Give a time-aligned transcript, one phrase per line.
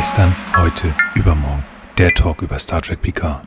[0.00, 1.62] Gestern, heute, übermorgen.
[1.98, 3.42] Der Talk über Star Trek Picard.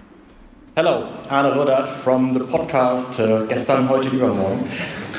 [0.76, 4.64] Hello, Arne Rudert from the podcast uh, Gestern, heute, übermorgen.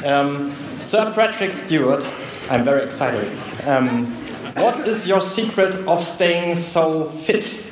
[0.06, 2.06] Um, Sir Patrick Stewart,
[2.48, 3.26] I'm very excited.
[3.66, 4.14] Um,
[4.54, 7.64] what is your secret of staying so fit?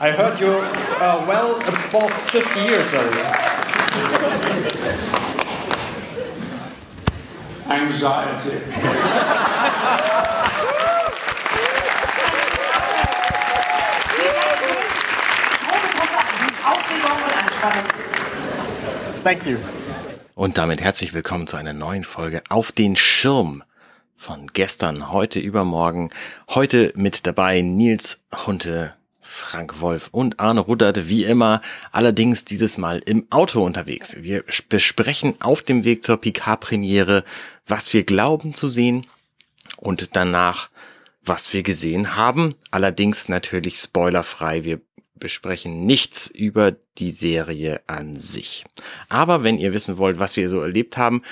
[0.00, 0.64] I heard you're
[1.00, 3.16] uh, well above 50 years old.
[7.68, 9.37] Anxiety.
[19.24, 19.56] Thank you.
[20.36, 23.64] Und damit herzlich willkommen zu einer neuen Folge auf den Schirm
[24.14, 26.10] von gestern, heute, übermorgen.
[26.50, 33.00] Heute mit dabei Nils Hunte, Frank Wolf und Arne Ruddert, wie immer, allerdings dieses Mal
[33.00, 34.14] im Auto unterwegs.
[34.20, 37.24] Wir besprechen auf dem Weg zur Picard-Premiere,
[37.66, 39.04] was wir glauben zu sehen
[39.76, 40.70] und danach,
[41.22, 42.54] was wir gesehen haben.
[42.70, 44.62] Allerdings natürlich spoilerfrei.
[44.62, 44.80] Wir
[45.18, 48.64] besprechen nichts über die Serie an sich.
[49.08, 51.22] Aber wenn ihr wissen wollt, was wir so erlebt haben,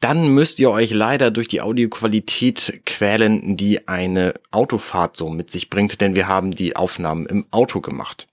[0.00, 5.70] dann müsst ihr euch leider durch die Audioqualität quälen, die eine Autofahrt so mit sich
[5.70, 8.28] bringt, denn wir haben die Aufnahmen im Auto gemacht.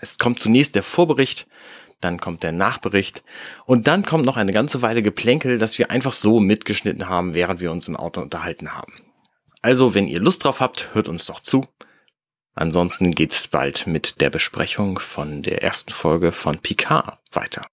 [0.00, 1.46] Es kommt zunächst der Vorbericht,
[2.00, 3.22] dann kommt der Nachbericht
[3.64, 7.60] und dann kommt noch eine ganze Weile Geplänkel, das wir einfach so mitgeschnitten haben, während
[7.60, 8.92] wir uns im Auto unterhalten haben.
[9.62, 11.64] Also, wenn ihr Lust drauf habt, hört uns doch zu.
[12.54, 17.66] Ansonsten geht's bald mit der Besprechung von der ersten Folge von Picard weiter.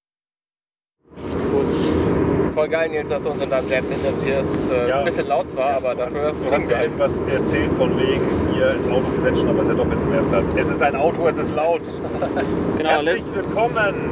[1.51, 2.53] Gut.
[2.53, 4.39] Voll geil, Nils, dass du uns in deinem Jet mitnimmst hier.
[4.39, 4.99] Es ist äh, Ja.
[4.99, 8.21] ein bisschen laut zwar, aber dafür Du hast ja etwas erzählt von wegen
[8.53, 10.45] hier ins Auto quetschen, aber es ist ja doch ein bisschen mehr Platz.
[10.55, 11.81] Es ist ein Auto, es ist laut.
[12.77, 13.33] Genau, Herzlich Liz.
[13.35, 14.09] willkommen,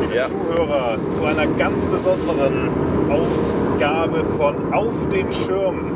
[0.00, 0.26] liebe Ja.
[0.26, 2.68] Zuhörer, zu einer ganz besonderen
[3.10, 5.92] Ausgabe von Auf den Schirm.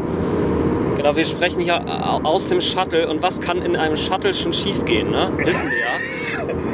[0.98, 3.08] Genau, wir sprechen hier au- aus dem Shuttle.
[3.08, 5.30] Und was kann in einem Shuttle schon schiefgehen, ne?
[5.36, 5.86] Wissen wir ja.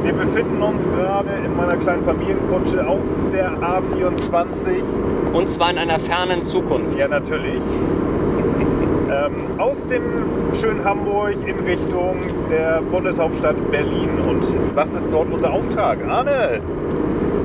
[0.03, 4.81] Wir befinden uns gerade in meiner kleinen Familienkutsche auf der A24.
[5.31, 6.97] Und zwar in einer fernen Zukunft.
[6.97, 7.61] Ja, natürlich.
[9.11, 10.01] ähm, aus dem
[10.53, 12.17] schönen Hamburg in Richtung
[12.49, 14.09] der Bundeshauptstadt Berlin.
[14.27, 14.43] Und
[14.75, 15.99] was ist dort unser Auftrag?
[16.07, 16.61] Arne!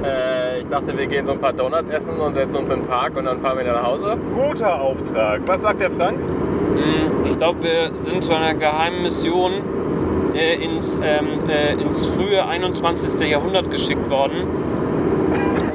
[0.04, 2.86] Äh, ich dachte, wir gehen so ein paar Donuts essen und setzen uns in den
[2.86, 4.16] Park und dann fahren wir wieder nach Hause.
[4.34, 5.40] Guter Auftrag.
[5.46, 6.18] Was sagt der Frank?
[6.18, 9.52] Mm, Ich glaube, wir sind zu einer geheimen Mission
[10.34, 13.28] äh, ins, ähm, äh, ins frühe 21.
[13.28, 14.46] Jahrhundert geschickt worden.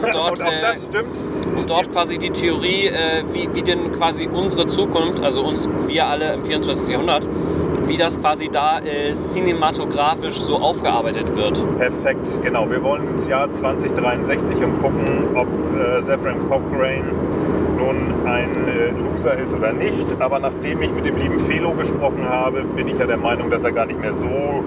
[0.03, 1.25] Um dort, Und auch äh, das stimmt.
[1.55, 6.07] um dort quasi die Theorie, äh, wie, wie denn quasi unsere Zukunft, also uns, wir
[6.07, 6.89] alle im 24.
[6.89, 7.25] Jahrhundert,
[7.87, 11.57] wie das quasi da äh, cinematografisch so aufgearbeitet wird.
[11.77, 12.69] Perfekt, genau.
[12.69, 15.47] Wir wollen ins Jahr 2063 und gucken, ob
[15.77, 17.11] äh, Zephyrin Cochrane
[17.83, 20.07] nun ein äh, Loser ist oder nicht.
[20.19, 23.63] Aber nachdem ich mit dem lieben Felo gesprochen habe, bin ich ja der Meinung, dass
[23.63, 24.63] er gar nicht mehr so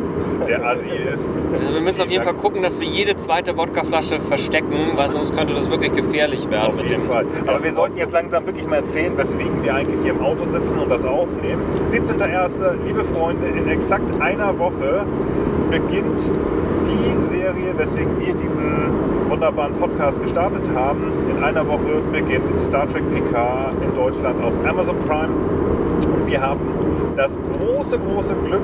[0.46, 1.36] der Assi ist.
[1.52, 5.34] Also wir müssen auf jeden Fall gucken, dass wir jede zweite Wodkaflasche verstecken, weil sonst
[5.34, 6.78] könnte das wirklich gefährlich werden.
[6.78, 7.26] Auf jeden Fall.
[7.46, 10.80] Aber wir sollten jetzt langsam wirklich mal erzählen, weswegen wir eigentlich hier im Auto sitzen
[10.80, 11.62] und das aufnehmen.
[11.88, 12.84] 17.01.
[12.86, 15.06] Liebe Freunde, in exakt einer Woche
[15.70, 16.32] beginnt
[16.86, 18.90] die Serie, weswegen wir diesen
[19.28, 21.12] wunderbaren Podcast gestartet haben.
[21.30, 25.32] In einer Woche beginnt Star Trek Picard in Deutschland auf Amazon Prime.
[26.14, 26.60] Und wir haben
[27.16, 28.62] das große, große Glück,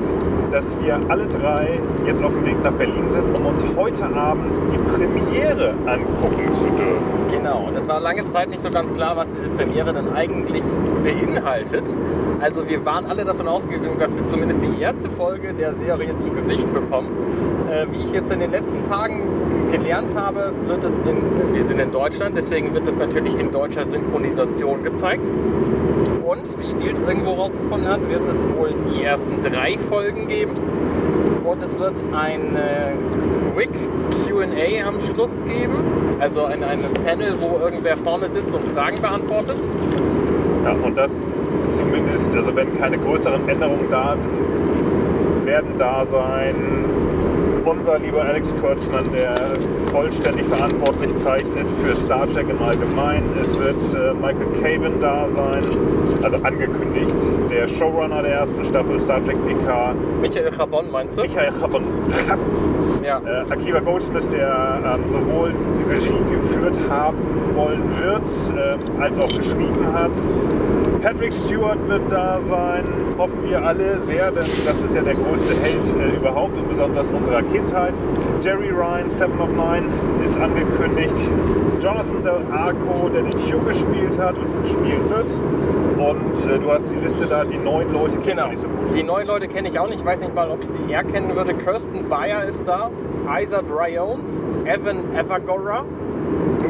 [0.51, 4.55] dass wir alle drei jetzt auf dem Weg nach Berlin sind, um uns heute Abend
[4.71, 7.27] die Premiere angucken zu dürfen.
[7.31, 10.63] Genau, und es war lange Zeit nicht so ganz klar, was diese Premiere dann eigentlich
[11.03, 11.83] beinhaltet.
[12.39, 16.29] Also wir waren alle davon ausgegangen, dass wir zumindest die erste Folge der Serie zu
[16.29, 17.09] Gesicht bekommen.
[17.69, 21.79] Äh, wie ich jetzt in den letzten Tagen gelernt habe, wird es in, wir sind
[21.79, 25.25] in Deutschland, deswegen wird es natürlich in deutscher Synchronisation gezeigt.
[25.25, 30.53] Und wie Nils irgendwo rausgefunden hat, wird es wohl die ersten drei Folgen geben.
[31.43, 32.93] Und es wird ein äh,
[33.53, 33.71] Quick
[34.25, 35.75] QA am Schluss geben.
[36.19, 39.57] Also ein, ein Panel, wo irgendwer vorne sitzt und Fragen beantwortet.
[40.63, 41.11] Ja, und das
[41.69, 44.31] zumindest, also wenn keine größeren Änderungen da sind,
[45.45, 46.92] werden da sein
[47.65, 49.35] unser lieber Alex Kurtzman, der
[49.91, 53.29] vollständig verantwortlich zeichnet für Star Trek im Allgemeinen.
[53.39, 55.63] Es wird äh, Michael Caven da sein,
[56.21, 57.13] also angekündigt,
[57.49, 61.21] der Showrunner der ersten Staffel Star Trek PK, Michael Chabon, meinst du?
[61.21, 61.83] Michael Chabon,
[63.03, 63.19] Ja.
[63.19, 65.53] äh, Akiva Goldsmith, der ähm, sowohl
[65.89, 67.17] Regie geführt haben
[67.53, 68.23] wollen wird,
[68.57, 70.11] ähm, als auch geschrieben hat.
[71.01, 72.85] Patrick Stewart wird da sein,
[73.17, 77.09] hoffen wir alle sehr, denn das ist ja der größte Held äh, überhaupt und besonders
[77.11, 77.93] unserer Kindheit.
[78.41, 79.87] Jerry Ryan, Seven of Nine,
[80.25, 81.13] ist angekündigt.
[81.83, 85.27] Jonathan Del Arco, der den Hugh gespielt hat und spielen wird.
[85.99, 88.47] Und äh, du hast die Liste da, die neun Leute kennen Genau.
[88.47, 88.95] nicht so gut.
[88.95, 89.99] Die neuen Leute kenne ich auch nicht.
[89.99, 91.53] Ich weiß nicht mal, ob ich sie eher kennen würde.
[91.53, 92.89] Kirsten Bayer ist da.
[93.41, 95.83] Isa Briones, Evan Evagora,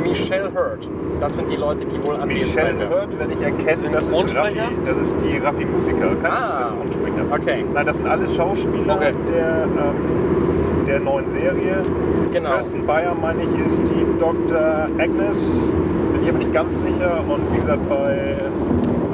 [0.04, 0.90] Michelle Hurd.
[1.20, 2.92] Das sind die Leute, die wohl anwesend Michelle sein werden.
[3.12, 4.36] Hurd, wenn ich erkenne, das ist?
[4.36, 6.16] Raffi, das ist die Raffi Musiker.
[6.22, 6.74] Keine Ah.
[7.32, 7.64] Okay.
[7.74, 9.14] Nein, das sind alles Schauspieler Okay.
[9.32, 9.96] der, ähm,
[10.88, 11.78] der neuen Serie.
[12.32, 12.52] Genau.
[12.52, 14.88] Kirsten Bayer, meine ich, ist die Dr.
[14.98, 15.70] Agnes.
[16.14, 17.24] Bin ich aber nicht ganz sicher.
[17.28, 18.36] Und wie gesagt, bei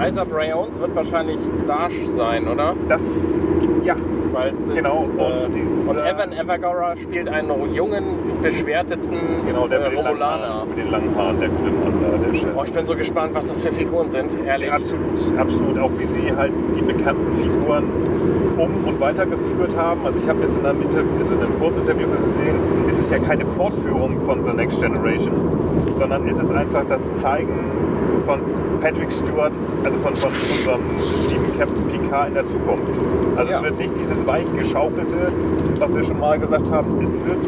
[0.08, 2.74] Isa Briones wird wahrscheinlich Dash sein, oder?
[2.88, 3.36] das,
[3.84, 3.96] ja,
[4.32, 8.04] Weil es ist, Genau, und äh, dieser- und Evan Evagora spielt einen jungen,
[8.42, 10.48] beschwerteten genau, der äh, mit, den langen Romulaner.
[10.54, 12.50] Haaren, mit den langen Haaren, der gute Mann da, der Chef.
[12.58, 14.72] Oh, ich bin so gespannt, was das für Figuren sind, ehrlich.
[14.72, 15.78] Absolut, absolut.
[15.80, 17.84] Auch wie sie halt die bekannten Figuren
[18.60, 20.06] um- und weitergeführt haben.
[20.06, 22.56] Also ich habe jetzt in einem, Interview, also in einem Kurzinterview gesehen,
[22.90, 25.34] ist es ja keine Fortführung von The Next Generation,
[25.98, 27.54] sondern ist es einfach das Zeigen
[28.26, 28.40] von
[28.82, 29.52] Patrick Stewart,
[29.84, 30.82] also von, von unserem
[31.30, 32.94] lieben Captain Picard in der Zukunft.
[33.38, 33.58] Also Ja.
[33.60, 35.32] es wird nicht dieses weich geschaukelte,
[35.80, 37.46] was wir schon mal gesagt haben, es wird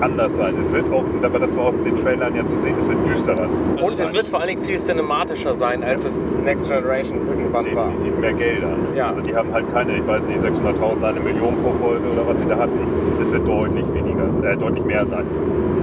[0.00, 0.54] anders sein.
[0.58, 3.48] Es wird auch, aber das war aus den Trailern ja zu sehen, es wird düsterer.
[3.82, 7.88] Und es wird vor allen Dingen viel cinematischer sein, als es Next Generation irgendwann war.
[7.88, 8.70] definitiv mehr Gelder.
[8.94, 9.08] Ja.
[9.08, 12.38] Also die haben halt keine, ich weiß nicht, 600.000, eine Million pro Folge oder was
[12.38, 12.78] sie da hatten.
[13.20, 15.26] Es wird deutlich weniger, äh, deutlich mehr sein.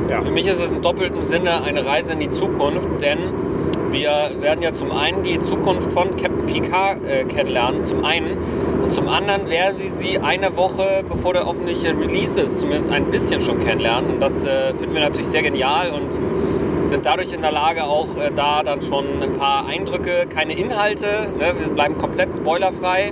[0.07, 3.18] Für mich ist es im doppelten Sinne eine Reise in die Zukunft, denn
[3.92, 8.38] wir werden ja zum einen die Zukunft von Captain Picard äh, kennenlernen, zum einen.
[8.85, 13.05] Und zum anderen werden wir sie eine Woche, bevor der öffentliche Release ist, zumindest ein
[13.05, 14.11] bisschen schon kennenlernen.
[14.11, 16.13] Und das äh, finden wir natürlich sehr genial und
[16.85, 21.29] sind dadurch in der Lage, auch äh, da dann schon ein paar Eindrücke, keine Inhalte,
[21.35, 23.11] ne, wir bleiben komplett spoilerfrei,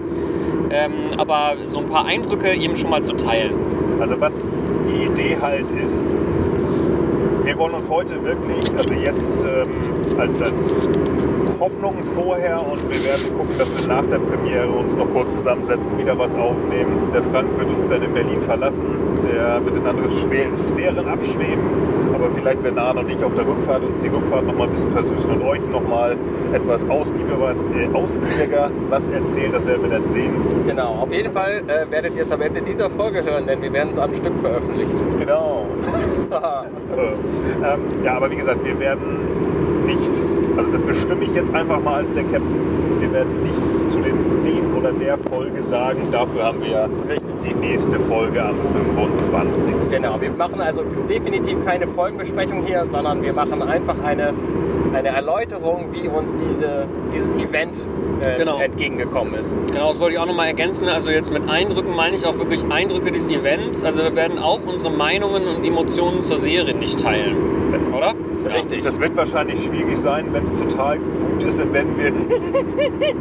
[0.69, 3.55] ähm, aber so ein paar Eindrücke eben schon mal zu teilen.
[3.99, 4.47] Also was
[4.85, 6.07] die Idee halt ist,
[7.45, 10.71] wir wollen uns heute wirklich, also jetzt ähm, als, als
[11.63, 15.97] Hoffnung vorher und wir werden gucken, dass wir nach der Premiere uns noch kurz zusammensetzen,
[15.97, 17.09] wieder was aufnehmen.
[17.13, 18.83] Der Frank wird uns dann in Berlin verlassen,
[19.31, 21.63] der wird in andere Sphären abschweben,
[22.13, 24.71] aber vielleicht werden Arne und ich auf der Rückfahrt uns die Rückfahrt noch mal ein
[24.71, 26.17] bisschen versüßen und euch noch mal
[26.51, 30.33] etwas ausgiebiger was, äh, ausgiebiger was erzählen, das werden wir dann sehen.
[30.65, 33.71] Genau, auf jeden Fall äh, werdet ihr es am Ende dieser Folge hören, denn wir
[33.71, 34.99] werden es am Stück veröffentlichen.
[35.17, 35.65] Genau.
[36.33, 39.43] ähm, ja, aber wie gesagt, wir werden
[39.85, 43.99] nichts, also das bestimme ich jetzt einfach mal als der Captain, wir werden nichts zu
[43.99, 46.07] den, den oder der Folge sagen.
[46.11, 47.33] Dafür haben wir Richtig.
[47.43, 49.89] die nächste Folge am 25.
[49.91, 54.33] Genau, wir machen also definitiv keine Folgenbesprechung hier, sondern wir machen einfach eine,
[54.93, 57.87] eine Erläuterung, wie uns diese, dieses Event
[58.21, 58.59] äh, Genau.
[58.59, 59.57] entgegengekommen ist.
[59.71, 60.87] Genau, das wollte ich auch nochmal ergänzen.
[60.87, 63.83] Also jetzt mit Eindrücken meine ich auch wirklich Eindrücke des Events.
[63.83, 67.35] Also wir werden auch unsere Meinungen und Emotionen zur Serie nicht teilen.
[67.95, 68.13] Oder?
[68.45, 68.83] Richtig.
[68.83, 72.11] Das wird wahrscheinlich schwierig sein, wenn es total gut ist, dann werden wir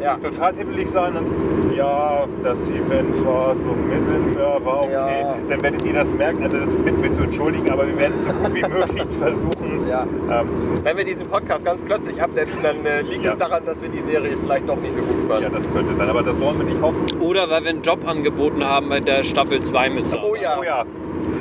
[0.00, 0.16] Ja.
[0.16, 4.92] total hibbelig sein und ja, das Event war so mittel, ja, war okay.
[4.92, 5.34] Ja.
[5.50, 8.24] Dann werdet ihr das merken, also das bitten wir zu entschuldigen, aber wir werden es
[8.26, 9.86] so gut wie möglich versuchen.
[9.88, 10.04] Ja.
[10.30, 10.48] Ähm,
[10.84, 13.32] Wenn wir diesen Podcast ganz plötzlich absetzen, dann äh, liegt Ja.
[13.32, 15.52] es daran, dass wir die Serie vielleicht doch nicht so gut ja, fanden.
[15.52, 17.04] das könnte sein, aber das wollen wir nicht hoffen.
[17.20, 20.56] Oder weil wir einen Job angeboten haben bei der Staffel 2 mit Oh ja.
[20.58, 20.84] Oh ja.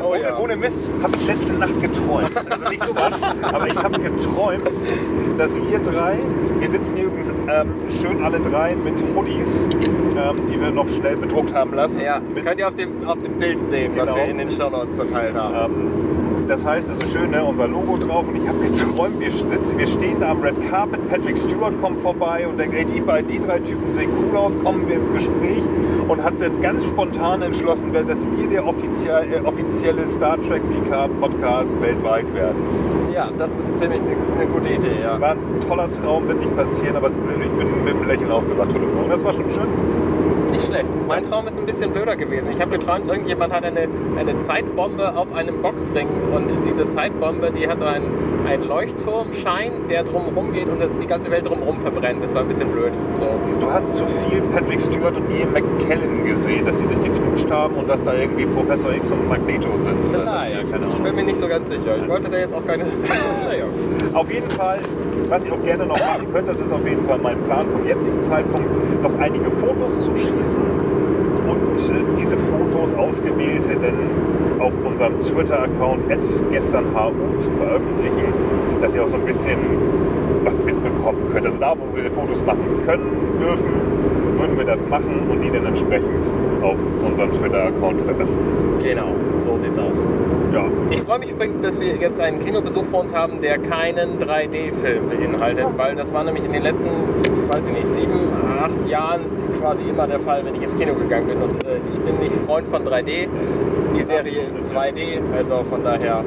[0.01, 0.37] Oh ohne, ja.
[0.37, 2.31] ohne Mist, habe ich letzte Nacht geträumt.
[2.49, 4.63] Also nicht sowas, aber ich habe geträumt,
[5.37, 6.19] dass wir drei,
[6.59, 9.67] wir sitzen hier übrigens ähm, schön alle drei mit Hoodies,
[10.15, 11.99] ähm, die wir noch schnell bedruckt haben lassen.
[12.01, 14.15] Ja, mit, könnt ihr auf dem, auf dem Bild sehen, was Genau.
[14.17, 15.73] wir in den Shownotes verteilt haben.
[15.73, 19.77] ähm, das heißt, also schön, ne, unser Logo drauf und ich habe geträumt, wir, sitzen,
[19.77, 23.39] wir stehen da am Red Carpet, Patrick Stewart kommt vorbei und denkt, ey, die, die
[23.39, 25.61] drei Typen sehen cool aus, kommen wir ins Gespräch
[26.07, 31.79] und hat dann ganz spontan entschlossen, dass wir der äh, offizielle Star Trek PK Podcast
[31.81, 32.57] weltweit werden.
[33.13, 35.19] Ja, das ist ziemlich eine, eine gute Idee, ja.
[35.19, 38.69] War ein toller Traum, wird nicht passieren, aber es, ich bin mit einem Lächeln aufgewacht
[38.73, 39.09] heute Morgen.
[39.09, 39.67] Das war schon schön.
[40.67, 40.89] Schlecht.
[41.07, 42.51] Mein Traum ist ein bisschen blöder gewesen.
[42.51, 47.67] Ich habe geträumt, irgendjemand hat eine, eine Zeitbombe auf einem Boxring und diese Zeitbombe, die
[47.69, 48.11] hat einen,
[48.45, 52.21] einen Leuchtturmschein, der drumherum geht und das, die ganze Welt drumherum verbrennt.
[52.21, 52.91] Das war ein bisschen blöd.
[53.15, 53.39] So.
[53.61, 57.75] Du hast zu viel Patrick Stewart und Ian McKellen gesehen, dass sie sich geknutscht haben
[57.75, 59.95] und dass da irgendwie Professor X und Magneto sind.
[60.11, 60.69] Vielleicht.
[60.69, 61.95] Ja, Ich bin mir nicht so ganz sicher.
[61.97, 62.83] Ich wollte da jetzt auch keine.
[63.47, 63.65] naja.
[64.13, 64.79] Auf jeden Fall
[65.29, 67.85] was ich auch gerne noch machen könnte, das ist auf jeden Fall mein Plan vom
[67.85, 68.67] jetzigen Zeitpunkt,
[69.01, 70.61] noch einige Fotos zu schießen
[71.47, 76.09] und äh, diese Fotos ausgewählte dann auf unserem Twitter-Account
[76.51, 78.33] gesternhu zu veröffentlichen,
[78.81, 79.57] dass ihr auch so ein bisschen
[80.43, 81.45] was mitbekommen könnt.
[81.45, 83.96] Also da, wo wir Fotos machen können, dürfen,
[84.47, 86.07] würden wir das machen und die dann entsprechend
[86.61, 88.79] auf unserem Twitter-Account veröffentlichen.
[88.81, 89.07] Genau,
[89.39, 90.05] so sieht's aus.
[90.53, 94.17] Ja, Ich freue mich übrigens, dass wir jetzt einen Kinobesuch vor uns haben, der keinen
[94.17, 96.89] 3D-Film beinhaltet, weil das war nämlich in den letzten,
[97.49, 99.21] weiß ich nicht, sieben, acht Jahren
[99.59, 101.41] quasi immer der Fall, wenn ich ins Kino gegangen bin.
[101.41, 103.27] Und äh, ich bin nicht Freund von 3D.
[103.93, 106.23] Die Serie ist 2D, also von daher.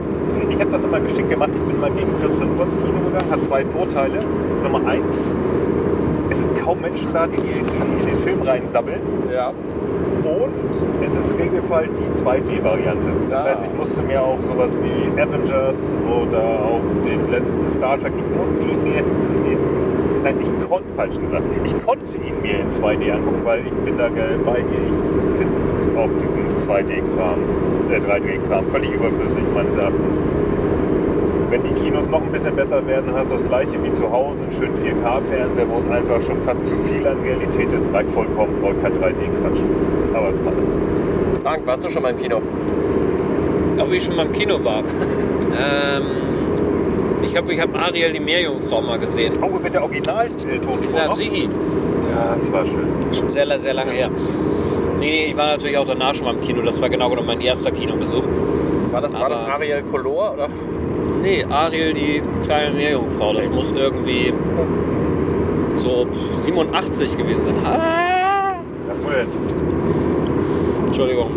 [0.48, 1.50] Ich habe das immer geschickt gemacht.
[1.54, 3.30] Ich bin mal gegen 14 Uhr ins Kino gegangen.
[3.30, 4.20] Hat zwei Vorteile.
[4.62, 5.32] Nummer eins,
[6.30, 7.89] es sind kaum Menschen da, die, die
[8.50, 9.00] reinsabbeln.
[9.32, 9.48] Ja.
[9.48, 13.08] Und es ist im Regelfall die 2D-Variante.
[13.30, 13.48] Das Ah.
[13.50, 18.38] heißt, ich musste mir auch sowas wie Avengers oder auch den letzten Star Trek, ich
[18.38, 19.58] musste ihn mir in,
[20.22, 23.96] nein, ich konnte, falsch gesagt, ich konnte ihn mir in 2D angucken, weil ich bin
[23.98, 24.82] da bei dir.
[24.84, 27.38] Ich finde auch diesen 2D-Kram,
[27.90, 30.22] äh, 3D-Kram völlig überflüssig meines Erachtens.
[31.50, 34.08] Wenn die Kinos noch ein bisschen besser werden, dann hast du das gleiche wie zu
[34.08, 37.92] Hause, einen schönen 4K-Fernseher, wo es einfach schon fast zu viel an Realität ist.
[37.92, 39.60] Reicht vollkommen, braucht kein 3D-Quatsch.
[40.14, 40.54] Aber es macht.
[41.42, 42.40] Frank, warst du schon mal im Kino?
[43.78, 44.78] Ob ich schon mal im Kino war?
[45.58, 46.04] ähm,
[47.24, 49.32] ich habe ich hab Ariel, die Meerjungfrau, mal gesehen.
[49.42, 51.16] Oh, mit der Original-Tonspur Ja, noch?
[51.16, 51.48] sie.
[52.14, 52.86] Das war schön.
[53.12, 54.08] Schon sehr, sehr lange her.
[55.00, 56.62] Nee, nee, ich war natürlich auch danach schon mal im Kino.
[56.62, 58.22] Das war genau genommen mein erster Kinobesuch.
[58.92, 60.48] War das, war das Ariel Color oder?
[61.22, 63.32] Nee, Ariel, die kleine Meerjungfrau.
[63.34, 64.32] Das muss irgendwie
[65.74, 67.54] so 87 gewesen sein.
[67.66, 68.54] Ah!
[70.86, 71.30] Entschuldigung.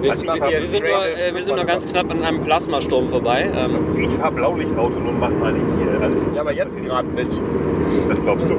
[0.00, 3.08] Wir sind, wir, wir sind, nur, äh, wir sind nur ganz knapp an einem Plasmasturm
[3.08, 3.50] vorbei.
[3.54, 6.26] Ähm, Ich fahre Blaulichtauto und mach mal nicht hier alles.
[6.34, 7.40] Ja, aber jetzt gerade nicht.
[8.08, 8.56] Das glaubst du.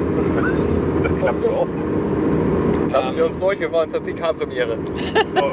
[1.02, 1.66] Das klappt so auch.
[2.90, 4.78] Lassen Sie uns durch, wir wollen zur PK-Premiere.
[5.36, 5.50] Oh.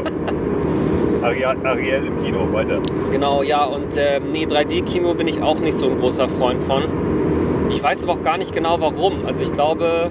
[1.23, 2.79] Ariel, im Kino, weiter.
[3.11, 3.65] genau, ja.
[3.65, 6.83] Und ähm, nee, 3D-Kino bin ich auch nicht so ein großer Freund von.
[7.69, 9.25] Ich weiß aber auch gar nicht genau warum.
[9.25, 10.09] Also ich glaube,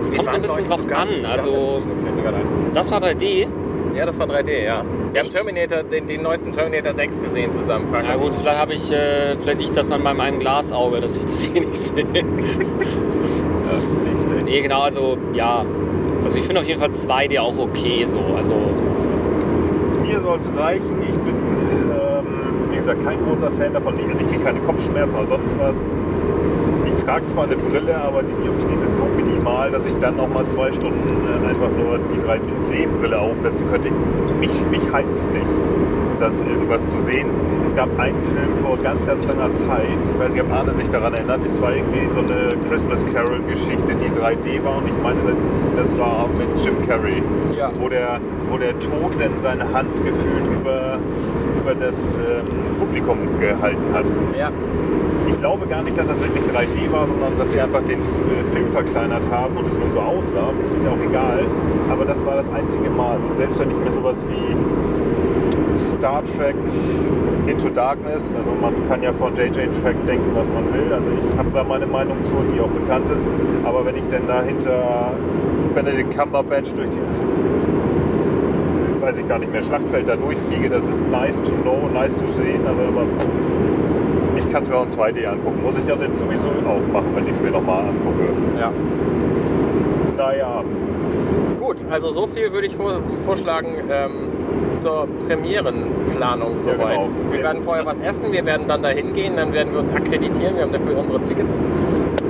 [0.00, 1.08] es kommt so ein bisschen drauf an.
[1.08, 1.82] Also
[2.74, 3.48] das war 3D.
[3.94, 4.84] Ja, das war 3D, ja.
[5.12, 8.06] Wir haben Terminator, den, den neuesten Terminator 6 gesehen zusammen, Frank.
[8.08, 11.24] Na gut, vielleicht habe ich, äh, vielleicht liegt das an meinem einen Glasauge, dass ich
[11.26, 12.06] das hier nicht sehe.
[13.62, 14.44] Ja.
[14.44, 15.64] Nee, genau, also ja.
[16.24, 18.18] Also ich finde auf jeden Fall 2D auch okay so.
[18.36, 18.54] Also
[20.12, 21.00] Mir soll es reichen.
[21.00, 22.26] Ich bin, ähm,
[22.70, 23.94] wie gesagt, kein großer Fan davon.
[23.94, 25.86] Also ich kriege keine Kopfschmerzen oder sonst was.
[26.84, 30.28] Ich trage zwar eine Brille, aber die Dioptrien ist so minimal, dass ich dann noch
[30.28, 33.88] mal zwei Stunden äh, einfach nur die 3D-Brille aufsetzen könnte.
[34.38, 35.46] Mich, mich heizt nicht,
[36.20, 37.28] das irgendwas zu sehen.
[37.64, 39.86] Es gab einen Film vor ganz, ganz langer Zeit.
[39.98, 41.40] Ich weiß nicht, ob Arne sich daran erinnert.
[41.46, 44.76] Es war irgendwie so eine Christmas Carol-Geschichte, die 3D war.
[44.76, 45.20] Und ich meine,
[45.56, 47.22] das, das war mit Jim Carrey
[47.56, 47.70] Ja.
[47.80, 48.20] wo der,
[48.52, 50.98] wo der Tod dann seine Hand gefühlt über,
[51.58, 52.44] über das ähm,
[52.78, 54.04] Publikum gehalten hat.
[54.38, 54.50] Ja.
[55.26, 58.52] Ich glaube gar nicht, dass das wirklich 3D war, sondern dass sie einfach den äh,
[58.52, 60.52] Film verkleinert haben und es nur so aussah.
[60.76, 61.46] Ist ja auch egal.
[61.90, 63.16] Aber das war das einzige Mal.
[63.26, 66.54] Und selbst wenn ich mir sowas wie Star Trek
[67.46, 70.92] Into Darkness, also man kann ja von JJ Track denken, was man will.
[70.92, 73.26] Also ich habe da meine Meinung zu, die auch bekannt ist.
[73.64, 75.12] Aber wenn ich denn dahinter
[75.74, 77.18] Benedict Cumberbatch durch dieses
[79.02, 82.26] weiß ich gar nicht mehr, Schlachtfeld da durchfliege, das ist nice to know, nice to
[82.28, 83.04] sehen, also aber
[84.38, 85.60] ich kann es mir auch in 2D angucken.
[85.62, 88.28] Muss ich das jetzt sowieso auch machen, wenn ich es mir nochmal angucke.
[88.58, 88.70] ja.
[90.16, 90.62] Naja,
[91.58, 96.78] Gut, also so viel würde ich vor, vorschlagen ähm, zur Premierenplanung soweit.
[97.00, 97.08] genau.
[97.30, 97.44] Wir Ja.
[97.46, 100.62] werden vorher was essen, wir werden dann dahin gehen, dann werden wir uns akkreditieren, wir
[100.62, 101.62] haben dafür unsere Tickets.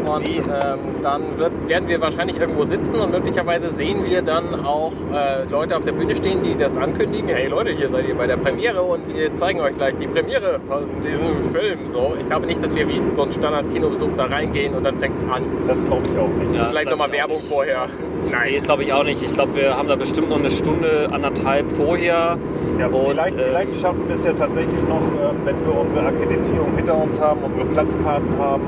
[0.06, 4.92] Und ähm, dann wird, werden wir wahrscheinlich irgendwo sitzen und möglicherweise sehen wir dann auch
[5.14, 7.28] äh, Leute auf der Bühne stehen, die das ankündigen.
[7.28, 10.60] Hey Leute, hier seid ihr bei der Premiere und wir zeigen euch gleich die Premiere
[10.68, 11.86] von diesem Film.
[11.86, 15.16] So, ich glaube nicht, dass wir wie so ein Standard-Kinobesuch da reingehen und dann fängt
[15.18, 15.44] es an.
[15.66, 16.58] das glaube ich auch nicht.
[16.58, 17.48] Ja, Vielleicht nochmal Werbung nicht.
[17.48, 17.86] vorher.
[18.26, 19.22] Nee, das glaube ich auch nicht.
[19.22, 22.38] Ich glaube, wir haben da bestimmt noch eine Stunde, anderthalb vorher.
[22.78, 26.00] Ja, Und, vielleicht, äh, vielleicht schaffen wir es ja tatsächlich noch, ähm, wenn wir unsere
[26.06, 28.62] Akkreditierung hinter uns haben, unsere Platzkarten haben,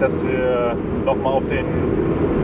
[0.00, 1.64] dass wir nochmal auf den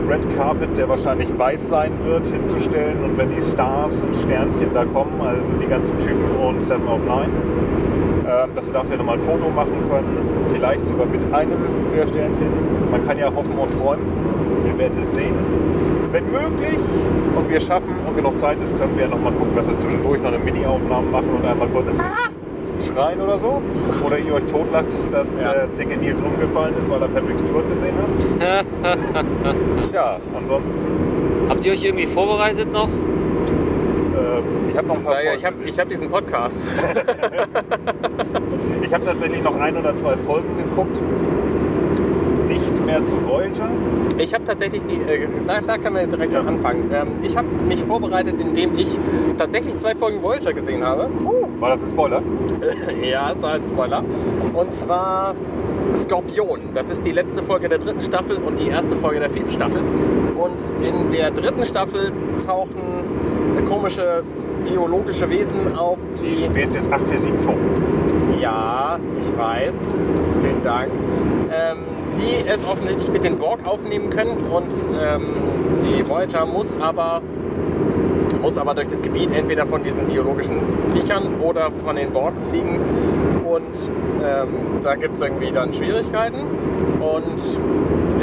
[0.09, 4.85] Red Carpet, der wahrscheinlich weiß sein wird, hinzustellen und wenn die Stars und Sternchen da
[4.85, 7.31] kommen, also die ganzen Typen und Seven of Nine,
[8.27, 10.17] ähm, dass wir dafür nochmal ein Foto machen können,
[10.53, 11.57] vielleicht sogar mit einem
[11.95, 12.49] der Sternchen.
[12.91, 14.05] Man kann ja hoffen und träumen,
[14.65, 15.35] wir werden es sehen.
[16.11, 16.79] Wenn möglich
[17.35, 20.33] und wir schaffen und genug Zeit ist, können wir nochmal gucken, dass wir zwischendurch noch
[20.33, 21.87] eine Mini-Aufnahme machen und einmal kurz
[22.95, 23.61] rein oder so.
[24.05, 25.53] Oder ihr euch totlacht, dass Ja.
[25.53, 28.65] der dicke Nils umgefallen ist, weil er Patrick Stewart gesehen hat.
[29.93, 30.75] ja, ansonsten,
[31.49, 32.87] Habt ihr euch irgendwie vorbereitet noch?
[32.89, 36.67] ähm, ich habe noch ein paar Naja, Folgen ich habe hab diesen Podcast.
[38.81, 41.01] Ich habe tatsächlich noch ein oder zwei Folgen geguckt.
[42.47, 43.69] Nicht mehr zu Voyager.
[44.19, 46.91] Ich habe tatsächlich die, äh, da, da können wir direkt anfangen.
[46.93, 48.99] Ähm, ich habe mich vorbereitet, indem ich
[49.37, 51.07] tatsächlich zwei Folgen Voyager gesehen habe.
[51.63, 52.21] War das ein Spoiler?
[53.01, 54.03] Ja, es war ein Spoiler.
[54.53, 55.33] Und zwar
[55.95, 56.59] Skorpion.
[56.73, 59.81] Das ist die letzte Folge der dritten Staffel und die erste Folge der vierten Staffel.
[59.81, 62.11] Und in der dritten Staffel
[62.45, 62.81] tauchen
[63.65, 64.23] komische
[64.69, 68.41] biologische Wesen auf, Die die Spezies 8472.
[68.41, 69.87] Ja, ich weiß.
[70.41, 70.91] Vielen Dank.
[71.49, 71.77] Ähm,
[72.17, 75.27] die es offensichtlich mit den Borg aufnehmen können und ähm,
[75.81, 77.21] die Voyager muss aber
[78.43, 80.59] muss aber durch das Gebiet entweder von diesen biologischen
[80.93, 82.77] Viechern oder von den Borg fliegen.
[83.45, 83.89] Und
[84.21, 84.47] ähm,
[84.83, 86.41] da gibt es irgendwie dann Schwierigkeiten.
[86.99, 87.41] Und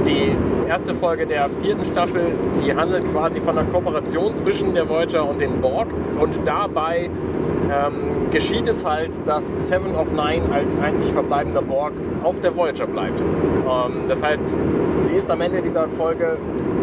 [0.06, 0.36] die
[0.68, 2.20] erste Folge der vierten Staffel,
[2.62, 5.88] die handelt quasi von einer Kooperation zwischen der Voyager und den Borg.
[6.20, 7.08] Und dabei
[7.70, 12.86] ähm, geschieht es halt, dass Seven of Nine als einzig verbleibender Borg auf der Voyager
[12.86, 13.20] bleibt.
[13.20, 14.54] Ähm, das heißt,
[15.02, 16.38] sie ist am Ende dieser Folge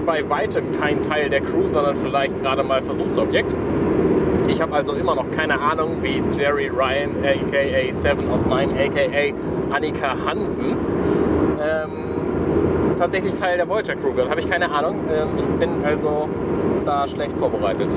[0.06, 3.56] bei weitem kein Teil der Crew, sondern vielleicht gerade mal Versuchsobjekt.
[4.48, 9.76] Ich habe also immer noch keine Ahnung, wie Jerry Ryan, aka Seven of Nine, aka
[9.76, 10.78] Annika Hansen,
[11.62, 12.08] ähm,
[12.98, 14.30] tatsächlich Teil der Voyager Crew wird.
[14.30, 15.02] Habe ich keine Ahnung.
[15.12, 16.30] Ähm, ich bin also
[16.86, 17.90] da schlecht vorbereitet.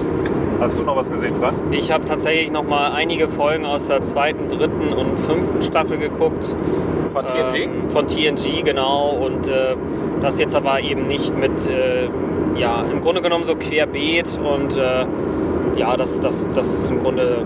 [0.61, 1.57] Hast du noch was gesehen, Frank?
[1.71, 6.55] Ich habe tatsächlich noch mal einige Folgen aus der zweiten, dritten und fünften Staffel geguckt.
[7.11, 7.65] Von TNG?
[7.65, 9.09] Ähm, von TNG, genau.
[9.09, 9.75] Und äh,
[10.21, 12.11] das jetzt aber eben nicht mit, äh,
[12.57, 14.39] ja, im Grunde genommen so querbeet.
[14.39, 15.07] Und äh,
[15.77, 17.39] ja, das, das, das ist im Grunde,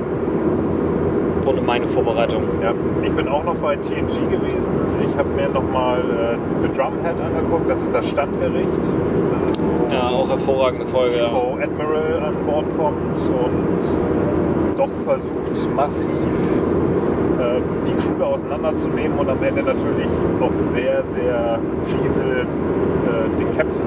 [1.37, 2.42] im Grunde meine Vorbereitung.
[2.61, 4.73] Ja, ich bin auch noch bei TNG gewesen.
[5.14, 7.71] Ich habe mir nochmal äh, The Drumhead angeguckt.
[7.71, 8.66] Das ist das Standgericht.
[8.78, 11.18] Das ist, wo Ja, auch hervorragende Folge.
[11.18, 11.26] Ja.
[11.26, 19.29] Frau Admiral an Bord kommt und doch versucht massiv äh, die Crew da auseinanderzunehmen und
[19.29, 20.09] am Ende natürlich
[20.40, 23.87] noch sehr, sehr fiese äh, den Captain.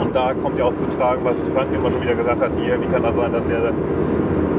[0.00, 2.80] Und da kommt ja auch zu tragen, was Frank immer schon wieder gesagt hat, hier,
[2.80, 3.74] wie kann das sein, dass der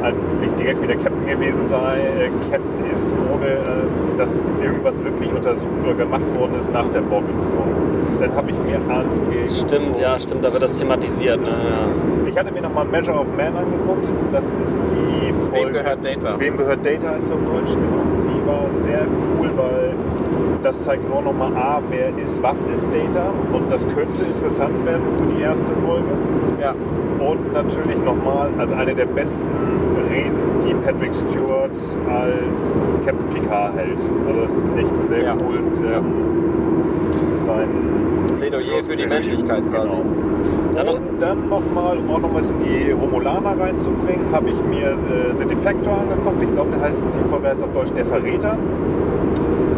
[0.04, 5.84] eigentlich direkt wieder Captain gewesen sei, äh, Captain ist, ohne äh, dass irgendwas wirklich untersucht
[5.84, 7.76] oder gemacht worden ist nach der Borg-Entführung.
[8.20, 9.52] Dann habe ich mir angeguckt.
[9.52, 11.42] Stimmt, ja, stimmt, da wird das thematisiert.
[11.42, 11.50] Ne?
[11.50, 12.30] Ja.
[12.30, 14.10] Ich hatte mir nochmal Measure of Man angeguckt.
[14.32, 15.68] Das ist die Folge.
[15.68, 16.40] Wem gehört Data?
[16.40, 18.04] Wem gehört Data sie auf Deutsch, genau.
[18.24, 19.06] Die war sehr
[19.38, 19.94] cool, weil
[20.64, 23.32] das zeigt auch nochmal A, wer ist, was ist Data.
[23.54, 26.12] Und das könnte interessant werden für die erste Folge.
[26.60, 26.72] Ja.
[27.20, 29.46] Und natürlich nochmal, also eine der besten
[30.12, 30.36] Reden,
[30.68, 31.72] die Patrick Stewart
[32.12, 34.00] als Captain Picard hält.
[34.28, 35.34] Also das ist echt sehr Ja.
[35.36, 35.58] cool.
[35.58, 36.06] Und, ähm,
[37.46, 37.68] sein
[38.40, 39.96] Plädoyer für die Menschlichkeit quasi.
[39.96, 40.06] Genau.
[40.76, 44.62] Dann noch, Und dann nochmal, um auch noch was in die Romulaner reinzubringen, habe ich
[44.66, 46.44] mir äh, The Defector angeguckt.
[46.44, 48.58] Ich glaube, der heißt, die Folge heißt auf Deutsch Der Verräter.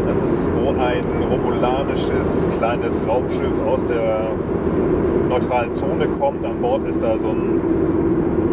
[0.07, 4.27] Das ist, wo ein romulanisches kleines Raumschiff aus der
[5.29, 6.43] neutralen Zone kommt.
[6.45, 7.59] An Bord ist da so ein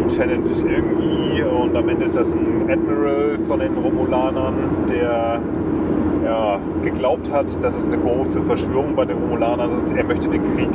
[0.05, 4.53] Lieutenant irgendwie und am Ende ist das ein Admiral von den Romulanern,
[4.87, 5.41] der
[6.23, 10.29] ja, geglaubt hat, dass es eine große Verschwörung bei den Romulanern ist und er möchte
[10.29, 10.69] den Krieg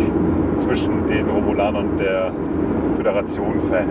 [0.57, 2.33] zwischen den Romulanern und der
[2.97, 3.85] Föderation ver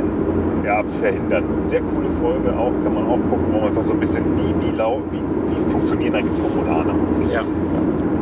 [0.66, 1.44] ja, verhindern.
[1.64, 4.54] Sehr coole Folge auch, kann man auch gucken, wo man einfach so ein bisschen, wie,
[4.62, 6.94] wie, wie, wie funktionieren eigentlich Romulaner.
[7.34, 7.44] Ja.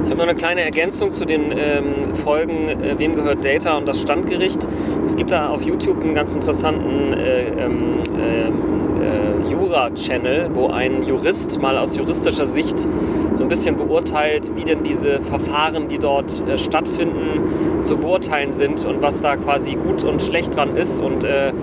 [0.08, 3.90] Ich habe noch eine kleine Ergänzung zu den ähm, Folgen äh, Wem gehört Data und
[3.90, 4.66] das Standgericht.
[5.06, 11.04] Es gibt da auf YouTube einen ganz interessanten äh, ähm, ähm, äh, Jura-Channel, wo ein
[11.04, 12.88] Jurist mal aus juristischer Sicht
[13.34, 18.86] so ein bisschen beurteilt, wie denn diese Verfahren, die dort äh, stattfinden, zu beurteilen sind
[18.86, 21.02] und was da quasi gut und schlecht dran ist.
[21.02, 21.54] Und äh, äh,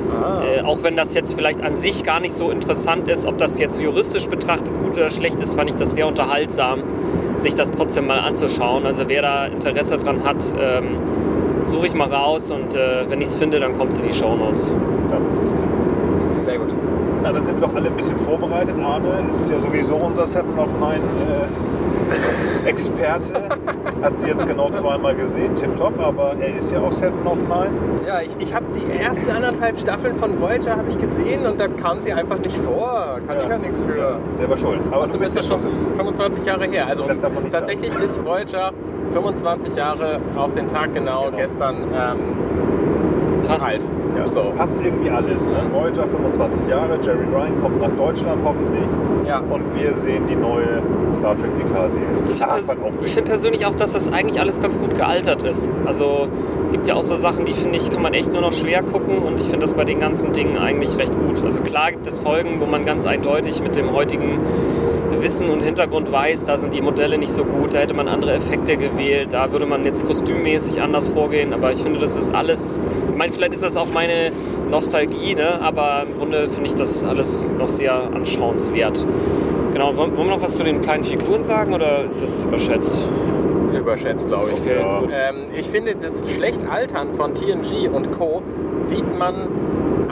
[0.62, 3.80] auch wenn das jetzt vielleicht an sich gar nicht so interessant ist, ob das jetzt
[3.80, 6.82] juristisch betrachtet gut oder schlecht ist, fand ich das sehr unterhaltsam,
[7.36, 8.86] sich das trotzdem mal anzuschauen.
[8.86, 10.98] Also wer da Interesse dran hat, ähm,
[11.64, 14.12] suche ich mal raus und äh, wenn ich es finde, dann kommt es in die
[14.12, 14.72] Shownotes.
[15.10, 15.18] Ja,
[16.44, 16.74] Sehr gut.
[17.22, 18.76] Na, dann sind wir doch alle ein bisschen vorbereitet.
[18.78, 21.02] Arne ist ja sowieso unser Seven of Nine
[22.66, 23.32] äh, Experte.
[24.04, 27.70] Hat sie jetzt genau zweimal gesehen, tipptopp, aber er ist ja auch Seven of Nine.
[28.06, 31.68] Ja, ich, ich habe die ersten anderthalb Staffeln von Voyager habe ich gesehen und da
[31.68, 33.18] kam sie einfach nicht vor.
[33.26, 34.18] Kann ich ja nichts für.
[34.34, 34.80] Selber schuld.
[34.90, 36.86] Aber Außerdem du ist bist das ja schon 25 Jahre her.
[36.86, 38.72] Also Das darf man nicht tatsächlich ist Voyager
[39.08, 41.36] 25 Jahre auf den Tag genau, Genau.
[41.38, 43.62] gestern ähm, Krass.
[43.64, 43.88] alt.
[44.16, 44.52] Ja, So.
[44.56, 45.48] Passt irgendwie alles.
[45.48, 45.56] Ne?
[45.72, 48.84] Voyager 25 Jahre, Jerry Ryan kommt nach Deutschland hoffentlich.
[49.26, 49.38] Ja.
[49.38, 50.82] Und wir sehen die neue
[51.14, 52.06] Star Trek Picard-Serie.
[53.02, 55.70] Ich finde persönlich auch, dass das eigentlich alles ganz gut gealtert ist.
[55.86, 56.28] Also
[56.66, 58.82] es gibt ja auch so Sachen, die finde ich, kann man echt nur noch schwer
[58.82, 61.42] gucken und ich finde das bei den ganzen Dingen eigentlich recht gut.
[61.42, 64.38] Also klar gibt es Folgen, wo man ganz eindeutig mit dem heutigen
[65.22, 68.34] Wissen und Hintergrund weiß, da sind die Modelle nicht so gut, da hätte man andere
[68.34, 72.80] Effekte gewählt, da würde man jetzt kostümmäßig anders vorgehen, aber ich finde, das ist alles,
[73.10, 74.32] ich meine, vielleicht ist das auch meine
[74.70, 75.60] Nostalgie, ne?
[75.60, 79.06] aber im Grunde finde ich das alles noch sehr anschauenswert.
[79.72, 82.96] Genau, wollen wir noch was zu den kleinen Figuren sagen oder ist das überschätzt?
[83.76, 84.60] Überschätzt, glaube ich.
[84.60, 85.08] Okay.
[85.12, 88.42] Ähm, ich finde, das schlecht Altern von TNG und Co.
[88.76, 89.34] sieht man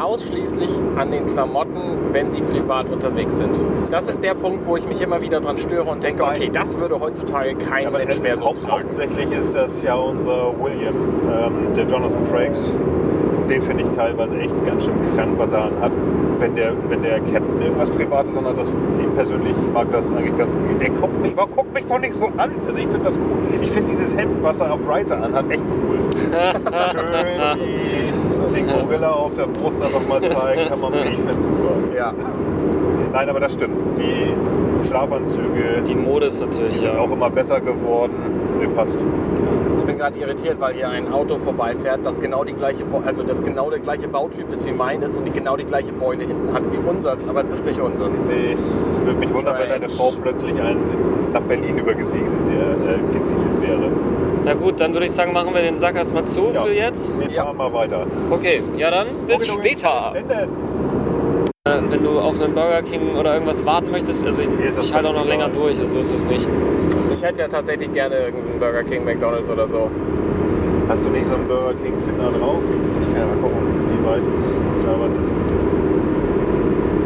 [0.02, 1.80] ausschließlich an den Klamotten,
[2.12, 3.58] wenn sie privat unterwegs sind.
[3.90, 6.78] Das ist der Punkt, wo ich mich immer wieder dran störe und denke, okay, das
[6.78, 8.84] würde heutzutage kein Aber Mensch mehr ist so tragen.
[8.84, 10.94] hauptsächlich ist das ja unser William,
[11.32, 12.70] ähm, der Jonathan Frakes.
[13.48, 15.92] Den finde ich teilweise echt ganz schön krank, was er anhat.
[16.38, 20.54] Wenn der, wenn der Captain irgendwas Privates anhat, das, ich persönlich mag das eigentlich ganz
[20.54, 20.80] gut.
[20.80, 22.52] Der guckt mich, aber guckt mich doch nicht so an.
[22.66, 23.60] Also ich finde das cool.
[23.60, 25.98] Ich finde dieses Hemd, was er auf Riser anhat, echt cool.
[26.92, 28.21] Schön
[28.52, 31.72] den Gorilla auf der Brust einfach mal zeigen, kann man ich finde super.
[31.96, 32.12] Ja.
[33.12, 33.78] Nein, aber das stimmt.
[33.98, 37.00] Die Schlafanzüge Die Mode ist natürlich sind ja.
[37.00, 38.12] auch immer besser geworden.
[38.58, 38.98] Nee, passt.
[39.78, 43.42] Ich bin gerade irritiert, weil hier ein Auto vorbeifährt, das genau die gleiche, also das
[43.42, 46.62] genau der gleiche Bautyp ist wie meines und die genau die gleiche Beule hinten hat
[46.72, 48.20] wie unseres, aber es ist nicht unseres.
[48.20, 50.76] Nee, es würde mich wundern, wenn deine Frau plötzlich ein,
[51.32, 53.90] nach Berlin übergesiedelt der, äh, wäre.
[54.44, 56.62] Na gut, dann würde ich sagen, machen wir den Sack erstmal zu Ja.
[56.62, 57.18] für jetzt.
[57.20, 57.44] Wir Ja.
[57.44, 58.06] fahren mal weiter.
[58.30, 59.88] Okay, ja dann, bis später.
[59.98, 60.48] Was denn denn?
[61.64, 64.48] Äh, Wenn du auf einen Burger King oder irgendwas warten möchtest, also ich,
[64.80, 66.46] ich halte auch noch länger durch, also ist es nicht.
[67.14, 69.88] Ich hätte ja tatsächlich gerne irgendeinen Burger King, McDonalds oder so.
[70.88, 72.58] Hast du nicht so einen Burger King Finder drauf?
[73.00, 73.62] Ich kann ja mal gucken.
[73.88, 74.22] Wie weit
[74.84, 75.54] da was jetzt ist?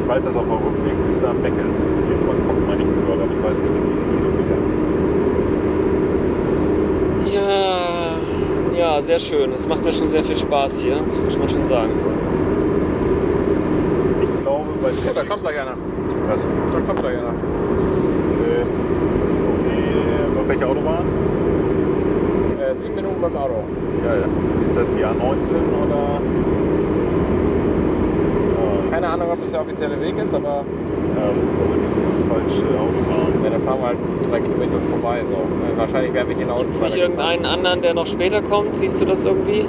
[0.02, 1.84] Ich weiß, dass auf dem Rückweg bis da am Meck ist.
[1.84, 4.56] Irgendwann kommt man nicht mit Burger, aber ich weiß nicht wie viele Kilometer.
[8.96, 9.52] Ja, sehr schön.
[9.52, 11.90] Es macht mir schon sehr viel Spaß hier, das muss man schon sagen.
[14.22, 15.74] Ich glaube, bei Oh, da kommt gleich einer.
[16.26, 16.46] Was?
[16.72, 17.28] Da kommt gleich einer.
[17.28, 18.62] Äh,
[19.52, 21.04] okay, auf welcher Autobahn?
[22.58, 23.64] Äh, sieben Minuten beim Auto.
[24.02, 24.64] Ja, ja.
[24.64, 25.52] Ist das die A19
[25.84, 26.22] oder?
[28.96, 30.64] Keine Ahnung, ob das der offizielle Weg ist, aber
[31.14, 33.44] Ja, das ist aber die falsche Autobahn.
[33.44, 33.98] ja, da fahren wir halt
[34.32, 35.22] drei Kilometer vorbei.
[35.28, 35.36] So.
[35.76, 36.60] Wahrscheinlich wäre ich hinaus.
[36.60, 38.74] Gibt es nicht irgendeinen anderen, der noch später kommt?
[38.76, 39.66] Siehst du das irgendwie?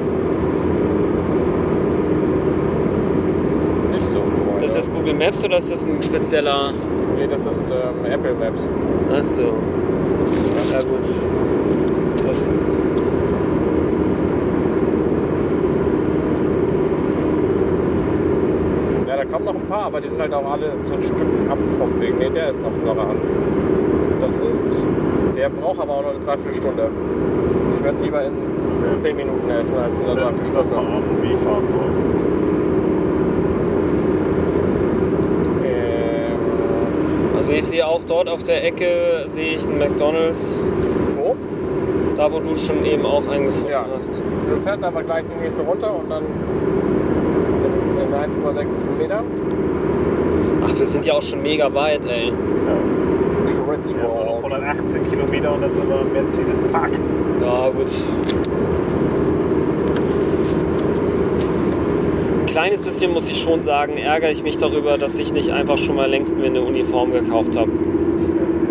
[3.92, 4.22] Nicht so.
[4.54, 6.72] Ist das jetzt Google Maps oder ist das ein spezieller...
[7.18, 8.72] Nee, das ist ähm, Apple Maps.
[9.12, 9.42] Achso.
[10.72, 11.04] Ja gut.
[12.26, 12.48] Das,
[19.08, 21.22] Ja, da kommen noch ein paar, aber die sind halt auch alle so ein Stück
[21.50, 22.14] ab vom Weg.
[22.20, 23.18] Nee, der ist noch noch an.
[24.20, 24.88] Das ist.
[25.36, 26.92] Der braucht aber auch noch eine Dreiviertelstunde.
[27.78, 28.34] Ich werde lieber in
[28.96, 30.78] 10 Minuten essen als in einer Dreiviertelstunde.
[30.78, 31.34] an, wie.
[35.66, 36.38] Ähm,
[37.36, 40.60] also ich sehe auch dort auf der Ecke sehe ich einen McDonalds.
[41.16, 41.36] wo?
[42.16, 43.86] Da wo du schon eben auch einen gefunden Ja.
[43.96, 44.10] hast.
[44.16, 46.24] Du fährst einfach gleich die nächste runter und dann
[47.88, 49.24] sind 1,6 Kilometer.
[50.78, 52.32] Ach, wir sind ja auch schon mega weit, ey.
[53.66, 54.54] Fritz Wir haben noch Walk.
[54.54, 56.92] 118 Kilometer und dann sind wir im Mercedes Park.
[57.42, 57.88] Ja, gut.
[62.42, 65.78] Ein kleines bisschen muss ich schon sagen, ärgere ich mich darüber, dass ich nicht einfach
[65.78, 67.72] schon mal längst mir eine Uniform gekauft habe.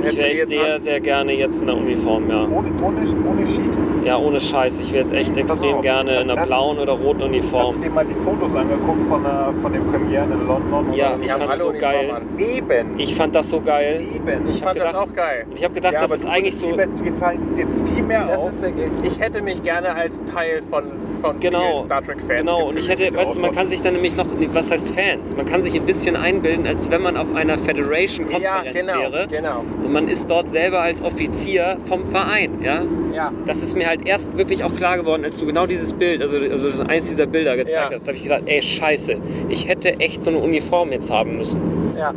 [0.08, 2.44] Ich wäre sehr, an- sehr gerne jetzt in der Uniform, ja.
[2.44, 3.72] Ohne, ohne, ohne Sheet.
[4.06, 4.78] Ja, ohne Scheiß.
[4.78, 7.74] Ich wäre jetzt echt extrem gerne in einer Hast- blauen oder roten Hast Uniform.
[7.74, 10.92] du dir mal die Fotos angeguckt von, der, von den Premieren in London?
[10.94, 11.24] Ja, oder?
[11.24, 12.10] ich fand alle so geil.
[12.38, 12.98] Eben.
[13.00, 14.06] Ich fand das so geil.
[14.14, 14.48] Eben.
[14.48, 15.46] Ich fand hab das gedacht- auch geil.
[15.50, 16.68] Und ich habe gedacht, ja, das aber ist du eigentlich so.
[16.76, 18.50] Wir fallen jetzt viel mehr Das auf.
[18.50, 20.84] ist, ich, ich hätte mich gerne als Teil von,
[21.20, 22.68] von Genau, vielen Star Trek-Fans genau.
[22.68, 25.34] Und ich hätte, weißt du, man kann sich dann nämlich noch, was heißt Fans?
[25.34, 29.26] Man kann sich ein bisschen einbilden, als wenn man auf einer Ja, Federation-Konferenz genau, wäre.
[29.28, 29.64] genau.
[29.82, 32.82] Und man ist dort selber als Offizier vom Verein, ja.
[33.12, 33.32] Ja.
[33.46, 36.36] Das ist mir halt erst wirklich auch klar geworden, als du genau dieses Bild, also,
[36.36, 37.94] also eins dieser Bilder gezeigt Ja.
[37.94, 39.16] hast, habe ich gedacht, ey, scheiße,
[39.48, 41.60] ich hätte echt so eine Uniform jetzt haben müssen.
[41.98, 42.12] Ja.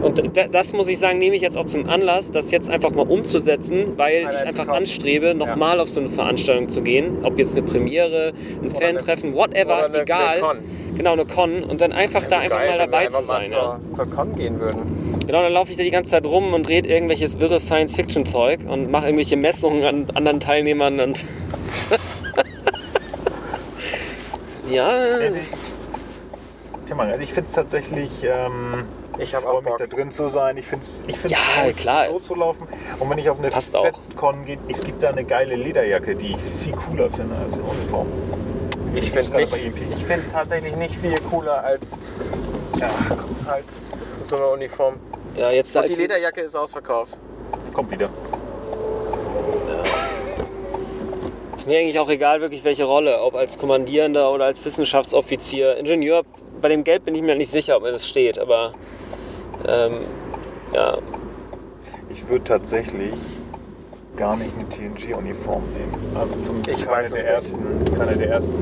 [0.00, 2.92] Und da- das muss ich sagen, nehme ich jetzt auch zum Anlass, das jetzt einfach
[2.92, 7.18] mal umzusetzen, weil Einer ich einfach anstrebe, nochmal auf so eine Veranstaltung zu gehen.
[7.24, 10.36] Ob jetzt eine Premiere, ein Fan-Treffen, whatever, oder eine- egal.
[10.42, 10.60] eine.
[10.96, 11.64] Genau, eine Con.
[11.64, 13.52] Und dann einfach da so einfach geil, mal wenn wir dabei einfach zu mal sein.
[13.52, 13.80] Ja.
[13.90, 15.07] zur, zur Con gehen würden.
[15.28, 18.90] Genau, dann laufe ich da die ganze Zeit rum und rede irgendwelches wirres Science-Fiction-Zeug und
[18.90, 21.20] mache irgendwelche Messungen an anderen Teilnehmern und
[24.70, 24.90] Ja,
[26.98, 28.84] man, also ich finde es tatsächlich, ähm,
[29.18, 29.78] Ich hab freue auch mich Bock.
[29.78, 30.56] da drin zu sein.
[30.56, 32.06] Ich finde es ich find's Ja, cool, klar.
[32.08, 32.66] so zu laufen.
[32.98, 33.50] Und wenn ich auf eine.
[33.50, 37.64] FedCon gehe, es gibt da eine geile Lederjacke, die ich viel cooler finde als eine
[37.64, 38.06] Uniform.
[38.94, 39.76] Ich finde EMP.
[39.92, 41.96] ich find tatsächlich nicht viel cooler als,
[42.80, 42.90] ja,
[43.46, 44.94] als so eine Uniform.
[45.38, 47.16] Ja jetzt da Und die ist, Lederjacke ist ausverkauft.
[47.72, 48.10] Kommt wieder.
[51.56, 55.76] ist mir eigentlich auch egal, wirklich welche Rolle, ob als Kommandierender oder als Wissenschaftsoffizier.
[55.76, 56.24] Ingenieur,
[56.60, 58.74] bei dem Geld bin ich mir nicht sicher, ob mir das steht, aber
[59.66, 59.98] ähm,
[60.72, 60.98] ja,
[62.10, 63.14] Ich würde tatsächlich
[64.18, 66.16] gar nicht eine TNG-Uniform nehmen.
[66.18, 67.54] Also zum Ich keine weiß es der nicht.
[67.54, 67.58] ersten,
[67.96, 68.54] keine der ersten.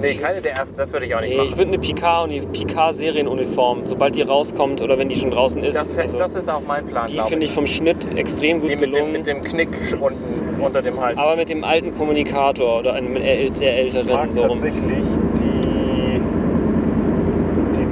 [0.00, 1.58] Nee, keine der ersten, das würde ich auch nicht nee, ich machen.
[1.58, 5.74] würde eine Picard- Picard-Serienuniform, sobald die rauskommt oder wenn die schon draußen ist.
[5.76, 8.76] Das, also, das ist auch mein Plan, die finde ich vom Schnitt extrem gut Die
[8.76, 9.12] mit dem, gelungen.
[9.12, 11.18] mit dem Knick unten unter dem Hals.
[11.18, 14.50] aber mit dem alten Kommunikator oder einem der Ich älteren mag so rum.
[14.50, 14.82] tatsächlich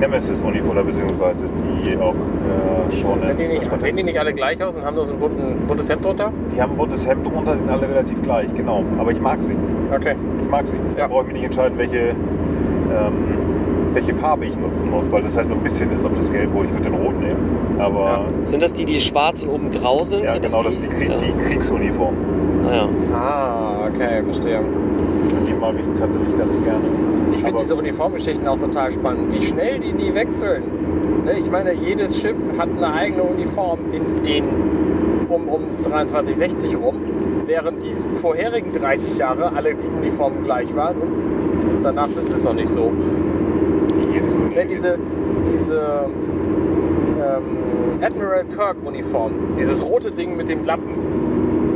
[0.00, 1.44] Nemesis-Uniform, oder beziehungsweise
[1.84, 3.18] die auch äh, schon.
[3.18, 5.66] sind, die nicht, sehen die nicht alle gleich aus und haben nur so ein bunten,
[5.66, 6.32] buntes Hemd drunter?
[6.54, 8.82] Die haben ein buntes Hemd drunter, sind alle relativ gleich, genau.
[8.98, 9.54] Aber ich mag sie.
[9.94, 10.14] Okay.
[10.42, 10.76] Ich mag sie.
[10.94, 11.06] Da Ja.
[11.08, 13.14] brauche ich mich nicht entscheiden, welche, ähm,
[13.92, 16.54] welche Farbe ich nutzen muss, weil das halt nur ein bisschen ist, ob das gelb
[16.54, 17.76] oder ich würde den rot nehmen.
[17.78, 20.24] Aber Sind das die, die schwarz und oben grau sind?
[20.24, 21.16] ja, Sind genau, das ist die, Krieg, ja.
[21.18, 22.14] die Kriegsuniform.
[22.68, 22.88] Ah, ja.
[23.14, 24.60] Ah, okay, verstehe.
[25.66, 26.84] Mag ich tatsächlich ganz gerne.
[27.32, 30.62] Ich finde diese Uniformgeschichten auch total spannend, wie schnell die die wechseln.
[31.24, 34.44] Ne, Ich meine, jedes Schiff hat eine eigene Uniform in den
[35.28, 36.94] um, um 2360 rum,
[37.46, 42.44] während die vorherigen 30 Jahre alle die Uniformen gleich waren und danach wissen wir es
[42.44, 42.92] noch nicht so.
[43.96, 44.98] Die so Ne, diese
[45.52, 46.06] diese
[47.18, 50.94] ähm, Admiral Kirk Uniform, dieses rote Ding mit dem Lappen,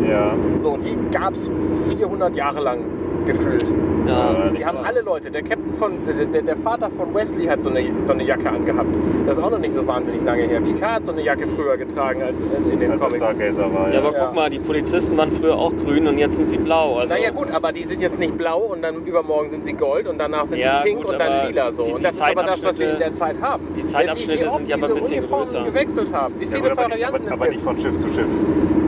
[0.08, 0.32] Ja.
[0.58, 1.50] so die gab es
[1.98, 2.78] 400 Jahre lang
[3.26, 3.64] gefühlt.
[4.06, 4.46] Ja.
[4.48, 5.30] Äh, Die haben alle Leute.
[5.30, 5.92] Der Captain von,
[6.32, 8.94] der, der, Vater von Wesley hat so eine, so eine Jacke angehabt.
[9.26, 10.60] Das ist auch noch nicht so wahnsinnig lange her.
[10.60, 13.18] Picard hat so eine Jacke früher getragen als in, in den als Comics.
[13.24, 13.92] Stargazer war.
[13.92, 14.24] Ja, aber Ja.
[14.26, 16.96] guck mal, die Polizisten waren früher auch grün und jetzt sind sie blau.
[16.98, 20.08] Also, Naja gut, aber die sind jetzt nicht blau und dann übermorgen sind sie gold
[20.08, 21.84] und danach sind Ja, sie pink gut, und dann aber lila so.
[21.84, 23.62] die- und die das ist aber das, was wir in der Zeit haben.
[23.76, 25.64] die Zeitabschnitte wie, wie oft sind ja aber ein bisschen Uniformen größer.
[25.64, 26.34] gewechselt haben.
[26.38, 27.64] Wie Ja, viele aber, nicht, Varianten aber, es aber nicht gibt.
[27.64, 28.26] von Schiff zu Schiff,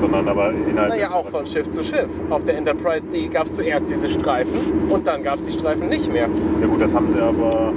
[0.03, 0.91] sondern aber innerhalb.
[0.91, 2.11] Naja, auch von Schiff zu Schiff.
[2.29, 4.59] Auf der Enterprise D gab es zuerst diese Streifen
[4.91, 6.29] und dann gab es die Streifen nicht mehr.
[6.61, 7.73] Ja gut, das haben sie aber.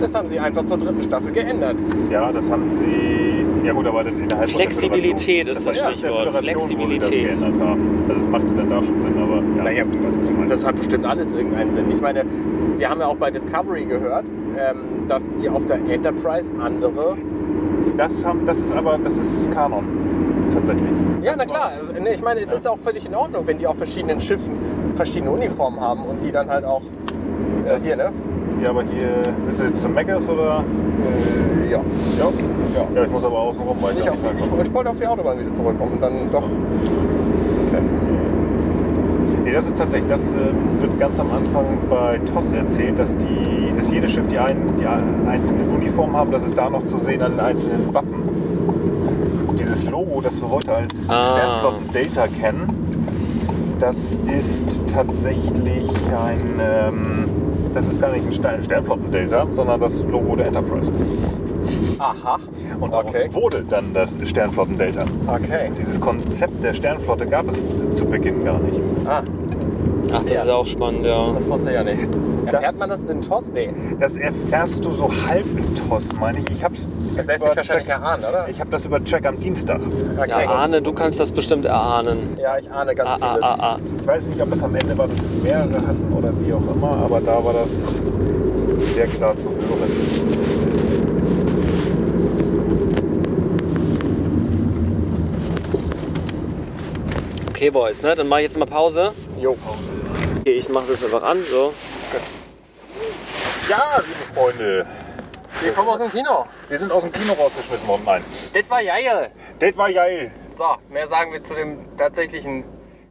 [0.00, 1.76] Das haben sie einfach zur dritten Staffel geändert.
[2.10, 3.66] Ja, das haben sie.
[3.66, 6.28] Ja gut, aber innerhalb Flexibilität der ist das Stichwort.
[6.28, 7.10] wo sie das Flexibilität.
[7.10, 8.04] geändert haben.
[8.08, 9.42] Also es machte dann da schon Sinn, aber.
[9.56, 9.84] Ja, Naja.
[10.46, 11.90] Das hat bestimmt alles irgendeinen Sinn.
[11.90, 12.24] Ich meine,
[12.76, 14.26] wir haben ja auch bei Discovery gehört,
[14.56, 17.16] ähm, dass die auf der Enterprise andere.
[17.96, 18.98] Das, haben, das ist aber.
[19.02, 19.84] Das ist Kanon.
[20.52, 20.90] Tatsächlich.
[21.22, 21.72] Ja, na klar.
[22.12, 24.52] Ich meine, es ist auch völlig in Ordnung, wenn die auf verschiedenen Schiffen
[24.94, 26.82] verschiedene Uniformen haben und die dann halt auch.
[27.66, 28.10] Äh, hier, ne?
[28.62, 29.22] Ja, aber hier.
[29.46, 30.64] Willst du jetzt zum Megas oder?
[31.66, 31.78] Äh, ja.
[32.18, 32.24] Ja.
[32.74, 32.86] ja.
[32.94, 35.06] Ja, ich muss aber außen rum, weil ich auf die, ich, ich wollte auf die
[35.06, 36.42] Autobahn wieder zurückkommen und dann doch.
[36.42, 37.82] Okay.
[39.44, 40.38] Nee, das ist tatsächlich, das äh,
[40.80, 44.86] wird ganz am Anfang bei TOS erzählt, dass, die, dass jedes Schiff die, ein, die
[44.86, 46.30] einzelnen Uniformen haben.
[46.30, 48.27] Das ist da noch zu sehen an den einzelnen Wappen.
[49.78, 51.28] Dieses Logo, das wir heute als Ah.
[51.28, 57.28] Sternflotten Delta kennen, das ist tatsächlich ein, ähm,
[57.74, 60.90] das ist gar nicht ein Stern, Sternflotten Delta, sondern das Logo der Enterprise.
[62.00, 62.38] Aha.
[62.80, 63.28] Und daraus Okay.
[63.32, 65.04] wurde dann das Sternflotten Delta.
[65.28, 65.70] Okay.
[65.78, 68.80] Dieses Konzept der Sternflotte gab es zu Beginn gar nicht.
[69.06, 69.22] Ah,
[70.10, 71.32] Ach, das ist auch spannend, ja.
[71.32, 71.98] das wusste ich ja nicht.
[72.46, 73.52] Erfährt Das- man das in TOS?
[73.52, 73.72] Nee.
[74.00, 76.50] Das erfährst du so halb in TOS, meine ich.
[76.50, 78.48] Ich hab's Das lässt sich wahrscheinlich Track- erahnen, oder?
[78.48, 79.80] Ich habe das über Track am Dienstag.
[80.16, 80.28] Okay.
[80.30, 82.38] Ja, Arne, du kannst das bestimmt erahnen.
[82.40, 83.44] Ja, ich ahne ganz Ah, ah, vieles.
[83.44, 83.78] ah, ah.
[84.00, 86.74] Ich weiß nicht, ob es am Ende war, dass es mehrere hatten oder wie auch
[86.74, 87.92] immer, aber da war das
[88.94, 90.88] sehr klar zu hören.
[97.50, 98.14] Okay, Boys, ne?
[98.14, 99.12] Dann mach ich jetzt mal Pause.
[99.40, 99.56] Jo.
[100.48, 101.74] Okay, ich mach das einfach an, so.
[103.68, 104.86] Ja, liebe Freunde,
[105.60, 106.46] Wir kommen aus dem Kino.
[106.70, 108.02] wir sind aus dem Kino rausgeschmissen worden.
[108.06, 109.30] Nein, Das war geil.
[109.58, 110.30] das war geil.
[110.56, 112.64] So, mehr sagen wir zu dem tatsächlichen,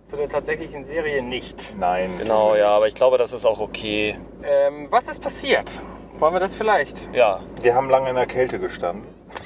[0.09, 1.75] zu der tatsächlichen Serie nicht.
[1.77, 2.09] Nein.
[2.17, 4.17] Genau, ja, aber ich glaube, das ist auch okay.
[4.43, 5.79] Ähm, was ist passiert?
[6.17, 6.97] Wollen wir das vielleicht?
[7.13, 7.41] Ja.
[7.61, 9.05] Wir haben lange in der Kälte gestanden.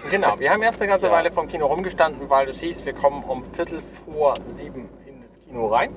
[0.10, 1.12] Genau, wir haben erst eine ganze Ja.
[1.12, 5.32] Weile vom Kino rumgestanden, weil es hieß, wir kommen um Viertel vor sieben in das
[5.45, 5.93] Kino rein.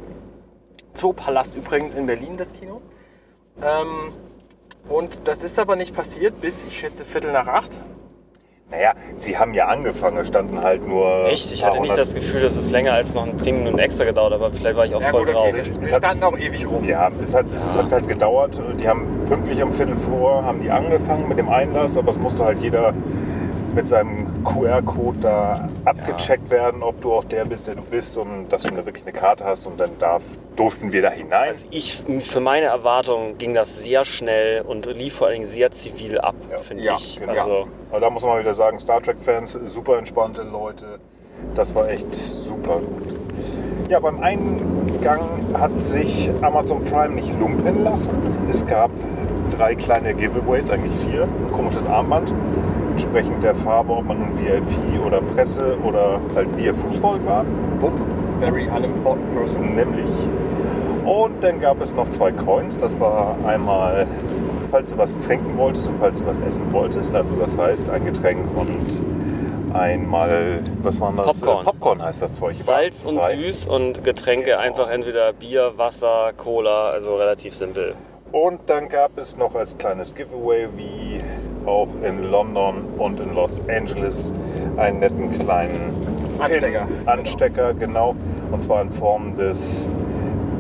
[0.95, 2.81] Zoopalast übrigens in Berlin, das Kino.
[3.63, 4.13] Ähm,
[4.89, 7.71] und das ist aber nicht passiert bis, ich schätze, Viertel nach acht.
[8.71, 11.27] Naja, sie haben ja angefangen, es standen halt nur.
[11.27, 11.53] Echt?
[11.53, 14.41] Ich hatte nicht das Gefühl, dass es länger als noch 10 Minuten extra gedauert hat,
[14.41, 15.49] aber vielleicht war ich auch Ja, voll gut, drauf.
[15.49, 15.63] okay.
[15.83, 16.83] Es standen auch ewig rum.
[16.85, 18.59] Ja, es hat, es hat halt gedauert.
[18.81, 22.45] Die haben pünktlich um Viertel vor haben die angefangen mit dem Einlass, aber es musste
[22.45, 22.95] halt jeder
[23.75, 28.49] mit seinem QR-Code da abgecheckt werden, ob du auch der bist, der du bist und
[28.51, 30.23] dass du eine, wirklich eine Karte hast und dann darf,
[30.57, 31.49] durften wir da hinein.
[31.49, 35.71] Also ich, für meine Erwartungen ging das sehr schnell und lief vor allen Dingen sehr
[35.71, 37.19] zivil ab, finde Ja, ich.
[37.19, 37.33] genau.
[37.33, 40.99] Also, Aber da muss man mal wieder sagen, Star Trek-Fans, super entspannte Leute.
[41.55, 43.17] Das war echt super gut.
[43.91, 45.21] Ja, beim Eingang
[45.59, 48.11] hat sich Amazon Prime nicht lumpen lassen.
[48.51, 48.91] Es gab
[49.57, 51.25] drei kleine Giveaways, eigentlich vier.
[51.25, 52.33] Ein komisches Armband,
[53.05, 57.45] entsprechend der Farbe, ob man nun VIP oder Presse oder halt via Fußvolk war.
[57.81, 57.93] Wupp,
[58.41, 59.75] very unimportant person.
[59.75, 60.11] Nämlich.
[61.05, 62.79] Und dann gab es noch zwei Coins.
[62.79, 64.07] Das war einmal,
[64.71, 67.15] falls du was trinken wolltest und falls du was essen wolltest.
[67.15, 69.03] Also das heißt ein Getränk und
[69.75, 71.41] einmal, was war das?
[71.41, 71.61] Popcorn.
[71.61, 72.57] Äh, Popcorn heißt das Zeug.
[72.59, 73.37] Salz und Frei.
[73.37, 74.59] süß und Getränke Genau.
[74.61, 77.95] einfach entweder Bier, Wasser, Cola, also relativ simpel.
[78.33, 81.19] Und dann gab es noch als kleines Giveaway, wie
[81.67, 84.33] auch in London und in Los Angeles,
[84.77, 85.95] einen netten kleinen
[86.39, 86.87] Anstecker.
[86.87, 88.15] Pin, Anstecker, genau.
[88.51, 89.87] Und zwar in Form des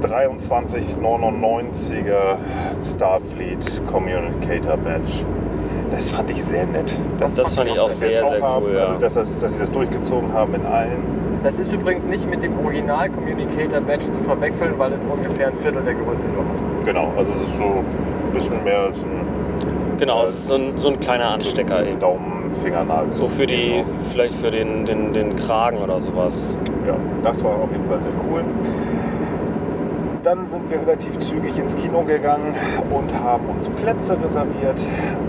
[0.03, 2.37] 2399er
[2.85, 5.25] Starfleet Communicator Badge.
[5.90, 6.95] Das fand ich sehr nett.
[7.19, 8.87] Das fand ich auch sehr, sehr haben, cool, ja.
[8.87, 11.25] Also, dass, das, dass sie das durchgezogen haben in allen.
[11.43, 15.59] Das ist übrigens nicht mit dem Original Communicator Badge zu verwechseln, weil es ungefähr ein
[15.59, 16.85] Viertel der Größe so hat.
[16.85, 19.27] Genau, also es ist so ein bisschen mehr als ein
[19.98, 22.00] Genau, es ist so ein, so ein kleiner Anstecker eben.
[22.00, 23.14] Daumenfingernagel.
[23.14, 26.57] So für die, vielleicht für den, den, den Kragen oder sowas.
[26.87, 28.42] Ja, das war auf jeden Fall sehr cool.
[30.22, 32.54] Dann sind wir relativ zügig ins Kino gegangen
[32.90, 34.80] und haben uns Plätze reserviert.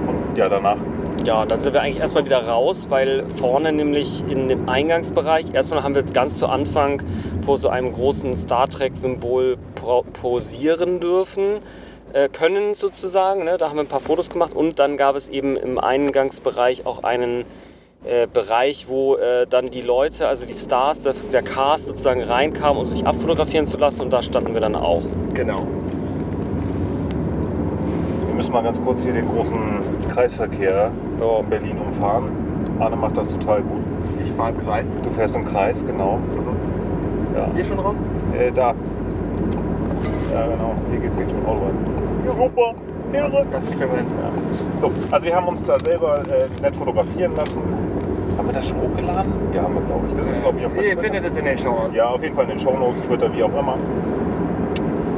[0.08, 0.78] Und ja, danach,
[1.26, 5.84] Ja, dann sind wir eigentlich erstmal wieder raus, weil vorne nämlich in dem Eingangsbereich, erstmal
[5.84, 7.02] haben wir ganz zu Anfang
[7.46, 11.60] vor so einem großen Star Trek-Symbol po- posieren dürfen,
[12.16, 13.44] äh, können sozusagen.
[13.44, 13.58] Ne?
[13.58, 17.04] Da haben wir ein paar Fotos gemacht und dann gab es eben im Eingangsbereich auch
[17.04, 17.44] einen
[18.06, 22.78] äh, Bereich, wo äh, dann die Leute, also die Stars, der, der Cast sozusagen reinkam,
[22.78, 25.04] um sich abfotografieren zu lassen und da standen wir dann auch.
[25.34, 25.64] Genau.
[28.28, 29.58] wir müssen mal ganz kurz hier den großen
[30.14, 31.40] Kreisverkehr Ja.
[31.40, 32.30] in Berlin umfahren.
[32.80, 33.82] Arne macht das total gut.
[34.24, 34.88] Ich fahre im Kreis.
[35.04, 36.20] Du fährst im Kreis, genau.
[37.36, 37.50] Ja.
[37.54, 37.98] Hier schon raus?
[38.38, 38.74] Äh, da.
[40.36, 40.76] Ja, genau.
[40.92, 41.76] Hier geht's Richtung Auto rein.
[42.28, 42.74] Super.
[43.14, 43.46] Irre.
[43.78, 44.06] Kriegen wir hin.
[44.82, 47.62] So, also wir haben uns da selber äh, nett fotografieren lassen.
[48.38, 49.32] Haben wir das schon hochgeladen?
[49.54, 50.18] Ja, haben wir, glaube ich.
[50.18, 51.02] Das ist, glaube ich, auf Ihr Twitter.
[51.02, 53.58] findet es in den Show Ja, auf jeden Fall in den Shownotes, Twitter, wie auch
[53.58, 53.78] immer.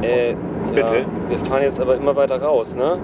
[0.02, 0.34] Äh,
[0.72, 0.98] Bitte?
[0.98, 2.98] Ja, wir fahren jetzt aber immer weiter raus, ne?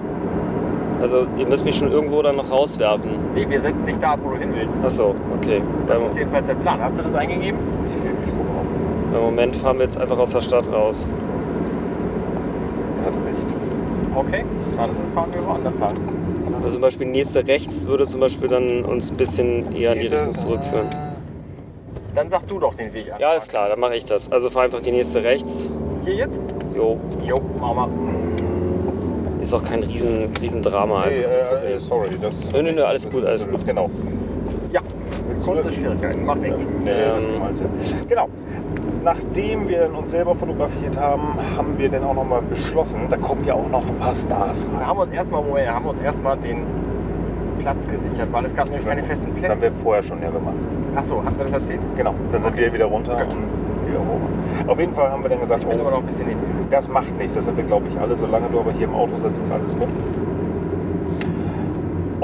[1.01, 3.09] Also ihr müsst mich schon irgendwo dann noch rauswerfen.
[3.33, 4.81] Nee, wir setzen dich da ab, wo du hin willst.
[4.81, 5.61] Achso, okay.
[5.87, 6.79] Das Beim, ist jedenfalls der Plan.
[6.81, 7.59] Hast du das eingegeben?
[7.89, 8.47] Ich, ich gucke
[9.11, 9.17] mal.
[9.19, 11.05] Im Moment fahren wir jetzt einfach aus der Stadt raus.
[14.15, 14.45] Okay,
[14.77, 15.93] dann fahren wir woanders lang.
[16.63, 20.07] Also zum Beispiel nächste rechts würde zum Beispiel dann uns ein bisschen eher in die
[20.07, 20.87] Richtung zurückführen.
[22.15, 23.19] Dann sag du doch den Weg an.
[23.19, 24.31] Ja, ist klar, dann mache ich das.
[24.31, 25.69] Also fahr einfach die nächste rechts.
[26.05, 26.41] Hier jetzt?
[26.73, 27.89] Jo, Jo, Mama.
[29.41, 31.01] ist auch kein riesen, riesen Drama.
[31.03, 32.09] Also Nee, äh, äh, sorry.
[32.21, 33.65] Das, Nö, nö, nö, alles gut, alles gut.
[33.65, 33.89] Genau.
[34.71, 34.81] Ja,
[35.43, 35.75] kurze das?
[35.75, 36.65] Schwierigkeiten, macht nichts.
[36.83, 37.29] Nee, das Ähm.
[37.31, 38.09] ist gemeint.
[38.09, 38.29] Genau.
[39.05, 43.53] Nachdem wir uns selber fotografiert haben, haben wir dann auch nochmal beschlossen, da kommen ja
[43.53, 44.87] auch noch so ein paar Stars Da rein.
[44.87, 46.63] haben wir uns erstmal, Moment, haben wir uns erstmal den
[47.59, 49.75] Platz gesichert, weil es gab nämlich keine festen Das haben Plätze.
[49.75, 50.57] wir vorher schon ja gemacht.
[50.95, 51.81] Achso, hatten wir das erzählt?
[51.95, 52.15] Genau.
[52.31, 53.35] Dann sind wir wieder runter Gut.
[53.35, 54.71] und wieder hoch.
[54.71, 56.39] Auf jeden Fall haben wir dann gesagt, Ich bin oh, immer noch ein bisschen neben.
[56.71, 58.17] Das macht nichts, das sind wir glaube ich alle.
[58.17, 59.87] Solange du aber hier im Auto sitzt, ist alles gut.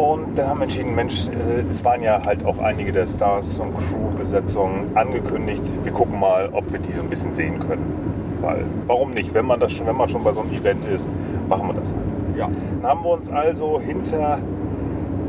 [0.01, 3.59] Und dann haben wir entschieden, Mensch, äh, es waren ja halt auch einige der Stars
[3.59, 5.61] und Crew-Besetzungen angekündigt.
[5.83, 8.39] Wir gucken mal, ob wir die so ein bisschen sehen können.
[8.41, 9.31] Weil, warum nicht?
[9.35, 11.07] Wenn man das schon, wenn man schon bei so einem Event ist,
[11.47, 11.93] machen wir das.
[12.35, 12.49] Ja.
[12.81, 14.39] Dann haben wir uns also hinter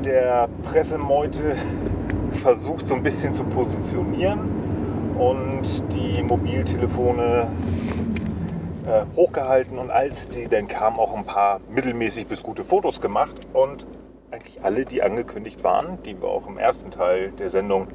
[0.06, 1.56] der Pressemeute
[2.30, 4.38] versucht, so ein bisschen zu positionieren
[5.18, 7.46] und die Mobiltelefone
[8.87, 13.35] äh, hochgehalten und als die dann kamen, auch ein paar mittelmäßig bis gute Fotos gemacht
[13.52, 13.87] und
[14.33, 17.88] eigentlich alle, die angekündigt waren, die wir auch im ersten Teil der Sendung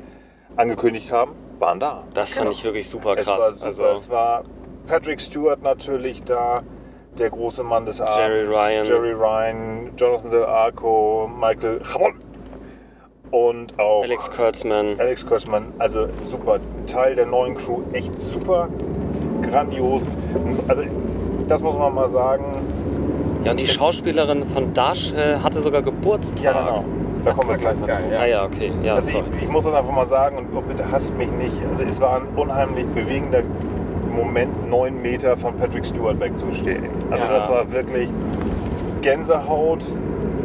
[0.55, 2.03] angekündigt haben, waren da.
[2.13, 3.55] Das fand ich wirklich super Es war, krass.
[3.55, 3.65] super.
[3.65, 4.43] Also, es war
[4.87, 6.61] Patrick Stewart natürlich da,
[7.17, 8.17] der große Mann des Abends.
[8.17, 8.85] Jerry Ryan.
[8.85, 12.13] Jerry Ryan, Jonathan Del Arco, Michael Chabon
[13.31, 14.99] und auch Alex Kurtzman.
[14.99, 15.73] Alex Kurtzman.
[15.79, 18.69] Also super, Teil der neuen Crew, echt super,
[19.41, 20.07] grandios.
[20.67, 20.83] Also
[21.47, 22.45] das muss man mal sagen.
[23.43, 26.43] Ja, und die Schauspielerin von Dash äh, hatte sogar Geburtstag.
[26.43, 26.85] Ja, genau.
[27.25, 27.87] Da kommen wir gleich dazu.
[28.11, 28.19] ja.
[28.19, 28.71] Ah ja, okay.
[28.83, 31.55] Ja, Also ich, ich muss das einfach mal sagen und oh, bitte hasst mich nicht.
[31.71, 33.41] Also es war ein unheimlich bewegender
[34.15, 36.85] Moment, neun Meter von Patrick Stewart wegzustehen.
[37.11, 37.31] Also Ja.
[37.31, 38.09] das war wirklich
[39.01, 39.83] Gänsehaut.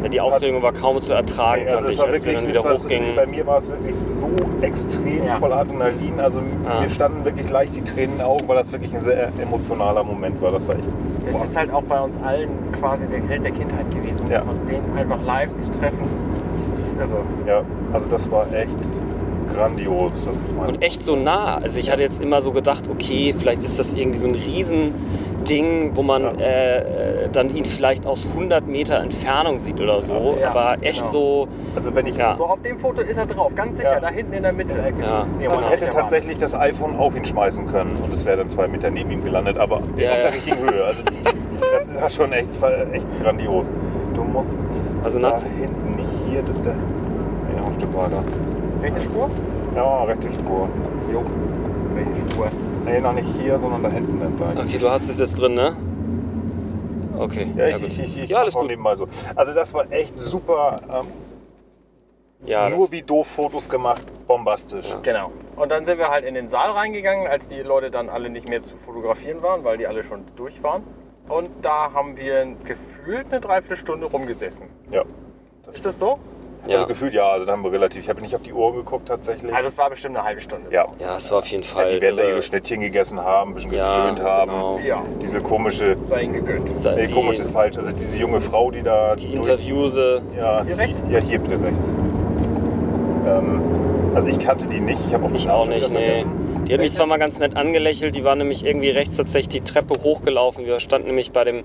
[0.03, 2.77] Ja, die Aufregung war kaum zu ertragen, Also es ich, war wirklich, es wieder war,
[3.15, 4.27] bei mir war es wirklich so
[4.61, 5.35] extrem Ja.
[5.39, 6.19] voll Adrenalin.
[6.21, 6.81] Also Ah.
[6.81, 10.03] mir standen wirklich leicht die Tränen in den Augen, weil das wirklich ein sehr emotionaler
[10.03, 10.51] Moment war.
[10.51, 10.83] Das war echt.
[11.25, 11.43] Das boah.
[11.43, 12.49] ist halt auch bei uns allen
[12.79, 14.29] quasi der Held der Kindheit gewesen.
[14.29, 14.41] Ja.
[14.41, 16.07] Und den einfach live zu treffen,
[16.49, 17.23] das ist irre.
[17.47, 17.63] Ja,
[17.93, 18.75] also das war echt
[19.53, 20.27] grandios.
[20.65, 21.57] Und echt so nah.
[21.57, 24.35] Also ich hatte jetzt immer so gedacht, okay, vielleicht ist das irgendwie so ein
[25.49, 26.31] Riesending, wo man Ja.
[26.45, 26.77] äh,
[27.25, 30.37] äh, dann ihn vielleicht aus 100 Meter Entfernung sieht oder so.
[30.39, 31.11] Ja, Aber echt genau.
[31.11, 32.35] so, Also wenn ich Ja.
[32.35, 33.99] So auf dem Foto ist er drauf, ganz sicher, Ja.
[33.99, 34.73] da hinten in der Mitte.
[35.01, 35.25] ja.
[35.39, 38.49] Nee, man hab hätte tatsächlich das iPhone auf ihn schmeißen können und es wäre dann
[38.49, 40.23] zwei Meter neben ihm gelandet, aber Ja, auf ja.
[40.23, 40.83] der richtigen Höhe.
[40.85, 41.01] Also
[41.73, 42.49] das war schon echt,
[42.93, 43.71] echt grandios.
[44.13, 44.59] Du musst
[45.03, 46.69] Also da nach- hinten nicht hier, das da.
[46.69, 48.23] Ja, noch ein Stück weiter.
[48.81, 49.29] Welche Spur?
[49.75, 50.69] Ja, rechte Spur.
[51.11, 51.23] Jo.
[51.95, 52.47] Welche Spur?
[52.85, 54.57] Nee, noch nicht hier, sondern da hinten entlang.
[54.57, 55.75] Okay, du hast es jetzt drin, ne?
[57.17, 57.47] Okay.
[57.55, 57.91] Ja, ja, ich, gut.
[57.91, 58.67] ich, ich, ich ja alles gut.
[58.67, 59.07] nebenbei so.
[59.35, 60.81] Also das war echt super.
[60.89, 61.07] Ähm,
[62.45, 64.95] Ja, nur das, wie doof Fotos gemacht, bombastisch.
[65.03, 65.31] Genau.
[65.55, 68.49] Und dann sind wir halt in den Saal reingegangen, als die Leute dann alle nicht
[68.49, 70.83] mehr zu fotografieren waren, weil die alle schon durch waren.
[71.29, 74.67] Und da haben wir gefühlt eine Dreiviertelstunde rumgesessen.
[74.91, 75.03] Ja.
[75.71, 76.19] Ist das so?
[76.67, 76.75] Ja.
[76.75, 78.03] Also gefühlt ja, also dann haben wir relativ.
[78.03, 79.53] Ich habe nicht auf die Uhr geguckt tatsächlich.
[79.53, 80.67] Also es war bestimmt eine halbe Stunde.
[80.71, 80.85] ja.
[80.99, 81.89] ja, es war auf jeden Ja, Fall.
[81.95, 84.51] die werden da ihre Schnittchen gegessen haben, ein bisschen Ja, geklönt haben.
[84.51, 84.79] genau.
[84.79, 85.01] Ja.
[85.21, 86.83] Diese komische, Sei ihnen gegönnt.
[86.95, 89.15] Nee, die, komisch ist falsch, also diese junge Frau, die da.
[89.15, 90.21] die durch- Interviewse.
[90.37, 91.03] Ja, Hier rechts?
[91.09, 91.89] Ja, hier bitte rechts.
[93.25, 93.61] Ähm,
[94.15, 96.07] also ich kannte die nicht, ich habe auch Ich auch nicht, schon wieder nee.
[96.23, 96.42] vergessen.
[96.67, 99.69] Die hat mich zwar mal ganz nett angelächelt, die war nämlich irgendwie rechts tatsächlich die
[99.69, 100.65] Treppe hochgelaufen.
[100.65, 101.63] Wir standen nämlich bei dem,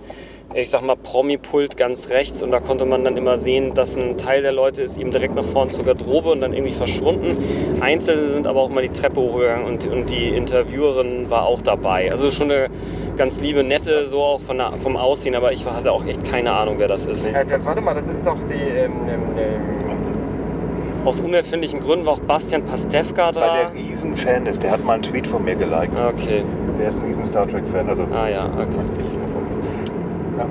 [0.55, 4.19] ich sag mal, Promi-Pult ganz rechts und da konnte man dann immer sehen, dass ein
[4.19, 7.37] Teil der Leute ist eben direkt nach vorne zur Garderobe und dann irgendwie verschwunden.
[7.81, 12.11] Einzelne sind aber auch mal die Treppe hochgegangen und, und die Interviewerin war auch dabei.
[12.11, 12.69] Also schon eine
[13.17, 16.53] ganz liebe, nette, so auch von der, vom Aussehen, aber ich hatte auch echt keine
[16.53, 17.29] Ahnung, wer das ist.
[17.29, 18.55] Äh, warte mal, das ist doch die.
[18.55, 19.88] Ähm, ähm, ähm,
[21.09, 23.57] Aus unerfindlichen Gründen war auch Bastian Pastewka Weil da.
[23.57, 25.99] der Riesenfan ist, der hat mal einen Tweet von mir geliked.
[25.99, 26.45] Okay,
[26.79, 28.67] Der ist ein riesen Star Trek-Fan, also ah ja, okay.
[28.67, 30.39] mir.
[30.39, 30.47] Ja.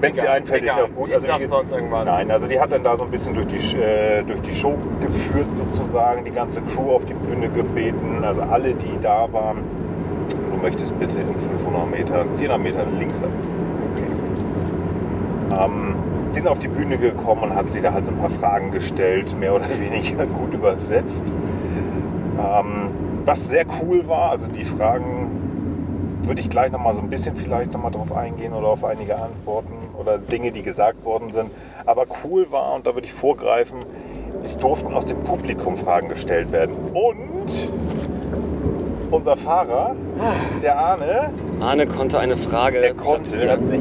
[0.00, 1.08] Wenn es dir egal, einfällt, ist ja gut.
[1.10, 2.06] Ich Also sag's die- sonst irgendwann.
[2.06, 4.76] Nein, also die hat dann da so ein bisschen durch die, äh, durch die Show
[5.02, 9.58] geführt sozusagen, die ganze Crew auf die Bühne gebeten, also alle, die da waren.
[10.50, 13.28] Du möchtest bitte in 500 Meter, 400 Meter links ab.
[15.66, 15.96] Ähm,
[16.34, 18.70] die sind auf die Bühne gekommen und hat sie da halt so ein paar Fragen
[18.70, 21.34] gestellt, mehr oder weniger gut übersetzt.
[22.38, 22.90] Ähm,
[23.24, 25.30] was sehr cool war, also die Fragen
[26.22, 29.72] würde ich gleich nochmal so ein bisschen vielleicht nochmal drauf eingehen oder auf einige Antworten
[29.98, 31.50] oder Dinge, die gesagt worden sind.
[31.84, 33.80] Aber cool war, und da würde ich vorgreifen,
[34.44, 36.74] es durften aus dem Publikum Fragen gestellt werden.
[36.94, 37.68] Und
[39.10, 39.94] unser Fahrer,
[40.62, 41.30] der Arne,
[41.60, 43.80] Arne konnte eine Frage der konnte, er hat sich,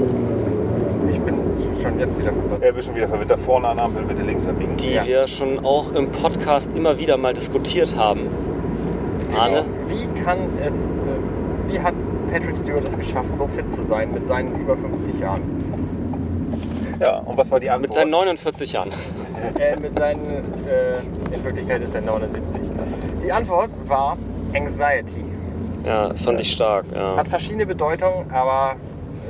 [1.81, 2.61] schon jetzt wieder verwirrt.
[2.61, 4.75] er ist schon wieder verwirrt, da vorne an der Ampel bitte links abbiegen.
[4.77, 5.05] die Ja.
[5.05, 8.21] wir schon auch im Podcast immer wieder mal diskutiert haben.
[9.37, 9.65] Arne?
[9.87, 10.89] Wie kann es, äh,
[11.69, 11.93] wie hat
[12.31, 15.41] Patrick Stewart es geschafft, so fit zu sein mit seinen über 50 Jahren?
[16.99, 17.89] Ja, und was war die Antwort?
[17.89, 18.91] Mit seinen 49 Jahren.
[19.57, 20.23] Äh, mit seinen,
[20.67, 20.99] äh,
[21.35, 22.61] in Wirklichkeit ist er 79.
[23.25, 24.17] Die Antwort war
[24.53, 25.23] Anxiety.
[25.83, 26.85] Ja, fand ich stark.
[26.93, 27.15] Ja.
[27.15, 28.75] Hat verschiedene Bedeutungen, aber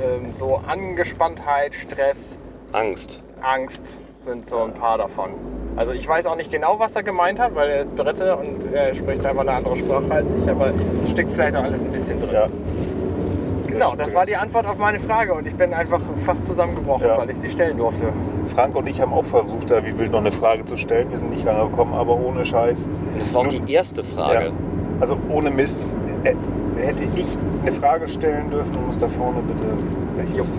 [0.02, 2.38] ähm, so Angespanntheit, Stress,
[2.72, 3.22] Angst.
[3.42, 5.30] Angst sind so ein paar davon.
[5.76, 8.72] Also ich weiß auch nicht genau, was er gemeint hat, weil er ist Brite und
[8.72, 11.90] er spricht einfach eine andere Sprache als ich, aber es steckt vielleicht auch alles ein
[11.90, 12.30] bisschen drin.
[12.32, 12.46] Ja.
[13.66, 17.16] Genau, das war die Antwort auf meine Frage und ich bin einfach fast zusammengebrochen, Ja.
[17.18, 18.04] weil ich sie stellen durfte.
[18.54, 21.10] Frank und ich haben auch versucht, da wie wild noch eine Frage zu stellen.
[21.10, 22.84] Wir sind nicht rangekommen, aber ohne Scheiß.
[22.86, 24.46] Und das war auch Nun- die erste Frage.
[24.48, 24.52] Ja.
[25.00, 25.84] Also ohne Mist.
[26.24, 26.34] Äh,
[26.76, 27.26] Hätte ich
[27.60, 29.66] eine Frage stellen dürfen, muss da vorne bitte
[30.38, 30.58] rechts.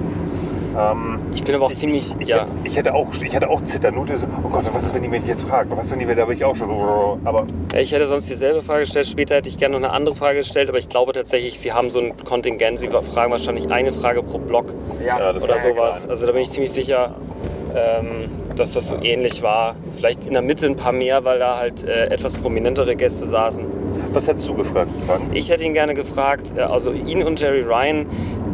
[0.77, 2.13] Ähm, Ich bin aber auch ich, ziemlich.
[2.19, 2.41] Ich, ja.
[2.41, 3.95] hätte, ich, hätte auch, ich hätte auch Zittern.
[3.95, 5.71] Nur diese, oh Gott, was ist, wenn die mich jetzt fragen?
[5.75, 7.19] Was, wenn die, da bin ich auch schon so.
[7.25, 7.45] Aber
[7.77, 9.07] Ich hätte sonst dieselbe Frage gestellt.
[9.07, 11.89] Später hätte ich gerne noch eine andere Frage gestellt, aber ich glaube tatsächlich, sie haben
[11.89, 12.79] so ein Kontingent.
[12.79, 14.65] Sie fragen wahrscheinlich eine Frage pro Block
[15.05, 15.61] Ja, oder sowas.
[15.61, 16.09] klein.
[16.09, 17.15] Also da bin ich ziemlich sicher,
[17.75, 19.75] ähm, dass das so ähnlich war.
[19.97, 23.63] Vielleicht in der Mitte ein paar mehr, weil da halt äh, etwas prominentere Gäste saßen.
[24.13, 25.23] Was hättest du gefragt, Frank?
[25.33, 28.05] Ich hätte ihn gerne gefragt, äh, also ihn und Jerry Ryan,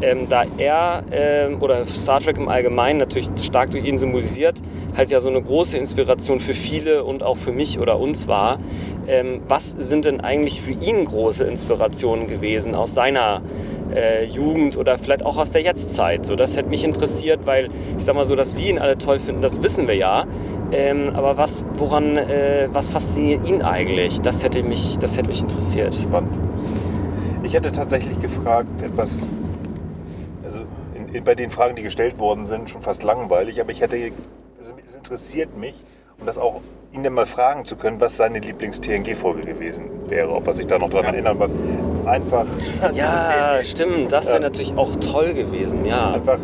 [0.02, 4.62] ähm, da er ähm, oder Star Trek im Allgemeinen natürlich stark durch ihn symbolisiert,
[4.96, 8.60] halt ja so eine große Inspiration für viele und auch für mich oder uns war.
[9.08, 13.42] Ähm, was sind denn eigentlich für ihn große Inspirationen gewesen aus seiner
[13.94, 16.26] äh, Jugend oder vielleicht auch aus der Jetztzeit.
[16.26, 19.20] So, das hätte mich interessiert, weil ich sag mal so, dass wir ihn alle toll
[19.20, 20.26] finden, das wissen wir ja.
[20.72, 24.22] Ähm, aber was, woran, äh, was fasziniert ihn eigentlich?
[24.22, 25.96] Das hätte mich, das hätte mich interessiert.
[25.96, 26.32] Spannend.
[27.44, 29.28] Ich hätte tatsächlich gefragt, etwas,
[30.46, 30.60] also
[30.94, 33.98] in, in, bei den Fragen, die gestellt worden sind, schon fast langweilig, aber ich hätte,
[34.60, 35.84] also es interessiert mich,
[36.20, 36.62] um das auch
[36.92, 40.78] ihn dann mal fragen zu können, was seine Lieblings-TNG-Folge gewesen wäre, ob er sich da
[40.78, 41.52] noch dran erinnern, was
[42.06, 42.46] einfach,
[42.94, 44.42] Ja, stimmt, das wäre Ja.
[44.44, 46.12] natürlich auch toll gewesen, ja.
[46.14, 46.38] einfach,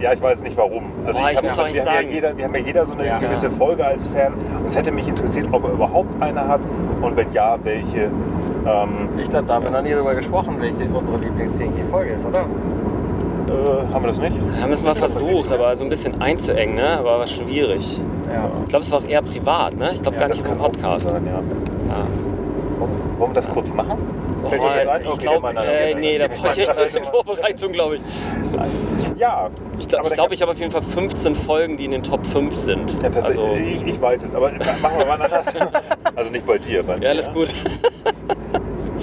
[0.00, 0.84] ja, ich weiß nicht warum.
[1.06, 2.60] Also Boah, ich hab- muss auch wir, echt haben ja sagen- jeder, wir haben ja
[2.60, 3.18] jeder so eine Ja.
[3.18, 4.32] gewisse Folge als Fan.
[4.58, 6.60] Und es hätte mich interessiert, ob er überhaupt eine hat
[7.00, 8.10] und wenn ja, welche.
[8.66, 12.40] Ähm, Ich glaube, da haben wir noch nie drüber gesprochen, welche unsere Lieblings-TNG-Folge ist, oder?
[13.48, 14.36] äh, haben wir das nicht?
[14.54, 16.98] Wir haben es mal versucht, aber so ein bisschen einzuengen, ne?
[16.98, 18.00] aber war schwierig.
[18.32, 18.48] Ja.
[18.62, 19.90] Ich glaube, es war auch eher privat, ne?
[19.92, 21.10] Ich glaube gar Das nicht im Podcast.
[21.10, 21.32] sein, ja.
[21.32, 22.06] Ja.
[23.18, 23.98] Wollen wir das kurz machen?
[24.42, 28.02] Boah, ich glaube, äh, nee, da brauche ich echt ein bisschen Vorbereitung, glaube ich.
[29.18, 29.50] Ja.
[29.78, 32.26] Ich glaube, ich, glaub, ich habe auf jeden Fall 15 Folgen, die in den Top
[32.26, 32.96] 5 sind.
[33.02, 35.46] Ja, also, ich, ich weiß es, aber machen wir mal anders.
[36.16, 37.04] also nicht bei dir, bei mir.
[37.04, 37.54] ja, alles gut.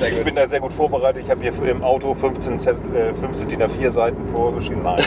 [0.02, 1.24] Ich bin da sehr gut vorbereitet.
[1.26, 4.84] Ich habe hier im Auto 15, Z- äh, 15 DIN A4 Seiten vorgeschrieben.
[4.84, 5.04] Nein.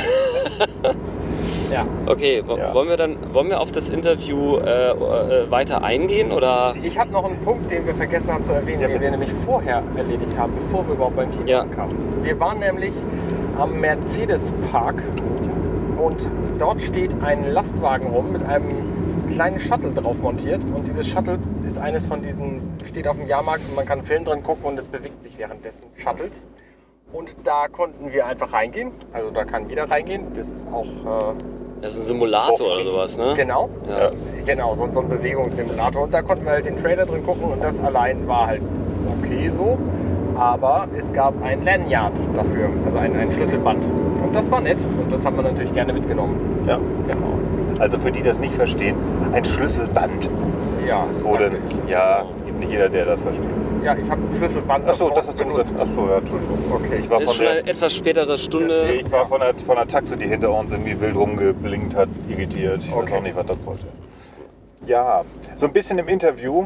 [1.73, 1.87] Ja.
[2.07, 2.75] Okay, Ja.
[2.75, 6.75] wollen wir dann wollen wir auf das Interview äh, äh, weiter eingehen oder?
[6.83, 9.33] Ich habe noch einen Punkt, den wir vergessen haben zu erwähnen, Ja, den wir nämlich
[9.47, 11.61] vorher erledigt haben, bevor wir überhaupt beim Kino Ja.
[11.61, 11.97] ankamen.
[12.23, 12.93] Wir waren nämlich
[13.59, 15.03] am Mercedes-Park
[16.03, 18.65] und dort steht ein Lastwagen rum mit einem
[19.33, 23.63] kleinen Shuttle drauf montiert und dieses Shuttle ist eines von diesen, steht auf dem Jahrmarkt
[23.69, 26.47] und man kann einen Film drin gucken und es bewegt sich währenddessen Shuttles.
[27.13, 31.35] Und da konnten wir einfach reingehen, also da kann jeder reingehen, das ist auch äh,
[31.83, 33.35] Das ist ein Simulator oder sowas, ne?
[33.37, 33.69] Genau.
[33.91, 34.11] Ja.
[34.47, 36.05] Genau, so, so ein Bewegungssimulator.
[36.05, 38.63] Und da konnten wir halt den Trailer drin gucken und das allein war halt
[39.19, 39.77] okay so.
[40.37, 43.85] Aber es gab ein Lanyard dafür, also ein, ein Schlüsselband.
[43.85, 46.63] Und das war nett und das hat man natürlich gerne mitgenommen.
[46.67, 47.33] Ja, genau.
[47.81, 48.97] Also für die, die das nicht verstehen,
[49.33, 50.31] ein Schlüsselband.
[50.87, 51.51] Ja, Oder,
[51.87, 53.45] ja, es gibt nicht jeder, der das versteht.
[53.85, 54.89] ja ich habe ein Schlüsselband.
[54.89, 55.75] Achso, das hast du gesagt.
[55.81, 56.59] Achso, ja, Entschuldigung.
[56.73, 56.99] Okay.
[57.01, 58.85] Ich war Ist von schon der, eine etwas spätere Stunde.
[58.95, 62.79] ich war von der, von der Taxe, die hinter uns irgendwie wild rumgeblinkt hat, irritiert.
[62.83, 63.15] Ich weiß Okay.
[63.17, 63.85] auch nicht, was das sollte.
[64.87, 65.23] Ja,
[65.57, 66.65] so ein bisschen im Interview.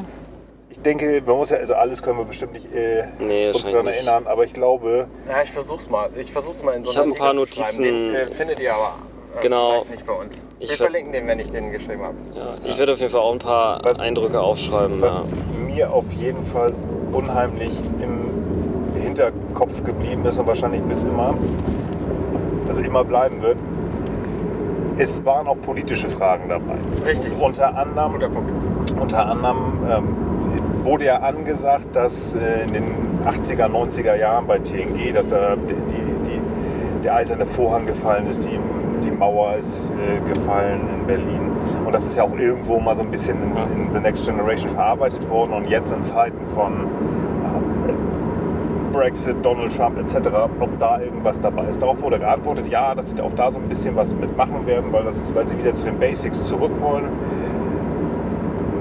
[0.70, 3.86] Ich denke, man muss ja, also alles können wir bestimmt nicht äh, Nee, uns daran
[3.86, 6.10] erinnern, aber ich glaube, Ja, ich versuch's mal.
[6.18, 7.34] Ich versuch's mal in so Ich hab einer ein paar.
[7.34, 7.82] Notizen.
[7.82, 8.94] Den äh, findet ihr aber
[9.42, 9.84] Genau.
[9.90, 10.40] nicht bei uns.
[10.58, 12.14] Ich Wir ver- verlinken den, wenn ich den geschrieben habe.
[12.34, 15.00] Ja, ich werde auf jeden Fall auch ein paar Was- Eindrücke aufschreiben.
[15.02, 15.30] was
[15.66, 16.72] mir auf jeden Fall
[17.12, 17.72] unheimlich
[18.02, 21.34] im Hinterkopf geblieben ist und wahrscheinlich bis immer,
[22.68, 23.58] also immer bleiben wird,
[24.98, 26.74] es waren auch politische Fragen dabei.
[27.06, 27.32] Richtig.
[27.38, 28.14] Unter anderem,
[28.98, 29.56] unter anderem
[29.90, 30.16] ähm,
[30.84, 32.84] wurde ja angesagt, dass äh, in den
[33.26, 38.44] 80er, 90er Jahren bei TNG, dass da die, die, die, der eiserne Vorhang gefallen ist,
[38.46, 38.58] die,
[39.06, 41.52] die Mauer ist äh, gefallen in Berlin.
[41.84, 44.70] Und das ist ja auch irgendwo mal so ein bisschen in, in The Next Generation
[44.70, 45.52] verarbeitet worden.
[45.52, 46.72] Und jetzt in Zeiten von
[47.88, 47.92] äh,
[48.92, 50.28] Brexit, Donald Trump etc.,
[50.60, 51.80] ob da irgendwas dabei ist.
[51.80, 55.04] Darauf wurde geantwortet, ja, dass sie auch da so ein bisschen was mitmachen werden, weil,
[55.04, 57.08] das, weil sie wieder zu den Basics zurück wollen.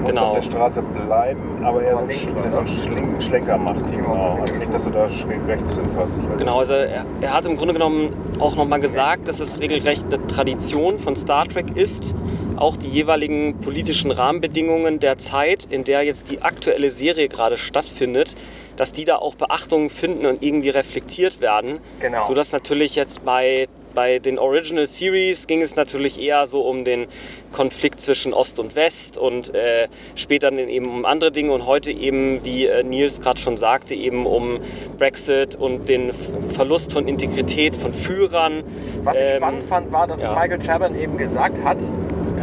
[0.06, 0.26] Muss Genau.
[0.28, 3.90] auf der Straße bleiben, aber eher so, ein, so einen Schling Schlenker macht.
[3.90, 4.38] Genau.
[4.40, 6.12] Also nicht, dass du da schräg rechts hinfährst.
[6.28, 10.04] Halt- Genau, also er, er hat im Grunde genommen auch nochmal gesagt, dass es regelrecht
[10.12, 12.14] eine Tradition von Star Trek ist,
[12.56, 18.34] auch die jeweiligen politischen Rahmenbedingungen der Zeit, in der jetzt die aktuelle Serie gerade stattfindet,
[18.76, 21.78] dass die da auch Beachtung finden und irgendwie reflektiert werden.
[22.00, 22.22] Genau.
[22.24, 23.66] Sodass natürlich jetzt bei,
[23.96, 27.06] bei den Original Series ging es natürlich eher so um den
[27.50, 31.90] Konflikt zwischen Ost und West und äh, später dann eben um andere Dinge und heute
[31.90, 34.58] eben, wie äh, Nils gerade schon sagte, eben um
[34.98, 38.62] Brexit und den F Verlust von Integrität von Führern.
[39.02, 40.34] Was ich Ähm, spannend fand, war, dass ja.
[40.38, 41.78] Michael Chabon eben gesagt hat,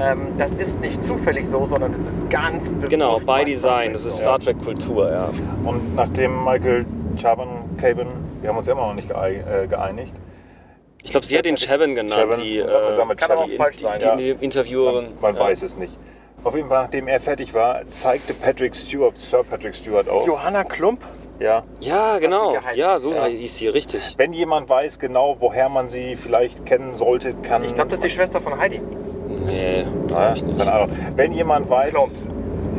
[0.01, 2.89] ähm, das ist nicht zufällig so, sondern das ist ganz bewusst.
[2.89, 4.17] Genau, by bei Design, das ist.
[4.17, 5.29] Star Trek Kultur, ja.
[5.63, 6.85] Und nachdem Michael
[7.21, 7.47] Chabon,
[7.77, 8.07] Caban,
[8.41, 10.13] wir haben uns immer noch nicht äh, geeinigt.
[11.03, 12.65] Ich glaube, sie hat den Chabon genannt, Chabon, die, äh,
[12.97, 13.99] damit Kann aber auch die, falsch die, sein.
[13.99, 14.15] die, ja.
[14.15, 15.05] die Interviewerin.
[15.21, 15.41] Man, man ja.
[15.41, 15.91] weiß es nicht.
[16.43, 20.27] Auf jeden Fall, nachdem er fertig war, zeigte Patrick Stewart, Sir Patrick Stewart auf.
[20.27, 20.99] Johanna Klump?
[21.39, 21.63] Ja.
[21.79, 22.55] Ja, genau.
[22.75, 23.25] Ja, so Ja.
[23.25, 24.15] hieß sie, richtig.
[24.17, 27.63] Wenn jemand weiß genau, woher man sie vielleicht kennen sollte, kann.
[27.63, 28.81] Ich glaube, das ist die Schwester von Heidi.
[29.45, 30.57] Nee, Naja, ich nicht.
[30.57, 30.89] keine Ahnung.
[31.15, 31.93] Wenn jemand weiß.
[31.93, 32.09] Klump.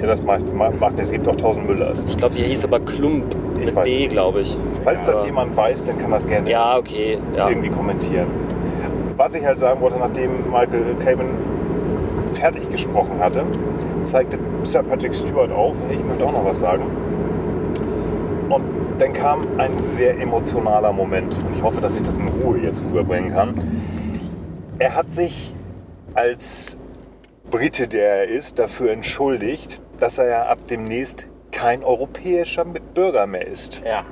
[0.01, 2.05] Ja, das macht, macht es gibt auch tausend Müllers.
[2.09, 3.35] Ich glaube, die hieß aber Klump
[3.67, 4.57] mit weiß B, glaube ich.
[4.83, 7.19] Falls das jemand weiß, dann kann das gerne Ja, okay.
[7.37, 7.49] Ja.
[7.49, 8.27] irgendwie kommentieren.
[9.17, 11.29] Was ich halt sagen wollte, nachdem Michael Caban
[12.35, 13.45] fertig gesprochen hatte,
[14.05, 15.77] zeigte Sir Patrick Stewart auf.
[15.91, 16.85] Ich möchte auch noch was sagen.
[18.49, 18.65] Und
[18.99, 21.35] dann kam ein sehr emotionaler Moment.
[21.35, 23.55] Und ich hoffe, dass ich das in Ruhe jetzt rüberbringen kann.
[24.79, 25.55] Er hat sich
[26.15, 26.77] als
[27.51, 33.47] Brite, der er ist, dafür entschuldigt, dass er ja ab demnächst kein europäischer Bürger mehr
[33.47, 33.83] ist.
[33.85, 34.05] Ja,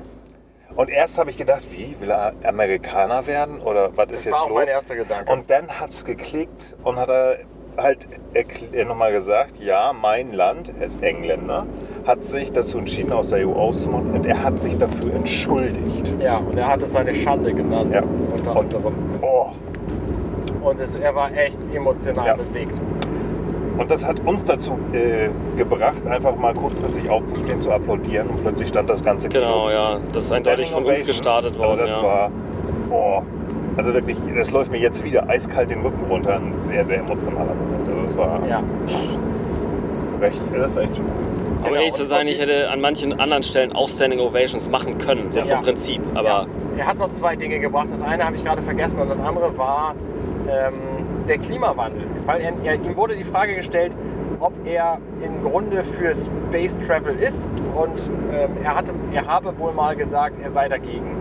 [0.77, 4.35] Und erst habe ich gedacht, wie, will er Amerikaner werden oder was ist das jetzt
[4.35, 4.59] war auch los?
[4.61, 5.33] mein erster Gedanke.
[5.33, 7.39] Und dann hat es geklickt und hat er
[7.77, 8.07] halt
[8.87, 11.67] nochmal gesagt, ja, mein Land, er ist Engländer,
[12.07, 16.15] hat sich dazu entschieden, aus der EU auszumachen und er hat sich dafür entschuldigt.
[16.21, 17.93] ja, und er hat es seine Schande genannt.
[17.95, 18.03] Ja.
[18.03, 18.95] Unter Und, anderem.
[19.23, 19.47] oh,
[20.63, 22.35] Und es, er war echt emotional Ja.
[22.37, 22.81] bewegt.
[23.79, 28.69] Und das hat uns dazu äh, gebracht, einfach mal kurzfristig aufzustehen, zu applaudieren und plötzlich
[28.69, 29.41] stand das ganze Kino.
[29.43, 29.99] Genau, ja.
[30.13, 31.81] Das ist eindeutig von uns gestartet worden.
[31.81, 32.03] Also das ja.
[32.03, 32.31] war,
[32.91, 33.23] oh,
[33.77, 36.37] also wirklich, das läuft mir jetzt wieder eiskalt den Rücken runter.
[36.37, 37.89] Ein sehr, sehr emotionaler Moment.
[37.89, 38.63] Also das war Ja.
[40.21, 41.13] recht, das war echt schon cool.
[41.61, 44.99] Aber Genau, ehrlich zu sein, ich hätte an manchen anderen Stellen auch Standing Ovations machen
[44.99, 45.47] können, so Ja.
[45.57, 46.01] vom Prinzip.
[46.15, 46.47] Aber Ja.
[46.77, 47.89] Er hat noch zwei Dinge gebracht.
[47.93, 49.95] Das eine habe ich gerade vergessen und das andere war
[50.49, 50.75] ähm,
[51.33, 52.03] der Klimawandel.
[52.27, 53.97] Weil er, er, ihm wurde die Frage gestellt,
[54.39, 57.99] ob er im Grunde für Space Travel ist und
[58.33, 61.17] ähm, er, hatte, er habe wohl mal gesagt, er sei dagegen.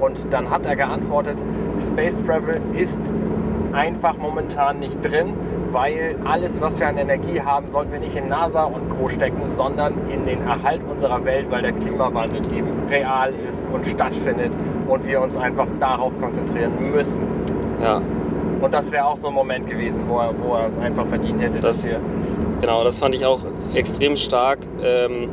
[0.00, 1.38] Und dann hat er geantwortet,
[1.80, 3.10] Space Travel ist
[3.72, 5.32] einfach momentan nicht drin,
[5.70, 9.08] weil alles, was wir an Energie haben, sollten wir nicht in NASA und Co.
[9.08, 14.52] stecken, sondern in den Erhalt unserer Welt, weil der Klimawandel eben real ist und stattfindet
[14.88, 17.22] und wir uns einfach darauf konzentrieren müssen.
[17.80, 18.02] ja,
[18.62, 21.40] Und das wäre auch so ein Moment gewesen, wo er, wo er es einfach verdient
[21.42, 22.00] hätte, dass Das- wir.
[22.60, 23.40] genau, das fand ich auch
[23.74, 24.60] extrem stark.
[24.82, 25.28] Ähm,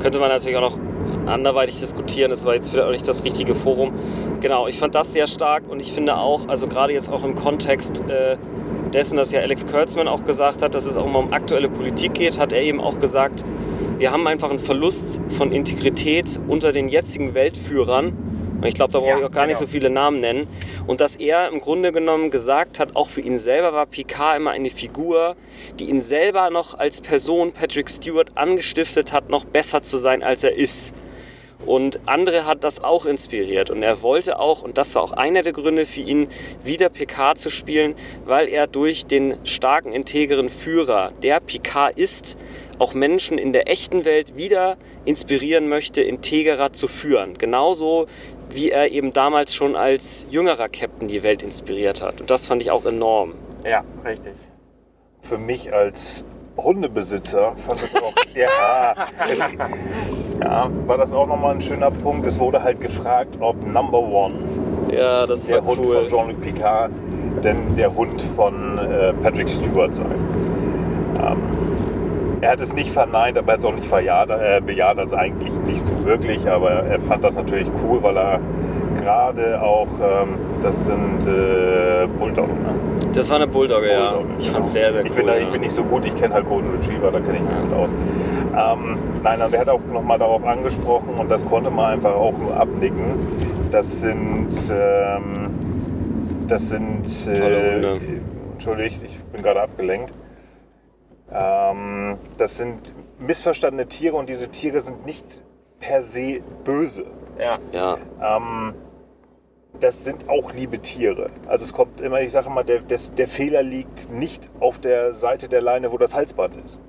[0.00, 0.78] könnte man natürlich auch noch
[1.26, 3.92] anderweitig diskutieren, das war jetzt vielleicht auch nicht das richtige Forum.
[4.40, 7.34] Genau, ich fand das sehr stark und ich finde auch, also gerade jetzt auch im
[7.34, 8.36] Kontext äh,
[8.92, 12.14] dessen, dass ja Alex Kurtzman auch gesagt hat, dass es auch mal um aktuelle Politik
[12.14, 13.44] geht, hat er eben auch gesagt,
[13.98, 18.12] wir haben einfach einen Verlust von Integrität unter den jetzigen Weltführern.
[18.60, 19.66] Und ich glaube, da brauche Ja, ich auch gar nicht genau.
[19.66, 20.46] so viele Namen nennen.
[20.86, 24.50] Und dass er im Grunde genommen gesagt hat, auch für ihn selber war Picard immer
[24.50, 25.36] eine Figur,
[25.78, 30.44] die ihn selber noch als Person, Patrick Stewart, angestiftet hat, noch besser zu sein, als
[30.44, 30.94] er ist.
[31.66, 33.70] Und andere hat das auch inspiriert.
[33.70, 36.28] Und er wollte auch, und das war auch einer der Gründe für ihn,
[36.64, 37.94] wieder Picard zu spielen,
[38.24, 42.38] weil er durch den starken, integren Führer, der Picard ist,
[42.78, 47.36] auch Menschen in der echten Welt wieder inspirieren möchte, integrer zu führen.
[47.36, 48.06] Genauso
[48.54, 52.20] wie er eben damals schon als jüngerer Captain die Welt inspiriert hat.
[52.20, 53.34] Und das fand ich auch enorm.
[53.64, 54.34] Ja, richtig.
[55.22, 56.24] Für mich als
[56.56, 58.94] Hundebesitzer fand es auch, ja,
[59.30, 59.38] es,
[60.40, 62.26] ja, war das auch nochmal ein schöner Punkt.
[62.26, 64.34] Es wurde halt gefragt, ob Number One,
[64.92, 65.94] Ja, das der Hund cool.
[65.94, 66.90] von Jean-Luc Picard,
[67.44, 70.04] denn der Hund von äh, Patrick Stewart sei.
[71.22, 71.38] Ähm,
[72.40, 75.16] er hat es nicht verneint, aber er hat es auch nicht verjaht, äh, bejaht, also
[75.16, 78.40] eigentlich nicht so wirklich, aber er fand das natürlich cool, weil er
[79.00, 82.74] gerade auch, ähm, das sind äh, Bulldoggen, ne?
[83.12, 84.12] Das war eine Bulldogge, ja.
[84.12, 84.52] Bulldogge, Ich genau.
[84.54, 85.06] fand's sehr, sehr cool.
[85.08, 85.50] Ich bin, da, ich ja.
[85.50, 87.90] bin nicht so gut, ich kenne halt Golden Retriever, da kenne ich mich gut aus.
[87.90, 92.36] Ähm, nein, aber er hat auch nochmal darauf angesprochen und das konnte man einfach auch
[92.38, 93.04] nur abnicken.
[93.70, 95.54] Das sind, ähm,
[96.48, 98.00] das sind, Tolle Hunde.
[98.54, 100.12] entschuldigt, ich bin gerade abgelenkt.
[101.32, 105.42] Ähm, das sind missverstandene Tiere und diese Tiere sind nicht
[105.78, 107.04] per se böse.
[107.38, 107.58] Ja.
[107.72, 108.74] Ja, Ähm,
[109.78, 111.30] das sind auch liebe Tiere.
[111.46, 115.14] Also es kommt immer, ich sage immer, der, der, der Fehler liegt nicht auf der
[115.14, 116.80] Seite der Leine, wo das Halsband ist.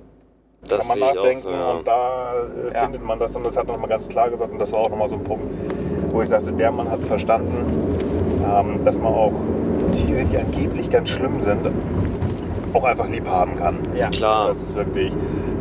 [0.68, 1.70] das Kann man sehe ich auch nachdenken so, ja.
[1.72, 2.32] und da
[2.70, 2.82] äh, Ja.
[2.84, 4.90] findet man das und das hat er nochmal ganz klar gesagt und das war auch
[4.90, 5.46] nochmal so ein Punkt,
[6.10, 7.64] wo ich sagte, der Mann hat es verstanden,
[8.44, 9.32] ähm, dass man auch
[9.92, 11.64] Tiere, die angeblich ganz schlimm sind,
[12.74, 13.78] auch einfach lieb haben kann.
[13.96, 14.08] Ja.
[14.10, 14.48] Klar.
[14.48, 15.12] Das ist wirklich,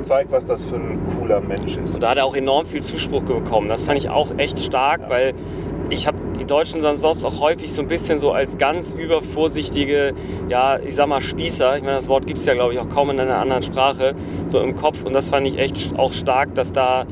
[0.04, 1.96] zeigt, was das für ein cooler Mensch ist.
[1.96, 3.70] Und da hat er auch enorm viel Zuspruch bekommen.
[3.70, 5.34] Das fand ich auch echt stark, weil
[5.90, 10.14] ich habe die Deutschen sonst auch häufig so ein bisschen so als ganz übervorsichtige,
[10.50, 12.90] ja, ich sag mal Spießer, ich meine, das Wort gibt es ja, glaube ich, auch
[12.90, 14.16] kaum in einer anderen Sprache,
[14.48, 15.04] so im Kopf.
[15.04, 17.06] Und das fand ich echt auch stark, dass da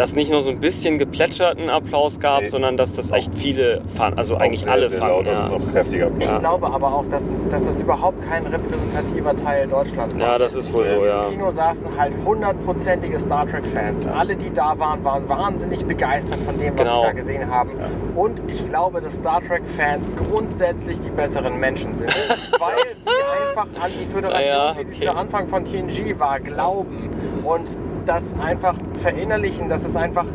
[0.00, 2.46] das nicht nur so ein bisschen geplätscherten Applaus gab, Nee.
[2.46, 5.26] sondern dass das echt viele fanden, also eigentlich sehr, alle sehr fanden.
[5.26, 5.46] Ja.
[5.48, 6.40] und noch kräftiger Ich Applaus.
[6.40, 10.26] glaube aber auch, dass, dass das überhaupt kein repräsentativer Teil Deutschlands war.
[10.26, 11.24] ja, das ist wohl so, ja.
[11.26, 14.06] Im Kino saßen halt hundertprozentige Star Trek-Fans.
[14.06, 17.00] Alle, die da waren, waren wahnsinnig begeistert von dem, was Genau.
[17.02, 17.70] sie da gesehen haben.
[18.16, 22.08] Und ich glaube, dass Star Trek-Fans grundsätzlich die besseren Menschen sind,
[22.58, 25.04] weil sie einfach an die Föderation, Ja, wie sie okay.
[25.06, 27.10] zu Anfang von TNG war, glauben
[27.44, 27.68] und
[28.10, 30.26] das einfach verinnerlichen, dass es einfach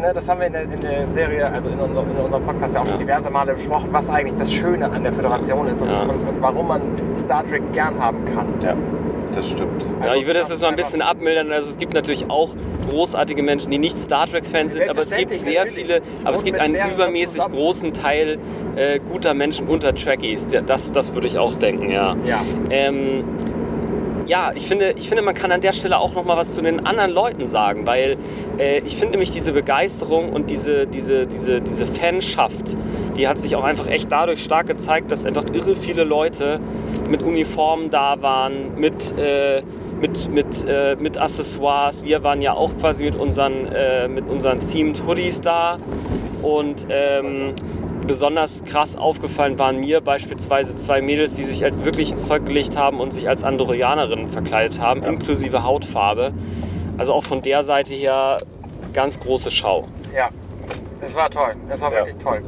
[0.00, 2.74] Ne, das haben wir in der, in der Serie, also in, unser, in unserem Podcast
[2.74, 3.06] ja auch schon Ja.
[3.06, 6.02] diverse Male besprochen, was eigentlich das Schöne an der Föderation ist und, Ja.
[6.02, 6.80] und, und warum man
[7.18, 8.46] Star Trek gern haben kann.
[8.62, 8.74] Ja.
[9.34, 9.86] das stimmt.
[10.02, 11.50] Ja, ich würde das jetzt noch ein bisschen abmildern.
[11.52, 12.50] Also es gibt natürlich auch
[12.90, 16.58] großartige Menschen, die nicht Star Trek-Fans sind, aber es gibt sehr viele, aber es gibt
[16.58, 17.54] einen übermäßig zusammen.
[17.54, 18.38] großen Teil
[18.76, 20.46] äh, guter Menschen unter Trekkies.
[20.66, 22.16] Das, das würde ich auch denken, ja.
[22.26, 22.40] Ja.
[22.70, 23.24] Ähm,
[24.26, 26.62] ja, ich finde, ich finde, man kann an der Stelle auch noch mal was zu
[26.62, 28.16] den anderen Leuten sagen, weil
[28.58, 32.76] äh, ich finde mich diese Begeisterung und diese, diese, diese, diese Fanschaft,
[33.16, 36.60] die hat sich auch einfach echt dadurch stark gezeigt, dass einfach irre viele Leute
[37.08, 39.62] mit Uniformen da waren, mit, äh,
[40.00, 42.04] mit, mit, äh, mit Accessoires.
[42.04, 45.78] Wir waren ja auch quasi mit unseren, äh, mit unseren Themed Hoodies da
[46.42, 47.54] und ähm,
[48.06, 52.76] besonders krass aufgefallen waren mir beispielsweise zwei Mädels, die sich halt wirklich ins Zeug gelegt
[52.76, 56.32] haben und sich als Andorianerinnen verkleidet haben, inklusive Hautfarbe.
[56.98, 58.38] Also auch von der Seite her
[58.92, 59.84] ganz große Schau.
[60.14, 60.28] Ja,
[61.00, 61.52] es war toll.
[61.68, 61.98] Es war Ja.
[61.98, 62.42] wirklich toll.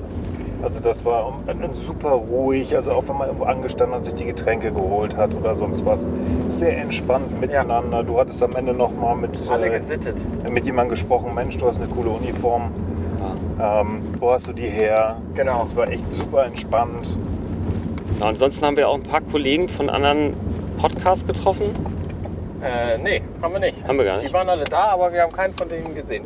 [0.60, 1.32] Also das war
[1.72, 5.54] super ruhig, also auch wenn man irgendwo angestanden hat, sich die Getränke geholt hat oder
[5.54, 6.04] sonst was.
[6.48, 8.02] Sehr entspannt miteinander.
[8.02, 10.16] Du hattest am Ende noch mal mit, Alle äh, gesittet.
[10.50, 12.72] mit jemandem gesprochen, Mensch, du hast eine coole Uniform.
[13.60, 15.16] Ähm, wo hast du die her?
[15.34, 15.58] Genau.
[15.60, 17.06] Das war echt super entspannt.
[18.20, 20.34] Ja, ansonsten haben wir auch ein paar Kollegen von anderen
[20.78, 21.66] Podcasts getroffen.
[22.62, 23.86] Äh, nee, haben wir nicht.
[23.86, 24.32] Haben wir gar Die nicht.
[24.34, 26.24] waren alle da, aber wir haben keinen von denen gesehen.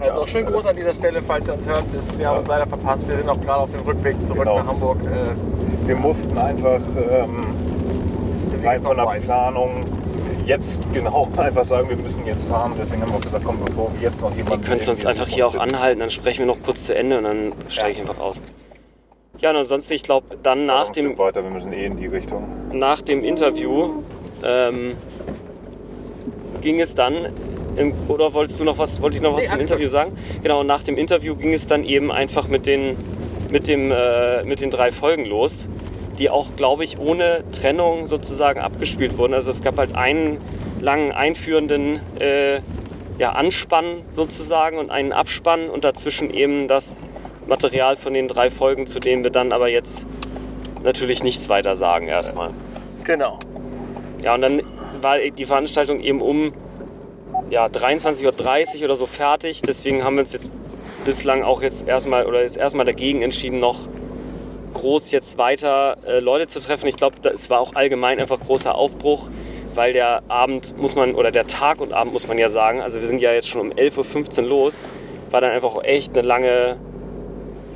[0.00, 1.82] Also auch schön groß an dieser Stelle, falls ihr uns hört.
[1.98, 3.08] Ist, wir haben uns leider verpasst.
[3.08, 4.58] Wir sind auch gerade auf dem Rückweg zurück Genau.
[4.58, 4.98] nach Hamburg.
[5.04, 7.46] Äh, Wir mussten einfach ähm,
[8.64, 9.22] rein von der weit.
[9.22, 9.84] Planung
[10.46, 12.72] jetzt genau einfach sagen, wir müssen jetzt fahren.
[12.78, 14.64] Deswegen haben wir gesagt, komm, bevor wir jetzt noch Ihr jemanden...
[14.64, 17.52] könnt uns einfach hier auch anhalten, dann sprechen wir noch kurz zu Ende und dann
[17.68, 18.40] steige ich einfach aus.
[19.40, 22.44] Ja, und ansonsten, ich glaube, dann nach dem, weiter, wir müssen eh in die Richtung.
[22.72, 24.02] nach dem Interview
[24.42, 24.94] ähm,
[26.60, 27.28] ging es dann,
[27.76, 30.16] im, oder wolltest du noch was, wollte ich noch was Nee, zum Interview sagen?
[30.42, 32.96] Genau, und nach dem Interview ging es dann eben einfach mit den,
[33.50, 35.68] mit dem, äh, mit den drei Folgen los,
[36.18, 39.34] die auch, glaube ich, ohne Trennung sozusagen abgespielt wurden.
[39.34, 40.38] Also es gab halt einen
[40.80, 42.60] langen einführenden äh,
[43.18, 46.94] ja, Anspann sozusagen und einen Abspann und dazwischen eben das
[47.46, 50.06] Material von den drei Folgen, zu denen wir dann aber jetzt
[50.82, 52.50] natürlich nichts weiter sagen erstmal.
[53.04, 53.38] Genau.
[54.22, 54.62] Ja, und dann
[55.00, 56.52] war die Veranstaltung eben um
[57.50, 59.62] ja, 23.30 Uhr oder so fertig.
[59.62, 60.50] Deswegen haben wir uns jetzt
[61.04, 63.88] bislang auch jetzt erstmal oder jetzt erstmal dagegen entschieden, noch
[64.74, 66.86] groß jetzt weiter äh, Leute zu treffen.
[66.86, 69.30] Ich glaube, es war auch allgemein einfach großer Aufbruch,
[69.74, 73.00] weil der Abend muss man, oder der Tag und Abend muss man ja sagen, also
[73.00, 74.84] wir sind ja jetzt schon um 11.15 Uhr los,
[75.30, 76.76] war dann einfach echt eine lange,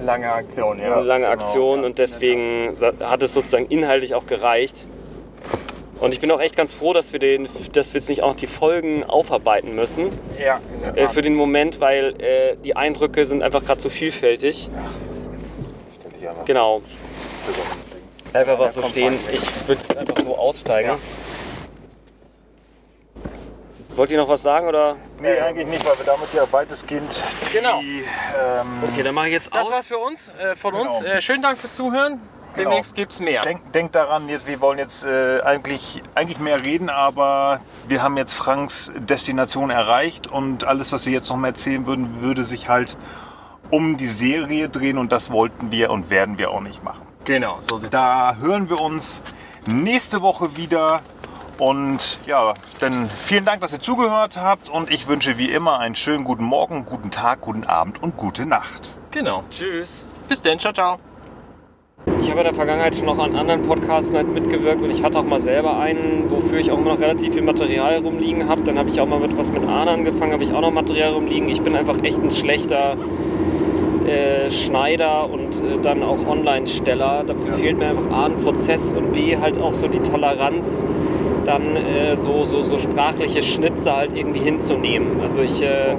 [0.05, 0.96] Lange Aktion, ja.
[0.96, 1.86] eine lange genau, Aktion ja.
[1.86, 4.84] und deswegen hat es sozusagen inhaltlich auch gereicht.
[6.01, 8.28] Und ich bin auch echt ganz froh, dass wir, den, dass wir jetzt nicht auch
[8.28, 10.61] noch die Folgen aufarbeiten müssen Ja,
[10.94, 14.70] äh, für den Moment, weil äh, die Eindrücke sind einfach gerade so vielfältig.
[14.70, 15.07] Stell
[16.21, 16.83] dich einfach Genau.
[18.33, 19.19] Einfach was so stehen.
[19.33, 20.93] Ich würde jetzt einfach so aussteigen.
[23.97, 24.97] Wollt ihr noch was sagen oder?
[25.21, 27.21] Nee, eigentlich nicht, weil wir damit ja weitestgehend
[27.53, 27.81] Genau.
[27.81, 28.05] die,
[28.39, 29.73] ähm, Okay, dann mache ich jetzt Das aus.
[29.73, 30.85] war's für uns, äh, von Genau.
[30.85, 31.03] uns.
[31.03, 32.21] Äh, schönen Dank fürs Zuhören.
[32.55, 32.71] Genau.
[32.71, 33.43] Demnächst gibt's mehr.
[33.43, 38.16] Denk, denk daran, jetzt, wir wollen jetzt äh, eigentlich, eigentlich mehr reden, aber wir haben
[38.16, 42.69] jetzt Franks Destination erreicht und alles, was wir jetzt noch mal erzählen würden, würde sich
[42.69, 42.97] halt
[43.71, 47.03] um die Serie drehen und das wollten wir und werden wir auch nicht machen.
[47.25, 49.23] Genau, so sieht's Da hören wir uns
[49.66, 51.01] nächste Woche wieder
[51.59, 55.97] und ja, dann vielen Dank, dass ihr zugehört habt und ich wünsche wie immer einen
[55.97, 58.91] schönen guten Morgen, guten Tag, guten Abend und gute Nacht.
[59.11, 59.45] Genau.
[59.51, 60.07] Tschüss.
[60.29, 60.99] Bis dann, ciao, ciao.
[62.23, 65.19] Ich habe in der Vergangenheit schon noch an anderen Podcasts halt mitgewirkt und ich hatte
[65.19, 68.62] auch mal selber einen, wofür ich auch immer noch relativ viel Material rumliegen habe.
[68.62, 71.12] Dann habe ich auch mal mit was mit Arne angefangen, habe ich auch noch Material
[71.12, 71.49] rumliegen.
[71.49, 72.97] Ich bin einfach echt ein schlechter
[74.09, 77.24] äh, Schneider und äh, dann auch Online-Steller.
[77.26, 80.86] Dafür fehlt mir einfach A, ein Prozess und B, halt auch so die Toleranz,
[81.44, 85.20] dann äh, so, so, so sprachliche Schnitze halt irgendwie hinzunehmen.
[85.20, 85.94] Also ich äh,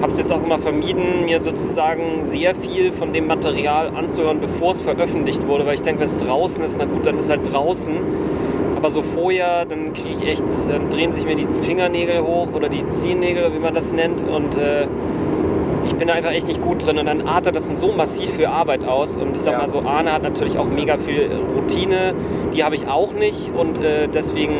[0.00, 4.72] habe es jetzt auch immer vermieden, mir sozusagen sehr viel von dem Material anzuhören, bevor
[4.72, 7.52] es veröffentlicht wurde, weil ich denke, wenn es draußen ist, na gut, dann ist halt
[7.52, 7.94] draußen.
[8.76, 12.68] Aber so vorher, dann kriege ich echt, dann drehen sich mir die Fingernägel hoch oder
[12.68, 14.22] die Zehennägel, wie man das nennt.
[14.22, 14.86] Und äh,
[15.86, 16.98] ich bin da einfach echt nicht gut drin.
[16.98, 19.16] Und dann artet das so massiv für Arbeit aus.
[19.18, 19.58] Und ich sag Ja.
[19.60, 22.14] mal so, Arne hat natürlich auch mega viel Routine.
[22.52, 23.50] Die habe ich auch nicht.
[23.54, 24.54] Und äh, deswegen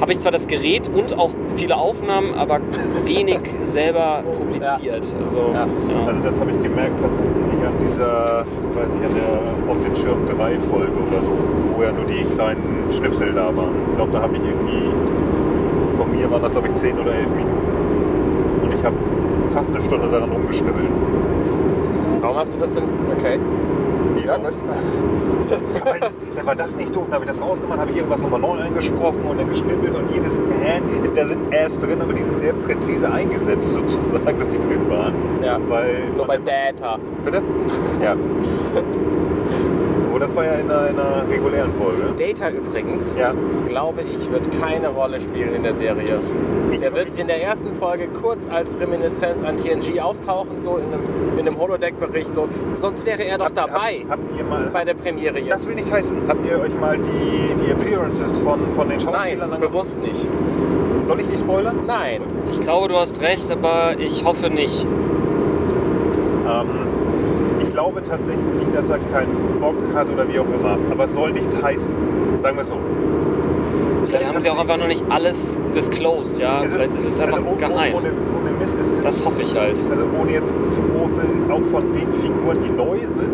[0.00, 2.60] habe ich zwar das Gerät und auch viele Aufnahmen, aber
[3.04, 5.12] wenig selber publiziert.
[5.22, 5.66] Also, ja.
[6.06, 7.36] Also das habe ich gemerkt tatsächlich
[7.66, 11.36] an dieser, weiß ich, an der auf den Schirm 3 Folge oder so,
[11.74, 13.74] wo ja nur die kleinen Schnipsel da waren.
[13.90, 14.88] Ich glaube, da habe ich irgendwie,
[15.98, 17.59] von mir waren das glaube ich 10 oder 11 Minuten.
[19.52, 20.88] Fast eine Stunde daran rumgeschnibbelt.
[22.20, 22.84] Warum hast du das denn?
[23.16, 23.38] Okay.
[24.26, 26.00] Ja, Weil-
[26.36, 28.56] Dann war das nicht doof, dann habe ich das rausgemacht, habe ich irgendwas nochmal neu
[28.60, 30.80] eingesprochen und dann geschnippelt und jedes Hä,
[31.14, 35.12] da sind Äs drin, aber die sind sehr präzise eingesetzt sozusagen, dass sie drin waren.
[35.44, 35.58] Ja.
[35.68, 36.98] Weil Nur bei Data.
[37.24, 37.42] Bitte?
[38.02, 38.14] Ja.
[40.20, 42.02] Aber das war ja in einer, in einer regulären Folge.
[42.18, 43.32] Data übrigens, Ja.
[43.66, 46.20] glaube ich, wird keine Rolle spielen in der Serie.
[46.78, 51.00] Der wird in der ersten Folge kurz als Reminiszenz an TNG auftauchen, so in einem,
[51.38, 52.34] in einem Holodeck-Bericht.
[52.34, 52.48] So.
[52.74, 54.68] Sonst wäre er doch Habt- dabei Habt, habt ihr mal.
[54.70, 55.68] bei der Premiere das jetzt.
[55.68, 56.16] will nicht heißen.
[56.28, 59.72] Habt ihr euch mal die, die Appearances von, von den Nein, Schauspielern angeguckt?
[59.72, 60.28] bewusst nicht.
[61.06, 61.78] Soll ich die spoilern?
[61.86, 62.20] Nein.
[62.52, 64.86] Ich glaube, du hast recht, aber ich hoffe nicht.
[66.46, 66.68] Ähm,
[68.02, 70.78] glaube tatsächlich, dass er keinen Bock hat oder wie auch immer.
[70.90, 71.92] Aber es soll nichts heißen.
[72.42, 72.76] Sagen wir es so.
[74.06, 76.62] Vielleicht haben sie auch einfach noch nicht alles disclosed, ja.
[76.64, 77.94] Es Vielleicht ist es einfach also ohne, geheim.
[77.94, 79.78] Ohne, ohne Mist ist Das hoffe ich halt.
[79.90, 83.30] Also ohne jetzt zu große, auch von den Figuren, die neu sind,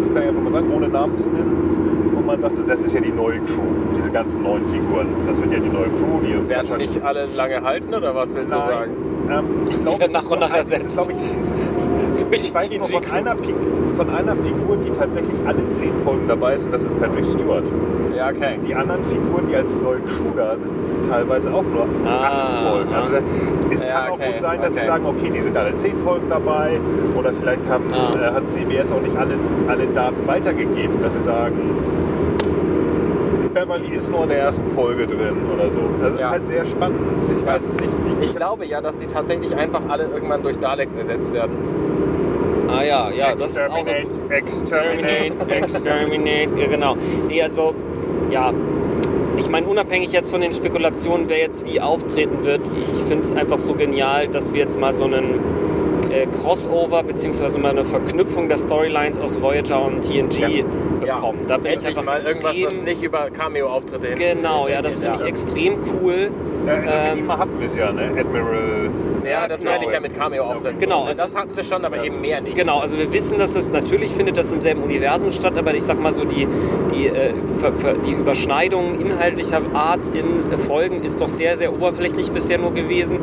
[0.00, 2.92] das kann ich einfach mal sagen, ohne Namen zu nennen, wo man sagte, das ist
[2.92, 5.08] ja die neue Crew, diese ganzen neuen Figuren.
[5.26, 8.14] Das wird ja die neue Crew, die uns Werden wahrscheinlich- nicht alle lange halten oder
[8.14, 8.68] was willst du Nein.
[8.68, 8.92] sagen?
[9.30, 10.92] Ähm, ich glaube, werden es nach ist und nach es ist, ersetzt.
[10.92, 11.58] glaube ich, ist,
[12.30, 13.36] Durch ich weiß nur von einer,
[13.96, 17.64] von einer Figur, die tatsächlich alle zehn Folgen dabei ist, und das ist Patrick Stewart.
[18.16, 18.58] Ja, okay.
[18.66, 22.52] Die anderen Figuren, die als neue Crew da sind, sind teilweise auch nur Ah, acht
[22.52, 22.94] Folgen.
[22.94, 23.18] Also da,
[23.72, 24.80] es Ja, kann auch okay, gut sein, dass okay.
[24.80, 26.78] sie sagen, okay, die sind alle zehn Folgen dabei.
[27.18, 28.12] Oder vielleicht haben, Ah.
[28.16, 29.34] äh, hat CBS auch nicht alle,
[29.68, 31.56] alle Daten weitergegeben, dass sie sagen,
[33.52, 35.78] Beverly ist nur in der ersten Folge drin oder so.
[36.00, 36.30] Das ist Ja.
[36.30, 36.98] halt sehr spannend.
[37.22, 38.16] Ich weiß es echt nicht.
[38.30, 41.56] Ich glaube ja, dass die tatsächlich einfach alle irgendwann durch Daleks ersetzt werden.
[42.68, 43.86] Ah ja, ja, das ist auch
[44.28, 46.60] Exterminate, Exterminate.
[46.60, 46.96] Ja genau.
[47.28, 47.74] Nee, also,
[48.30, 48.52] ja,
[49.36, 53.32] ich meine, unabhängig jetzt von den Spekulationen, wer jetzt wie auftreten wird, ich finde es
[53.32, 55.40] einfach so genial, dass wir jetzt mal so einen
[56.10, 60.64] äh, Crossover beziehungsweise mal eine Verknüpfung der Storylines aus Voyager und TNG
[61.00, 61.40] bekommen.
[61.48, 64.16] Da bin ich Endlich einfach mal irgendwas, extrem, was nicht über Cameo-Auftritte hin.
[64.18, 66.30] Genau, ja, das finde ich extrem cool.
[66.66, 68.10] Ja, also Ähm, ihm hatten wir es ja, ne?
[68.16, 68.90] Admiral.
[69.24, 69.72] Ja, das Genau.
[69.72, 70.78] meine ich ja mit Cameo-Auftritten.
[70.78, 72.56] Genau, So, also- das hatten wir schon, aber eben mehr nicht.
[72.56, 75.82] Genau, also wir wissen, dass es natürlich findet das im selben Universum statt, aber ich
[75.82, 76.46] sag mal so, die,
[76.94, 77.32] die, äh,
[78.06, 83.18] die Überschneidung inhaltlicher Art in äh, Folgen ist doch sehr, sehr oberflächlich bisher nur gewesen.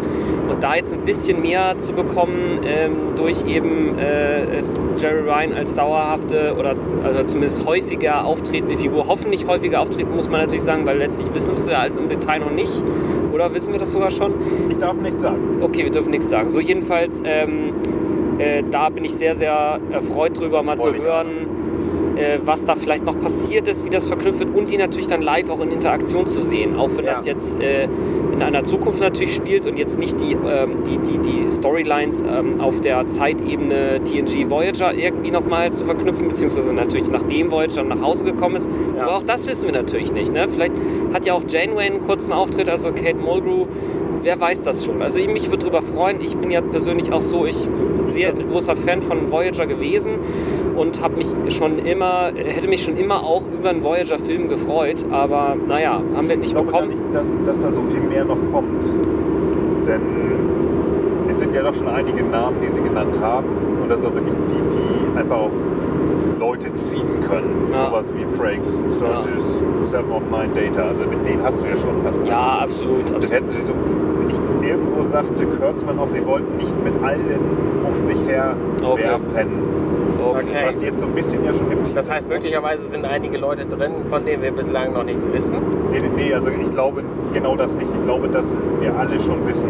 [0.49, 4.61] Und da jetzt ein bisschen mehr zu bekommen ähm, durch eben äh,
[4.97, 6.75] Jerry Ryan als dauerhafte oder
[7.05, 11.49] also zumindest häufiger auftretende Figur, hoffentlich häufiger auftreten, muss man natürlich sagen, weil letztlich wissen
[11.53, 12.83] wir es ja alles im Detail noch nicht.
[13.33, 14.33] Oder wissen wir das sogar schon?
[14.69, 15.59] Ich darf nichts sagen.
[15.61, 16.49] Okay, wir dürfen nichts sagen.
[16.49, 17.73] So jedenfalls, ähm,
[18.37, 21.47] äh, da bin ich sehr, sehr erfreut drüber, mal zu hören,
[22.17, 25.21] äh, was da vielleicht noch passiert ist, wie das verknüpft wird und die natürlich dann
[25.21, 26.75] live auch in Interaktion zu sehen.
[26.75, 27.11] Auch wenn Ja.
[27.13, 27.87] das jetzt äh,
[28.41, 32.59] in einer Zukunft natürlich spielt und jetzt nicht die, ähm, die, die, die Storylines ähm,
[32.59, 38.25] auf der Zeitebene TNG Voyager irgendwie nochmal zu verknüpfen, beziehungsweise natürlich nachdem Voyager nach Hause
[38.25, 38.67] gekommen ist.
[38.97, 39.03] Ja.
[39.03, 40.33] Aber auch das wissen wir natürlich nicht.
[40.33, 40.47] Ne?
[40.47, 40.73] Vielleicht
[41.13, 43.67] hat ja auch Janeway einen kurzen Auftritt, also Kate Mulgrew.
[44.23, 45.01] Wer weiß das schon?
[45.01, 46.21] Also mich würde darüber freuen.
[46.21, 50.11] Ich bin ja persönlich auch so, ich bin sehr großer Fan von Voyager gewesen
[50.75, 55.05] und habe mich schon immer, hätte mich schon immer auch über einen Voyager-Film gefreut.
[55.11, 57.01] Aber naja, haben wir Ich nicht glaube gar bekommen.
[57.05, 58.85] nicht, dass, dass da so viel mehr noch kommt.
[59.87, 60.01] Denn
[61.29, 63.47] es sind ja doch schon einige Namen, die sie genannt haben.
[63.81, 65.51] Und das sind wirklich die, die einfach auch
[66.39, 67.69] Leute ziehen können.
[67.73, 67.87] Ja.
[67.87, 70.89] Sowas wie Frakes, Surges, Seven of Nine Data.
[70.89, 72.19] Also mit denen hast du ja schon fast.
[72.25, 73.09] Ja, absolut.
[73.09, 73.31] Dann absolut.
[73.31, 73.73] hätten sie so.
[74.63, 77.39] Irgendwo sagte Kurtzman auch, sie wollten nicht mit allen
[77.85, 79.03] um sich her Okay.
[79.03, 79.49] werfen.
[80.23, 80.65] Okay.
[80.67, 83.91] Was jetzt so ein bisschen ja schon im Das heißt, möglicherweise sind einige Leute drin,
[84.07, 85.55] von denen wir bislang noch nichts wissen.
[85.91, 87.03] Nee, nee, nee, also ich glaube
[87.33, 87.87] genau das nicht.
[87.95, 89.69] Ich glaube, dass wir alle schon wissen.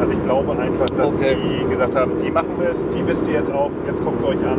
[0.00, 1.36] Also ich glaube einfach, dass Okay.
[1.36, 4.38] sie gesagt haben, die machen wir, die wisst ihr jetzt auch, jetzt guckt es euch
[4.44, 4.58] an.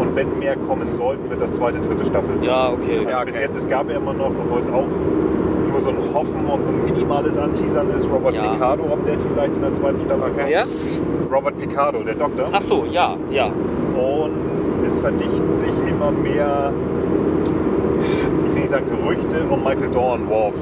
[0.00, 2.30] Und wenn mehr kommen sollten, wird das zweite, dritte Staffel.
[2.42, 2.98] Ja, okay.
[2.98, 3.42] Also Ja, bis okay.
[3.44, 4.86] jetzt, es gab ja immer noch, obwohl es auch
[5.88, 8.42] so ein Hoffen und so ein minimales Anteasern ist, Robert Ja.
[8.52, 10.50] Picardo, ob der vielleicht in der zweiten Staffel kommt.
[10.50, 10.64] Ja?
[11.32, 12.48] Robert Picardo, der Doktor.
[12.52, 13.44] Ach so, ja, ja.
[13.46, 16.72] Und es verdichten sich immer mehr,
[18.48, 20.54] ich will nicht sagen Gerüchte, um Michael Dorn Worf.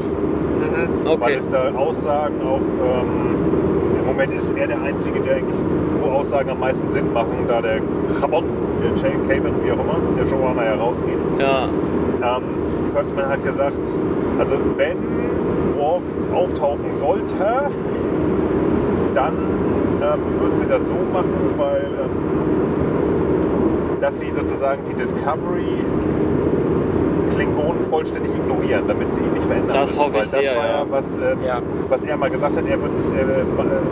[1.05, 1.35] Weil Okay.
[1.39, 3.37] es da Aussagen auch, ähm,
[4.01, 5.55] im Moment ist er der Einzige, der eigentlich,
[6.01, 7.81] wo Aussagen am meisten Sinn machen, da der
[8.21, 8.45] Chabon,
[8.83, 11.19] der Jay Caban, wie auch immer, der Showrunner ja rausgeht.
[11.39, 11.69] Ja.
[12.27, 12.43] Ähm,
[12.93, 13.87] Kurtzman hat gesagt,
[14.39, 14.99] also wenn
[15.77, 16.03] Worf
[16.35, 17.37] auftauchen sollte,
[19.15, 19.35] dann
[20.03, 22.11] ähm, würden sie das so machen, weil ähm,
[24.01, 25.85] dass sie sozusagen die Discovery
[27.87, 29.75] vollständig ignorieren, damit sie ihn nicht verändern.
[29.77, 30.01] Das müssen.
[30.01, 31.63] hoffe ich Weil das sehr, war ja, was, ähm, Ja.
[31.89, 32.65] was er mal gesagt hat.
[32.67, 33.25] Er wird's, äh,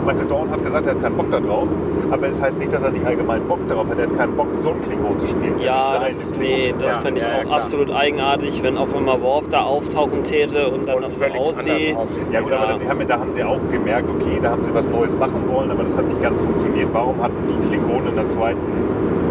[0.05, 1.67] Michael Dorn hat gesagt, er hat keinen Bock darauf.
[2.11, 3.97] Aber es heißt nicht, dass er nicht allgemein Bock darauf hat.
[3.97, 5.59] Er hat keinen Bock, so einen Klingon zu spielen.
[5.59, 6.99] Ja, das, nee, das Ja.
[6.99, 7.57] finde ich ja, auch klar.
[7.57, 11.35] absolut eigenartig, wenn auf einmal Worf da auftauchen täte und dann Und noch so völlig
[11.41, 11.57] anders
[11.97, 12.25] aussieht.
[12.31, 14.87] Ja gut, aber sie haben, da haben sie auch gemerkt, okay, da haben sie was
[14.89, 16.89] Neues machen wollen, aber das hat nicht ganz funktioniert.
[16.93, 18.59] Warum hatten die Klingonen in der zweiten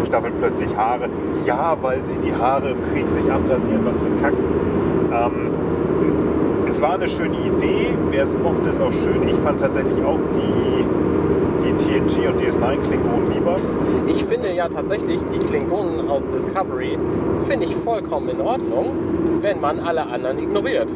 [0.05, 1.09] Staffel plötzlich Haare?
[1.45, 4.33] Ja, weil sie die Haare im Krieg sich abrasieren, was für ein Kack.
[4.33, 5.51] Ähm,
[6.67, 9.27] es war eine schöne Idee, wer es mochte, ist auch schön.
[9.27, 13.57] Ich fand tatsächlich auch die, die TNG und DS9 Klingonen lieber.
[14.07, 16.97] Ich finde ja tatsächlich die Klingonen aus Discovery
[17.41, 18.91] finde ich vollkommen in Ordnung,
[19.41, 20.91] wenn man alle anderen ignoriert.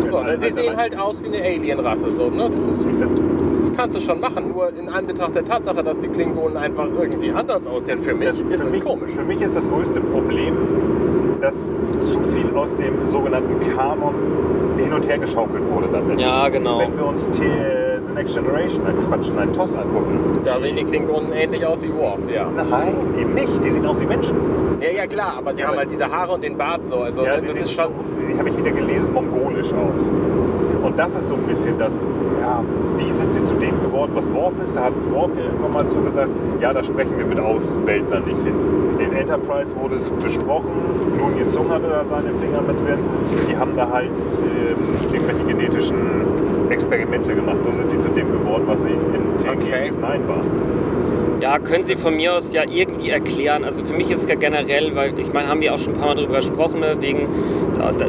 [0.00, 2.10] So, sie sehen halt aus wie eine Alienrasse.
[2.10, 2.50] So, ne?
[2.50, 2.86] das, ist,
[3.68, 7.30] das kannst du schon machen, nur in Anbetracht der Tatsache, dass die Klingonen einfach irgendwie
[7.32, 7.98] anders aussehen.
[7.98, 9.12] Für mich Das- ist für es mich, komisch.
[9.12, 10.54] Für mich ist das größte Problem,
[11.40, 14.14] dass zu viel aus dem sogenannten Kanon
[14.78, 16.20] hin und her geschaukelt wurde damit.
[16.20, 16.78] Ja, genau.
[16.80, 17.42] Wenn wir uns The
[18.14, 20.38] Next Generation, äh Quatsch, nein, TOS angucken.
[20.44, 22.46] Da sehen die Klingonen ähnlich aus wie Worf, ja.
[22.50, 23.64] Nein, eben nicht.
[23.64, 24.36] Die sehen aus wie Menschen.
[24.80, 26.96] Ja, ja, klar, aber sie haben halt diese Haare und den Bart so.
[27.00, 27.86] Also, Ja, das ist schon.
[27.86, 30.08] so, habe ich wieder gelesen, mongolisch aus.
[30.92, 32.04] Und das ist so ein bisschen das,
[32.38, 32.62] ja,
[32.98, 34.76] wie sind sie zu dem geworden, was Worf ist?
[34.76, 36.28] Da hat Worf ja irgendwann mal zugesagt,
[36.60, 38.52] ja, da sprechen wir mit Außenweltlern nicht hin.
[38.98, 40.68] In Enterprise wurde es besprochen,
[41.16, 42.98] Nun Jin-Sung hatte da seine Finger mit drin.
[43.50, 44.10] Die haben da halt
[44.42, 45.96] ähm, irgendwelche genetischen
[46.68, 47.62] Experimente gemacht.
[47.62, 49.90] So sind die zu dem geworden, was sie in TNG Okay.
[49.98, 50.46] 9 waren.
[51.42, 53.64] Ja, können Sie von mir aus ja irgendwie erklären.
[53.64, 55.98] Also für mich ist es ja generell, weil ich meine, haben wir auch schon ein
[55.98, 57.26] paar Mal darüber gesprochen, ne, wegen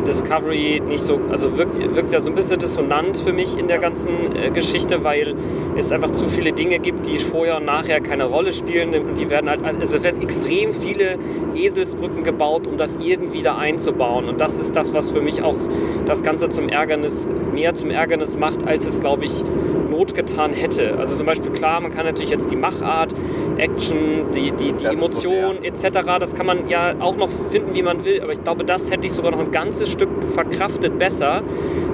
[0.08, 3.80] Discovery nicht so, also wirkt, wirkt ja so ein bisschen dissonant für mich in der
[3.80, 5.34] ganzen äh, Geschichte, weil
[5.78, 9.30] es einfach zu viele Dinge gibt, die vorher und nachher keine Rolle spielen und die
[9.30, 11.18] werden halt, also es werden extrem viele
[11.56, 15.58] Eselsbrücken gebaut, um das irgendwie da einzubauen und das ist das, was für mich auch
[16.06, 19.44] das Ganze zum Ärgernis, mehr zum Ärgernis macht, als es, glaube ich,
[19.90, 20.98] Not getan hätte.
[20.98, 23.14] Also zum Beispiel klar, man kann natürlich jetzt die Machart,
[23.58, 27.84] Action, die, die, die Das Emotion etc., das kann man ja auch noch finden, wie
[27.84, 31.44] man will, aber ich glaube, das hätte ich sogar noch ein ganzes Stück verkraftet besser,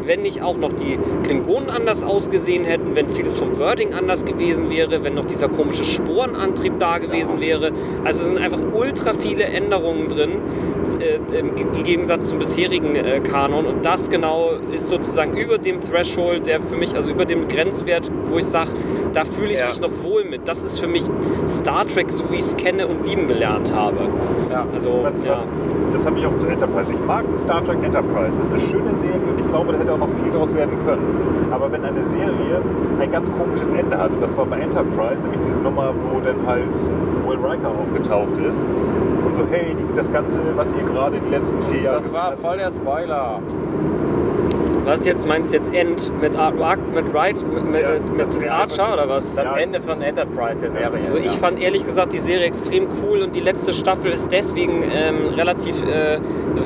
[0.10, 4.72] wenn nicht auch noch die Klingonen anders ausgesehen hätten, wenn vieles vom Wording anders gewesen
[4.72, 7.72] wäre, wenn noch dieser komische Sporenantrieb da gewesen wäre.
[8.04, 10.32] Also es sind einfach ultra viele Änderungen drin,
[11.32, 16.48] im im Gegensatz zum bisherigen äh, Kanon und das genau ist sozusagen über dem Threshold,
[16.48, 18.70] der für mich, also über dem Grenzwert, wo ich sage,
[19.14, 19.70] da fühle ich Ja.
[19.70, 20.48] mich noch wohl mit.
[20.48, 21.04] Das ist für mich
[21.48, 23.98] Star Trek, so wie ich es kenne und lieben gelernt habe.
[24.52, 24.66] Ja.
[24.74, 25.32] Also, Was, ja.
[25.34, 25.48] was,
[25.94, 26.92] das habe ich auch zu Enterprise.
[26.94, 28.34] Ich mag Star Trek Enterprise.
[28.38, 30.78] Das ist eine schöne Serie und ich glaube, da hätte auch noch viel draus werden
[30.86, 31.48] können.
[31.52, 32.62] Aber wenn eine Serie
[33.00, 36.46] ein ganz komisches Ende hat, und das war bei Enterprise, nämlich diese Nummer, wo dann
[36.46, 36.76] halt
[37.26, 38.64] Will Riker aufgetaucht ist
[39.26, 41.96] und so, hey, die, das Ganze, was ihr gerade in den letzten vier Jahren...
[41.96, 43.42] Das war voll der Spoiler.
[44.90, 48.92] Was jetzt meinst du jetzt End mit, Ar mit, Wright, mit, mit, Ja, mit Archer
[48.94, 49.36] oder was?
[49.36, 49.58] Das Ja.
[49.58, 51.02] Ende von Enterprise der Serie.
[51.04, 51.32] Also ich ja.
[51.34, 55.76] fand ehrlich gesagt die Serie extrem cool und die letzte Staffel ist deswegen ähm, relativ
[55.84, 56.20] äh,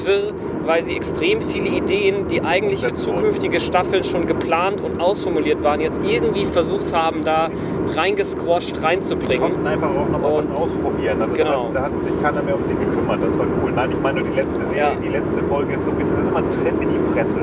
[0.05, 0.31] wirr,
[0.63, 5.81] weil sie extrem viele Ideen, die eigentlich für zukünftige Staffeln schon geplant und ausformuliert waren,
[5.81, 7.47] jetzt irgendwie versucht haben, da
[7.93, 9.41] reingesquasht Die reinzubringen.
[9.51, 11.21] konnten einfach auch noch was Und- ausprobieren.
[11.21, 11.69] Also genau.
[11.73, 13.21] da, da hat sich keiner mehr um sie gekümmert.
[13.21, 13.71] Das war cool.
[13.75, 14.91] Nein, ich meine nur die letzte Serie, Ja.
[15.03, 17.39] die letzte Folge ist so ein bisschen, das ist immer ein Tritt in die Fresse.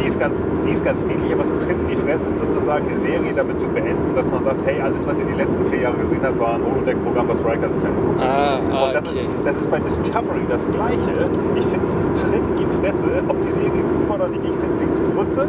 [0.00, 2.30] Die ist ganz, die ist ganz niedlich, aber es ist ein Tritt in die Fresse,
[2.36, 5.66] sozusagen die Serie damit zu beenden, dass man sagt, hey, alles, was ihr die letzten
[5.66, 8.28] vier Jahre gesehen habt, war ein Holodeck-Programm, was Riker sich angeguckt hat.
[8.28, 9.18] Ah, Und das, okay.
[9.18, 11.12] ist, das ist bei Discovery das Gleiche.
[11.56, 14.44] Ich finde es ein Tritt in die Fresse, ob die Serie gut war oder nicht.
[14.44, 15.48] Ich finde sie Grütze,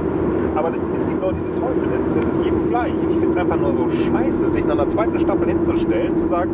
[0.56, 2.16] aber es gibt Leute, die sie toll finden.
[2.16, 2.94] Das, ist jedem gleich.
[2.94, 6.52] Ich finde es einfach nur so scheiße, sich nach einer zweiten Staffel hinzustellen, zu sagen,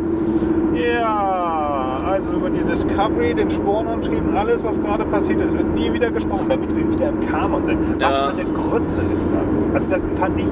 [0.74, 1.65] ja,
[2.06, 6.10] also über die Discovery, den Sporenantrieb und alles, was gerade passiert ist, wird nie wieder
[6.10, 7.78] gesprochen, damit wir wieder im Kanon sind.
[8.00, 8.28] Was Ja.
[8.28, 9.54] für eine Grütze ist das?
[9.74, 10.46] Also das fand ich,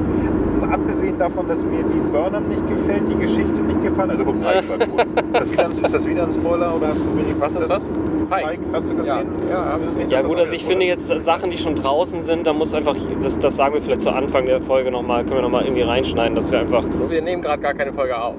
[0.85, 4.11] abgesehen davon, dass mir die Burnham nicht gefällt, die Geschichte nicht gefallen.
[4.11, 5.01] Also gut, Pike war gut.
[5.35, 7.69] Ist das, wieder, ein- ist das wieder ein Spoiler oder hast du wenig Was ist
[7.69, 7.91] das?
[8.31, 9.27] Pike, hast du gesehen?
[9.51, 10.11] Ja, ja, hab ich.
[10.11, 13.37] Ja gut, also ich finde jetzt Sachen, die schon draußen sind, da muss einfach, das,
[13.39, 16.53] das sagen wir vielleicht zu Anfang der Folge nochmal, können wir nochmal irgendwie reinschneiden, dass
[16.53, 18.37] wir einfach, So, wir nehmen gerade gar keine Folge auf.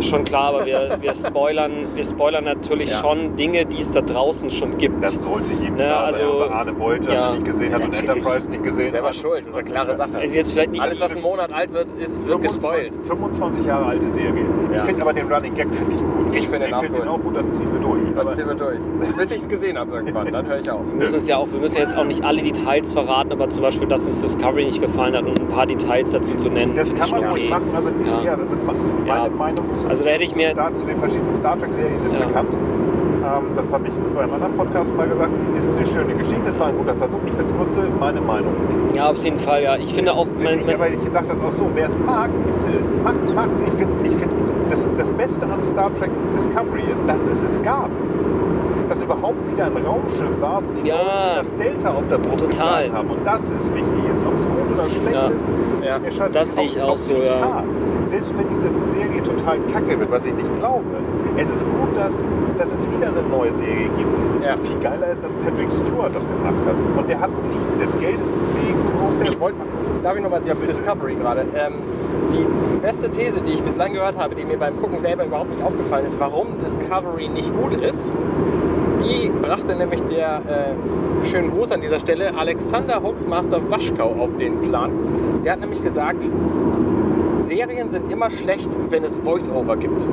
[0.00, 2.98] schon klar, aber wir, wir spoilern, wir spoilern natürlich Ja.
[3.00, 5.04] schon Dinge, die es da draußen schon gibt.
[5.04, 6.24] Das sollte jedem Ne, klar sein.
[6.24, 7.32] also- Aber Arne Voyager Ja.
[7.32, 8.16] nicht gesehen hat und Natürlich.
[8.16, 10.16] Enterprise nicht gesehen Selber schuld, das ist eine klare Sache.
[10.18, 12.94] Also jetzt vielleicht nicht Alles, was einen Monat alt wird, ist, wird gespoilt.
[13.06, 14.44] 25 Jahre alte Serie.
[14.70, 14.84] Ich Ja.
[14.84, 16.34] finde aber den Running Gag finde ich gut.
[16.34, 17.02] Ich finde den ich auch find gut.
[17.02, 18.00] den auch gut, das ziehen wir durch.
[18.14, 18.78] Das ziehen wir durch.
[19.16, 20.80] Bis ich es gesehen habe irgendwann, dann höre ich auf.
[20.86, 23.62] Wir müssen es ja auch, wir müssen jetzt auch nicht alle Details verraten, aber zum
[23.62, 26.74] Beispiel, dass uns Discovery nicht gefallen hat und ein paar Details dazu zu nennen.
[26.74, 27.68] Das kann man ruhig machen.
[27.74, 28.22] Also, ja.
[28.22, 28.36] Ja.
[28.36, 28.72] das ist ma-
[29.06, 29.28] meine Ja.
[29.30, 32.12] Meinung zu, Also da hätte ich zu, mir- Star, zu den verschiedenen Star Trek-Serien ist
[32.12, 32.26] Ja.
[32.26, 32.48] bekannt.
[33.38, 36.58] Ähm, das habe ich beim anderen Podcast mal gesagt, ist es eine schöne Geschichte, es
[36.60, 37.18] war ein guter Versuch.
[37.26, 38.52] Ich finde es kurze, meine Meinung.
[38.94, 39.76] Ja, auf jeden Fall, ja.
[39.76, 42.78] Ich finde auch, mein, ich, aber ich sage das auch so, wer es mag, bitte,
[43.04, 44.32] macht, macht Ich finde, ich find,
[44.68, 47.88] das, das Beste an Star Trek Discovery ist, dass es es gab.
[48.88, 50.96] Dass überhaupt wieder ein Raumschiff war, wo die Ja.
[50.96, 52.82] Leute das Delta auf der Brust Total.
[52.86, 53.10] getragen haben.
[53.10, 53.86] Und das ist wichtig.
[54.08, 55.26] Jetzt, ob es gut oder schlecht Ja.
[55.28, 55.48] ist,
[55.82, 55.96] Ja.
[55.96, 56.32] ist mir scheiße.
[56.32, 57.62] Das sehe ich auch so, ja.
[58.06, 60.84] Selbst wenn diese Serie total kacke wird, was ich nicht glaube,
[61.36, 62.20] es ist gut, dass,
[62.58, 64.44] dass es wieder eine neue Serie gibt.
[64.44, 64.56] Ja.
[64.56, 66.74] Viel geiler ist, dass Patrick Stewart das gemacht hat.
[66.98, 69.58] Und der hat es nicht des Geldes wegen auch der Ich wollte,
[70.02, 70.66] darf ich nochmal zu bitte.
[70.66, 71.46] Discovery gerade.
[71.54, 71.74] Ähm,
[72.32, 72.46] die
[72.80, 76.06] beste These, die ich bislang gehört habe, die mir beim Gucken selber überhaupt nicht aufgefallen
[76.06, 78.12] ist, warum Discovery nicht gut ist,
[79.00, 84.60] die brachte nämlich der, äh, schönen Gruß an dieser Stelle, Alexander Hoaxmaster Waschkau auf den
[84.60, 84.90] Plan.
[85.44, 86.30] Der hat nämlich gesagt,
[87.40, 90.06] Serien sind immer schlecht, wenn es Voice-Over gibt.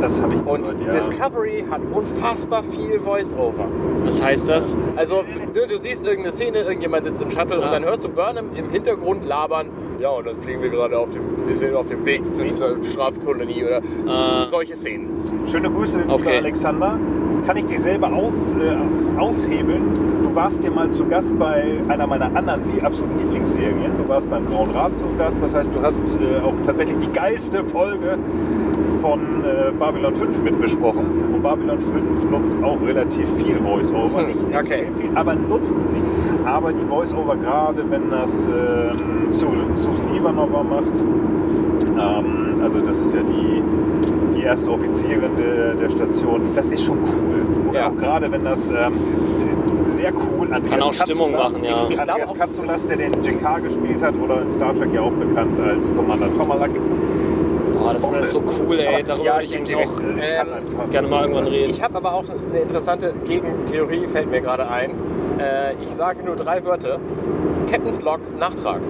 [0.00, 0.90] Das habe ich Und gehört, ja.
[0.90, 3.66] Discovery hat unfassbar viel Voice-Over.
[4.04, 4.76] was heißt das?
[4.96, 5.22] Also
[5.54, 7.64] du, du siehst irgendeine Szene, irgendjemand sitzt im Shuttle Ja.
[7.66, 9.68] und dann hörst du Burnham im Hintergrund labern.
[10.00, 12.82] Ja, und dann fliegen wir gerade auf dem, wir sind auf dem Weg zu dieser
[12.84, 14.46] Strafkolonie oder Ah.
[14.48, 15.08] solche Szenen.
[15.46, 16.36] Schöne Grüße, Okay.
[16.38, 16.98] Alexander.
[17.46, 20.15] Kann ich dich selber aus, äh, aushebeln?
[20.36, 23.92] Du warst ja mal zu Gast bei einer meiner anderen absoluten Lieblingsserien.
[23.96, 25.40] Du warst beim Grauen Rat zu Gast.
[25.40, 28.18] Das heißt, du hast äh, auch tatsächlich die geilste Folge
[29.00, 31.06] von äh, Babylon 5 mitbesprochen.
[31.32, 34.24] Und Babylon 5 nutzt auch relativ viel Voice-Over.
[34.24, 34.58] Nicht okay.
[34.58, 35.96] extrem viel, aber nutzen sie.
[36.44, 41.00] Aber die Voice-Over, gerade wenn das ähm, Su- Susan Ivanova macht,
[41.98, 43.62] ähm, also das ist ja die,
[44.36, 46.42] die erste Offizierin der, der Station.
[46.54, 47.70] Das ist schon cool.
[47.70, 47.88] Oder Ja.
[47.88, 48.92] auch gerade wenn das ähm,
[49.86, 51.70] sehr cool Andreas Kann auch Stimmung Katsulas- machen, ja.
[51.90, 55.12] Ich, Andreas auch, Katsulas, der den JK gespielt hat oder in Star Trek ja auch
[55.12, 56.70] bekannt als Commander Tomalak.
[57.78, 59.02] Oh, das ist so cool, ey.
[59.04, 61.70] Darüber Ja, würde ich eigentlich auch äh, ähm, gerne mal irgendwann reden.
[61.70, 64.90] Ich habe aber auch eine interessante Gegentheorie, fällt mir gerade ein.
[65.38, 66.98] Äh, ich sage nur drei Wörter.
[67.70, 68.80] Captain's Log, Nachtrag.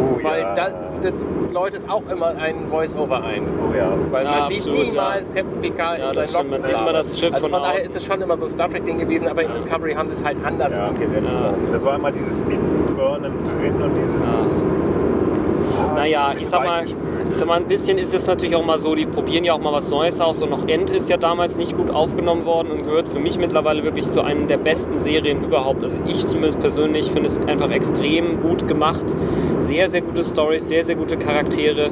[0.00, 0.54] Oh, Weil ja.
[0.54, 0.68] da,
[1.02, 3.44] das läutet auch immer ein Voice-Over ein.
[3.60, 3.92] Oh ja.
[4.10, 6.50] Weil Ja, man absolut, sieht niemals Captain Picard Ja, in das seinen.
[6.50, 8.48] Man sieht immer das Schiff Also von von daher ist es schon immer so ein
[8.50, 10.88] Star Trek-Ding gewesen, aber in Discovery haben sie es halt anders Ja.
[10.88, 11.38] umgesetzt.
[11.42, 11.52] Ja.
[11.72, 14.62] Das war immer dieses Burnham drin und dieses.
[15.94, 17.07] Naja, ich sag mal, Weichgespült.
[17.36, 19.72] Sag mal, ein bisschen ist es natürlich auch mal so, die probieren ja auch mal
[19.72, 23.08] was Neues aus und noch End ist ja damals nicht gut aufgenommen worden und gehört
[23.08, 25.82] für mich mittlerweile wirklich zu einer der besten Serien überhaupt.
[25.84, 29.04] Also ich zumindest persönlich finde es einfach extrem gut gemacht.
[29.60, 31.90] Sehr, sehr gute Stories, sehr, sehr gute Charaktere,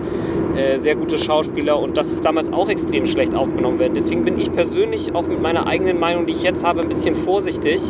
[0.57, 3.95] äh, sehr gute Schauspieler und das ist damals auch extrem schlecht aufgenommen worden.
[3.95, 7.15] Deswegen bin ich persönlich auch mit meiner eigenen Meinung, die ich jetzt habe, ein bisschen
[7.15, 7.83] vorsichtig,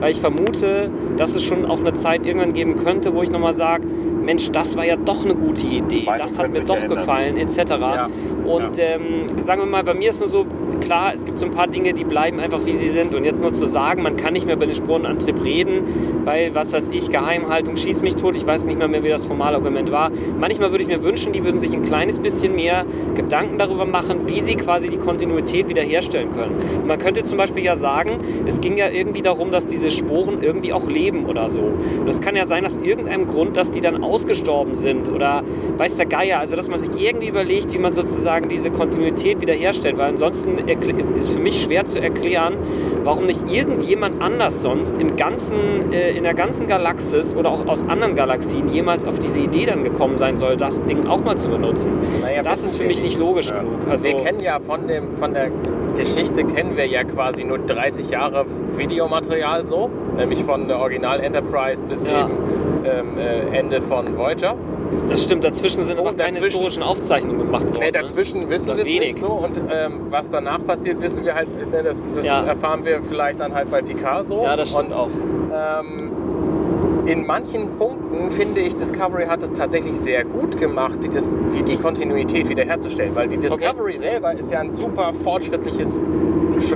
[0.00, 3.54] weil ich vermute, dass es schon auch eine Zeit irgendwann geben könnte, wo ich nochmal
[3.54, 3.86] sage,
[4.28, 6.98] Mensch, das war ja doch eine gute Idee, Meinung das hat mir doch ändern.
[6.98, 7.56] gefallen, etc.
[7.70, 8.10] Ja.
[8.48, 10.46] Und ähm, sagen wir mal, bei mir ist nur so,
[10.80, 13.14] klar, es gibt so ein paar Dinge, die bleiben einfach wie sie sind.
[13.14, 15.82] Und jetzt nur zu sagen, man kann nicht mehr über den Spurenantrieb reden,
[16.24, 19.26] weil, was weiß ich, Geheimhaltung schießt mich tot, ich weiß nicht mehr, mehr, wie das
[19.26, 20.10] formale Argument war.
[20.38, 24.26] Manchmal würde ich mir wünschen, die würden sich ein kleines bisschen mehr Gedanken darüber machen,
[24.26, 26.56] wie sie quasi die Kontinuität wiederherstellen können.
[26.80, 30.42] Und man könnte zum Beispiel ja sagen, es ging ja irgendwie darum, dass diese Sporen
[30.42, 31.60] irgendwie auch leben oder so.
[31.60, 35.42] Und es kann ja sein, aus irgendeinem Grund, dass die dann ausgestorben sind oder
[35.76, 39.98] weiß der Geier, also dass man sich irgendwie überlegt, wie man sozusagen diese Kontinuität wiederherstellt,
[39.98, 40.58] weil ansonsten
[41.16, 42.56] ist für mich schwer zu erklären,
[43.04, 47.82] warum nicht irgendjemand anders sonst im ganzen, äh, in der ganzen Galaxis oder auch aus
[47.88, 51.48] anderen Galaxien jemals auf diese Idee dann gekommen sein soll, das Ding auch mal zu
[51.48, 51.92] benutzen.
[52.20, 53.60] Naja, das ist für mich nicht logisch Ja.
[53.60, 53.86] genug.
[53.88, 55.50] Also, wir kennen ja von, dem, von der
[55.98, 58.44] Geschichte kennen wir ja quasi nur 30 Jahre
[58.76, 62.24] Videomaterial so, nämlich von der Original Enterprise bis Ja.
[62.26, 62.32] eben
[62.84, 64.54] ähm, äh, Ende von Voyager.
[65.10, 67.78] das stimmt, dazwischen sind So, aber keine historischen Aufzeichnungen gemacht worden.
[67.80, 67.92] Nee, ne?
[67.92, 71.48] dazwischen wissen Oder wir es nicht so und ähm, was danach passiert, wissen wir halt,
[71.70, 72.42] ne, das, das Ja.
[72.44, 74.42] erfahren wir vielleicht dann halt bei Picard so.
[74.44, 75.08] Ja, das stimmt und, auch.
[75.52, 76.12] Ähm,
[77.08, 81.76] in manchen Punkten finde ich, Discovery hat es tatsächlich sehr gut gemacht, die, die, die
[81.76, 83.14] Kontinuität wiederherzustellen.
[83.14, 86.02] Weil die Discovery selber ist ja ein super fortschrittliches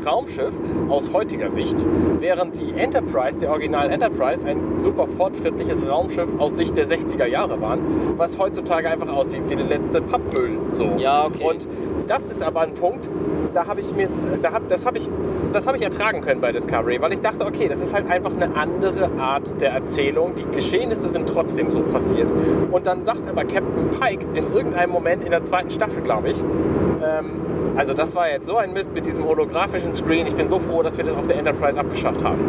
[0.07, 0.55] Raumschiff
[0.89, 1.77] aus heutiger Sicht,
[2.19, 7.61] während die Enterprise, die Original Enterprise, ein super fortschrittliches Raumschiff aus Sicht der 60er Jahre
[7.61, 7.81] waren,
[8.17, 10.61] was heutzutage einfach aussieht wie der letzte Pappmüll.
[10.71, 10.97] So.
[10.99, 11.45] Ja, okay.
[11.45, 11.69] Und
[12.13, 13.09] das ist aber ein Punkt,
[13.55, 14.07] da habe ich mir,
[14.43, 15.09] da hab, das habe ich,
[15.51, 18.33] das habe ich ertragen können bei Discovery, weil ich dachte, okay, das ist halt einfach
[18.33, 20.35] eine andere Art der Erzählung.
[20.35, 22.29] Die Geschehnisse sind trotzdem so passiert.
[22.71, 26.39] Und dann sagt aber Captain Pike in irgendeinem Moment in der zweiten Staffel, glaube ich,
[27.03, 27.41] ähm,
[27.77, 30.27] also das war jetzt so ein Mist mit diesem holographischen Screen.
[30.27, 32.43] Ich bin so froh, dass wir das auf der Enterprise abgeschafft haben.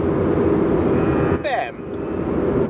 [1.41, 1.92] Bam.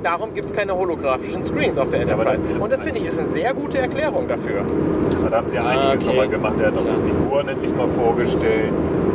[0.04, 2.44] Darum gibt es keine holographischen Screens auf der Enterprise.
[2.44, 4.64] das Und das finde ich ist eine sehr gute Erklärung dafür.
[5.30, 6.06] Da haben sie einiges okay.
[6.06, 6.56] nochmal gemacht.
[6.60, 8.72] Er hat auch die Figuren endlich mal vorgestellt.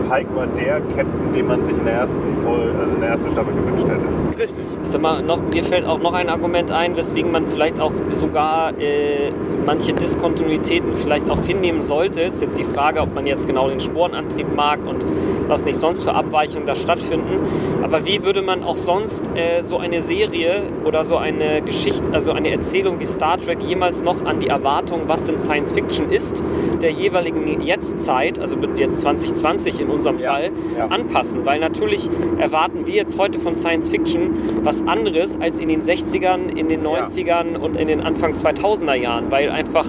[0.09, 3.31] Pike war der Captain, den man sich in der ersten Folge, also in der ersten
[3.31, 4.41] Staffel gewünscht hätte.
[4.41, 4.65] Richtig.
[4.83, 7.93] Ich sag mal, noch, mir fällt auch noch ein Argument ein, weswegen man vielleicht auch
[8.13, 9.31] sogar äh,
[9.67, 12.23] manche Diskontinuitäten vielleicht auch hinnehmen sollte.
[12.23, 15.05] Ist jetzt die Frage, ob man jetzt genau den Sporenantrieb mag und
[15.49, 17.41] was nicht sonst für Abweichungen da stattfinden.
[17.83, 22.33] Aber wie würde man auch sonst äh, so eine Serie oder so eine Geschichte, also
[22.33, 26.45] eine Erzählung wie Star Trek jemals noch an die Erwartung, was denn Science Fiction ist,
[26.83, 30.87] der jeweiligen Jetztzeit, also jetzt 2020 in unserem Ja, Fall, ja.
[30.87, 31.45] anpassen?
[31.47, 32.09] Weil natürlich
[32.39, 36.83] erwarten wir jetzt heute von Science Fiction was anderes als in den 60ern, in den
[36.87, 39.87] 90ern und in den Anfang 2000er Jahren, weil einfach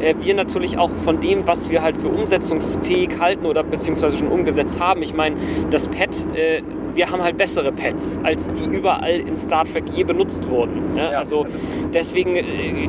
[0.00, 4.28] äh, wir natürlich auch von dem, was wir halt für umsetzungsfähig halten oder beziehungsweise schon
[4.28, 5.36] umgesetzt haben, ich meine,
[5.70, 6.62] das Pad, äh,
[6.94, 10.94] wir haben halt bessere Pads, als die überall in Star Trek je benutzt wurden.
[10.94, 11.16] Ne?
[11.16, 11.46] also
[11.94, 12.42] deswegen, äh,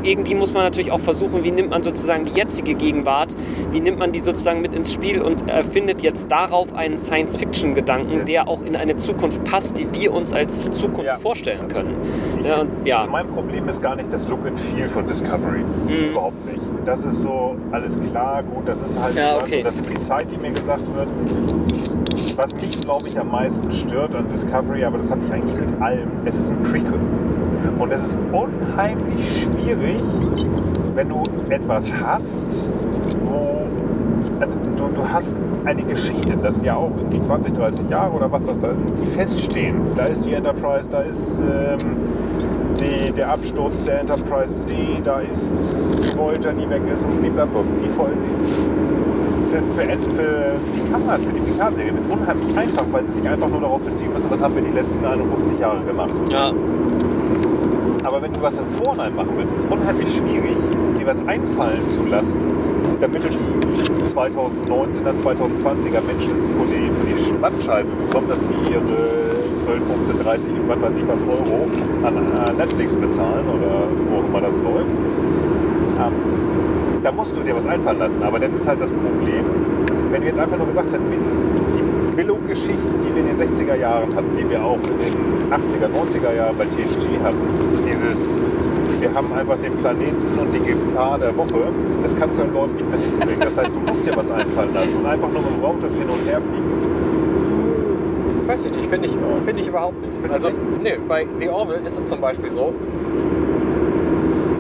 [0.04, 3.34] irgendwie muss man natürlich auch versuchen, wie nimmt man sozusagen die jetzige Gegenwart,
[3.72, 8.48] wie nimmt man die sozusagen mit ins Spiel und erfindet jetzt darauf einen Science-Fiction-Gedanken, der
[8.50, 11.18] auch in eine Zukunft passt, die wir uns als Zukunft Ja.
[11.18, 11.96] vorstellen können.
[12.42, 12.98] Ich, Ja, und, ja.
[13.00, 15.62] Also mein Problem ist gar nicht das Look and Feel von Discovery.
[15.88, 16.10] Mhm.
[16.12, 16.60] Überhaupt nicht.
[16.86, 19.62] Das ist so, alles klar, gut, das ist halt, Ja, okay.
[19.64, 21.08] das ist die Zeit, die mir gesagt wird.
[22.36, 25.82] Was mich, glaube ich, am meisten stört an Discovery, aber das habe ich eigentlich mit
[25.82, 27.00] allem, es ist ein Prequel.
[27.78, 30.02] Und es ist unheimlich schwierig,
[30.96, 32.70] wenn du etwas hast,
[33.26, 33.68] wo,
[34.40, 35.36] also du, du hast
[35.66, 38.70] eine Geschichte, das sind ja auch irgendwie 20, 30 Jahre oder was das da,
[39.00, 39.76] die feststehen.
[39.96, 41.98] Da ist die Enterprise, da ist ähm,
[42.80, 47.62] die, der Absturz der Enterprise D, da ist die Voyager, die weg ist und blablabla.
[47.84, 48.18] Die Folge.
[49.54, 53.50] Für, für, für Picard, für die Picard-Serie wird es unheimlich einfach, weil sie sich einfach
[53.50, 56.10] nur darauf beziehen müssen, was haben wir die letzten 51 Jahre gemacht.
[56.32, 56.52] Ja,
[58.04, 60.58] Aber wenn du was im Vorhinein machen willst, ist es unheimlich schwierig,
[60.98, 62.40] dir was einfallen zu lassen,
[63.00, 63.38] damit du die
[64.10, 68.82] 2019er, 2020er Menschen vor die, vor die Spannscheibe bekommst, dass die ihre
[69.66, 71.68] 12, 15, 30, was weiß ich was Euro
[72.04, 74.90] an äh, Netflix bezahlen oder wo auch immer das läuft.
[76.02, 76.53] Ähm,
[77.04, 78.24] da musst du dir was einfallen lassen.
[78.24, 79.46] Aber dann ist halt das Problem,
[80.12, 83.76] wenn wir jetzt einfach nur gesagt hätten, wie die Billo-Geschichten, die wir in den 60er
[83.76, 87.38] Jahren hatten, die wir auch in den 80er, 90er Jahren bei TNG hatten,
[87.86, 88.38] dieses,
[89.00, 91.68] wir haben einfach den Planeten und die Gefahr der Woche,
[92.02, 93.42] das kannst du den Leuten nicht mehr hinbringen.
[93.42, 96.10] Das heißt, du musst dir was einfallen lassen und einfach nur mit dem Raumschiff hin
[96.10, 96.72] und her fliegen.
[98.48, 100.20] Weiß ich nicht, finde ich, finde ich überhaupt nicht.
[100.32, 100.50] Also,
[100.82, 102.76] nee, bei The Orville ist es zum Beispiel so.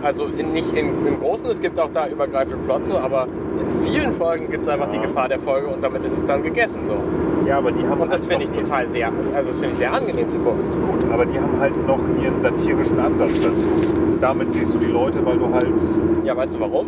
[0.03, 3.25] Also in, nicht in, im Großen, es gibt auch da übergreifende Plots, so, aber
[3.59, 6.43] in vielen Folgen gibt es einfach die Gefahr der Folge und damit ist es dann
[6.43, 6.85] gegessen.
[6.85, 6.95] So.
[7.47, 9.77] Ja, aber die haben Und das halt finde ich total sehr, also das finde ich
[9.77, 10.59] sehr angenehm zu gucken.
[10.81, 13.67] gut, aber die haben halt noch ihren satirischen Ansatz dazu.
[14.19, 15.67] Damit siehst du die Leute, weil du halt,
[16.25, 16.87] Ja, weißt du warum?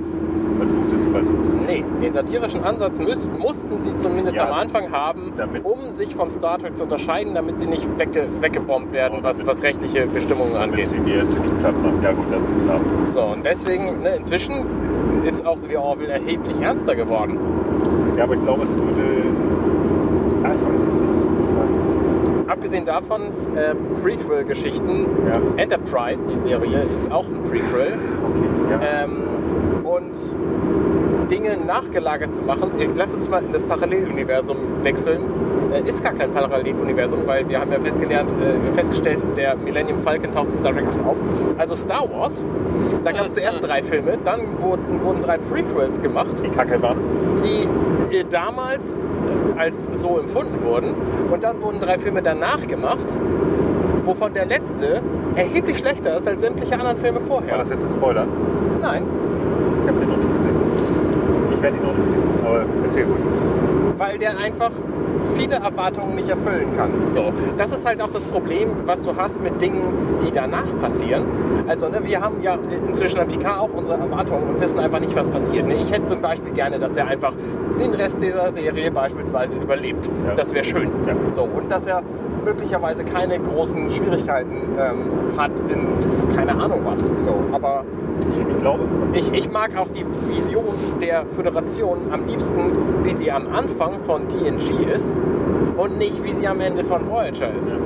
[0.57, 1.67] Weil es gut ist, weil es funktioniert.
[1.67, 6.15] Nee, den satirischen Ansatz müß, mussten sie zumindest Ja, am Anfang haben, damit- um sich
[6.15, 10.53] von Star Trek zu unterscheiden, damit sie nicht wegge weggebombt werden, was, was rechtliche Bestimmungen
[10.53, 10.87] Damit angeht.
[10.87, 11.99] sie die erste nicht platt machen.
[12.03, 12.79] Ja gut, das ist klar.
[13.09, 14.53] So, und deswegen, ne, inzwischen
[15.25, 17.37] ist auch The Orville erheblich ernster geworden.
[18.17, 19.25] Ja, aber ich glaube, es würde.
[20.43, 21.03] Ah, ich weiß es nicht.
[21.03, 22.49] Ich weiß es nicht.
[22.49, 23.21] Abgesehen davon,
[23.55, 23.73] äh,
[24.03, 25.41] Prequel-Geschichten, Ja.
[25.61, 27.93] Enterprise, die Serie, ist auch ein Prequel.
[27.97, 28.49] Okay.
[28.69, 28.79] Ja.
[29.03, 29.23] Ähm,
[29.95, 35.23] und Dinge nachgelagert zu machen, äh, lass uns mal in das Paralleluniversum wechseln.
[35.73, 40.31] Äh, ist gar kein Paralleluniversum, weil wir haben ja festgelernt, äh, festgestellt, der Millennium Falcon
[40.31, 41.17] taucht in Star Trek 8 auf.
[41.57, 42.45] Also Star Wars,
[43.03, 46.99] da gab es zuerst drei Filme, dann wurden, wurden drei Prequels gemacht, die Kacke waren.
[47.43, 50.93] die äh, damals äh, als so empfunden wurden.
[51.31, 53.17] Und dann wurden drei Filme danach gemacht,
[54.03, 55.01] wovon der letzte
[55.35, 57.57] erheblich schlechter ist als sämtliche anderen Filme War vorher.
[57.57, 58.27] das jetzt ein Spoiler?
[58.81, 59.03] Nein,
[59.85, 60.55] Ich habe den noch nicht gesehen.
[61.53, 62.23] Ich werde ihn noch nicht sehen.
[62.43, 63.21] Aber erzähl ruhig.
[63.97, 64.71] weil der einfach
[65.25, 66.91] viele Erwartungen nicht erfüllen kann.
[67.09, 69.81] So, das ist halt auch das Problem, was du hast mit Dingen,
[70.25, 71.25] die danach passieren.
[71.67, 72.57] Also, ne, wir haben ja
[72.87, 75.67] inzwischen am Picard auch unsere Erwartungen und wissen einfach nicht, was passiert.
[75.67, 75.75] Ne?
[75.75, 77.33] Ich hätte zum Beispiel gerne, dass er einfach
[77.79, 80.09] den Rest dieser Serie beispielsweise überlebt.
[80.27, 80.33] Ja.
[80.35, 80.91] Das wäre schön.
[81.05, 81.15] Ja.
[81.31, 82.03] So, und dass er
[82.45, 85.87] möglicherweise keine großen Schwierigkeiten ähm, hat in
[86.35, 87.11] keine Ahnung was.
[87.17, 87.83] So, aber
[88.51, 88.83] Ich glaube,
[89.13, 92.71] ich, ich mag auch die Vision der Föderation am liebsten,
[93.03, 95.14] wie sie am Anfang von TNG ist,
[95.77, 97.79] und nicht, wie sie am Ende von Voyager ist.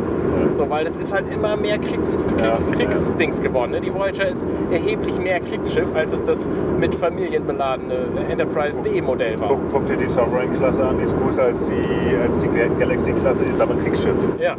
[0.56, 3.72] So, weil das ist halt immer mehr Kriegs, Krieg, Ja, Kriegsdings geworden.
[3.72, 3.82] Ne?
[3.82, 6.48] Die Voyager ist erheblich mehr Kriegsschiff, als es das
[6.80, 7.96] mit Familien beladene
[8.30, 9.50] Enterprise D-Modell war.
[9.50, 13.46] Guck, guck dir die Sovereign-Klasse an, die ist größer als die, als die Gal- Galaxy-Klasse,
[13.46, 14.14] ist aber ein Kriegsschiff.
[14.40, 14.56] Ja.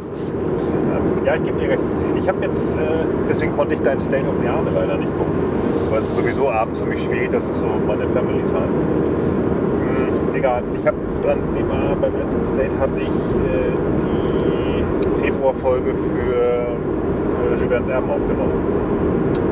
[1.25, 1.81] Ja, ich gebe dir recht.
[2.19, 2.77] Ich habe jetzt, äh,
[3.29, 5.33] deswegen konnte ich dein State of the Arme leider nicht gucken.
[5.89, 8.69] Weil es ist sowieso abends für mich schwierig, das ist so meine Family Time.
[10.41, 13.77] Egal, ich habe dann dem, äh, beim letzten State habe ich äh,
[15.05, 18.57] die Februarfolge für, für Verne's Erben aufgenommen.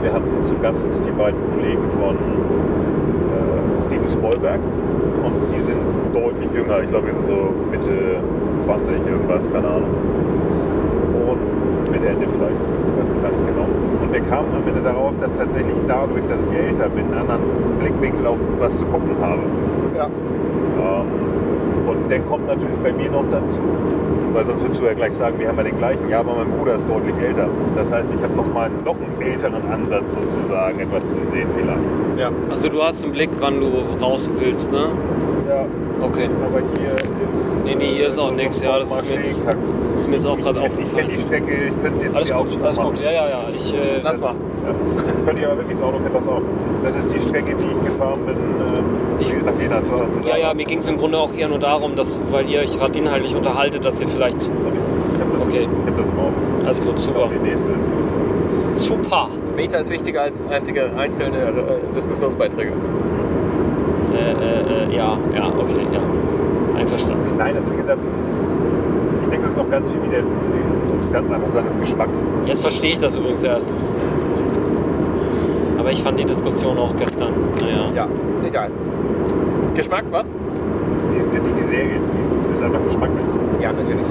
[0.01, 4.59] Wir hatten zu Gast die beiden Kollegen von äh, Steven Spielberg
[5.23, 5.77] und die sind
[6.11, 6.81] deutlich jünger.
[6.81, 8.17] Ich glaube, die sind so Mitte
[8.61, 9.93] 20 irgendwas, keine Ahnung.
[11.29, 13.69] Und Mitte Ende vielleicht, ich weiß es genau.
[14.01, 17.43] Und wir kamen am Ende darauf, dass tatsächlich dadurch, dass ich älter bin, einen anderen
[17.77, 19.41] Blickwinkel auf was zu gucken habe.
[19.95, 20.09] Ja.
[21.87, 23.59] Und der kommt natürlich bei mir noch dazu.
[24.33, 26.07] Weil sonst würdest du ja gleich sagen, wir haben ja den gleichen.
[26.07, 27.47] Ja, aber mein Bruder ist deutlich älter.
[27.75, 31.79] Das heißt, ich habe noch mal noch einen älteren Ansatz sozusagen, etwas zu sehen vielleicht.
[32.19, 32.29] ja.
[32.49, 33.69] Also du hast im Blick, wann du
[33.99, 34.89] raus willst, ne?
[35.47, 35.65] Ja,
[36.05, 36.29] Okay.
[36.45, 36.93] aber hier
[37.29, 37.65] ist...
[37.65, 38.61] Nee, nee, hier ist auch so nix.
[38.61, 39.47] Ja, das ist mir jetzt-
[39.97, 41.07] ist mir jetzt auch gerade Ich, ich kenne aufgefallen.
[41.15, 42.89] die Strecke, ich könnte jetzt Alles die gut, alles machen.
[42.93, 42.99] gut.
[43.03, 43.39] Ja, ja, ja.
[43.53, 44.27] Ich, äh, Lass mal.
[44.33, 44.73] Ja.
[45.25, 46.41] Könnt ihr aber wirklich, das Auto kennt das auch.
[46.83, 50.27] Das ist die Strecke, die ich gefahren bin, äh, Ich- nach Jena zu, zusammen.
[50.27, 52.77] ja, ja, mir ging es im Grunde auch eher nur darum, dass, weil ihr euch
[52.77, 54.37] gerade inhaltlich unterhaltet, dass ihr vielleicht.
[54.41, 54.49] Ich
[55.19, 55.67] hab das, Okay.
[55.85, 56.33] ich hab das im.
[56.65, 57.17] Alles gut, Ich super.
[57.19, 58.85] glaube, die nächste ist.
[58.87, 59.27] Super!
[59.55, 61.53] Meta ist wichtiger als einzige einzelne äh,
[61.95, 62.71] Diskussionsbeiträge.
[64.13, 65.99] Äh, äh, äh, ja, ja, okay, ja.
[66.79, 67.23] Einverstanden.
[67.37, 68.55] Nein, also wie gesagt, das ist,
[69.23, 71.77] ich denke, das ist auch ganz viel wieder, um es ganz einfach zu sagen, das
[71.79, 72.09] Geschmack.
[72.45, 73.75] Jetzt verstehe ich das übrigens erst.
[75.89, 77.33] Aber ich fand die Diskussion auch gestern.
[77.61, 77.91] Naja.
[77.95, 78.07] Ja,
[78.47, 78.69] egal.
[79.73, 80.31] Geschmack, was?
[80.31, 81.99] Die, die, die Serie,
[82.47, 83.25] die ist einfach geschmacklich.
[83.59, 84.05] Ja, natürlich.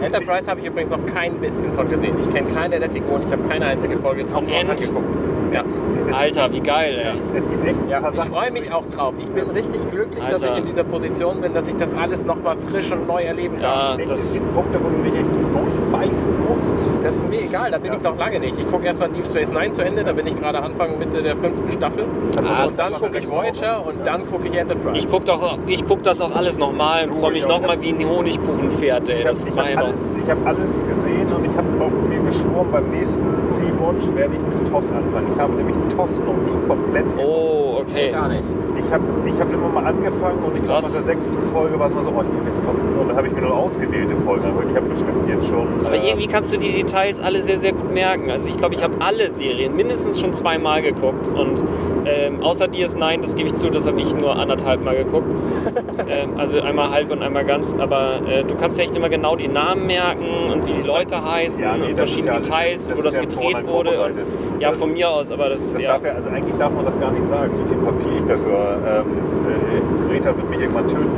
[0.00, 2.14] Enterprise habe ich übrigens noch kein bisschen von gesehen.
[2.20, 4.70] Ich kenne keine der Figuren, ich habe keine einzige Folge auch noch End.
[4.70, 5.06] angeguckt.
[5.52, 5.64] Ja.
[6.08, 7.36] Es, Alter, wie geil, ey.
[7.36, 9.14] Es gibt echt ein Ja, ich freue mich auch drauf.
[9.20, 10.52] Ich bin richtig glücklich, dass Alter.
[10.54, 13.96] ich in dieser Position bin, dass ich das alles nochmal frisch und neu erleben Ja,
[13.96, 13.98] darf.
[13.98, 14.38] Es das.
[14.38, 16.74] gibt Punkte, wo du dich echt durchbeißen musst.
[17.02, 18.58] Das ist mir egal, da bin ich noch lange nicht.
[18.58, 21.36] Ich gucke erstmal Deep Space Nine zu Ende, da bin ich gerade Anfang Mitte der
[21.36, 22.04] fünften Staffel.
[22.44, 24.96] Ah, und dann gucke ich Voyager und dann gucke ich Enterprise.
[24.96, 27.48] Ich guck, doch, ich guck das auch alles nochmal und freue mich ja.
[27.48, 29.20] nochmal wie ein Honigkuchenpferd, ey.
[29.20, 32.20] Ich habe Das hab ja alles, ich hab alles gesehen und ich habe auch mir
[32.20, 35.28] geschworen, beim nächsten Rewatch werde ich mit TOS anfangen.
[35.32, 38.10] Ich habe nämlich TOS noch nie komplett Oh, okay.
[38.10, 38.44] Gar nicht.
[38.78, 41.88] Ich habe ich hab immer mal angefangen und ich glaube, nach der sechsten Folge war
[41.88, 42.88] es mal so, oh, ich könnte jetzt kotzen.
[42.98, 44.70] Und dann habe ich mir nur ausgewählte Folgen angehört.
[44.70, 45.66] Ich habe bestimmt jetzt schon.
[45.84, 48.30] Aber äh, irgendwie kannst du die Details alle sehr, sehr gut merken.
[48.30, 51.62] Also ich glaube, ich habe alle Serien mindestens schon zweimal geguckt und
[52.04, 55.30] ähm, außer DS9, das gebe ich zu, das habe ich nur anderthalb Mal geguckt.
[56.08, 57.74] ähm, also einmal halb und einmal ganz.
[57.78, 61.22] Aber äh, du kannst ja echt immer genau die Namen merken und wie die Leute
[61.22, 64.00] heißen Ja, nee, und verschiedene ja Details, wo das ja gedreht wurde.
[64.02, 64.14] Und,
[64.60, 66.98] ja, Das- von mir aus, aber das, Das darf ja, also eigentlich darf man das
[66.98, 68.78] gar nicht sagen, wie viel Papier ich dafür.
[68.86, 69.06] Ähm,
[69.48, 71.10] äh, Greta wird mich irgendwann töten,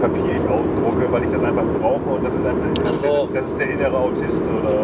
[0.00, 2.10] Papier ich ausdrucke, weil ich das einfach brauche.
[2.16, 2.82] Und das ist, ein, so.
[2.84, 4.74] das, ist das ist der innere Autist oder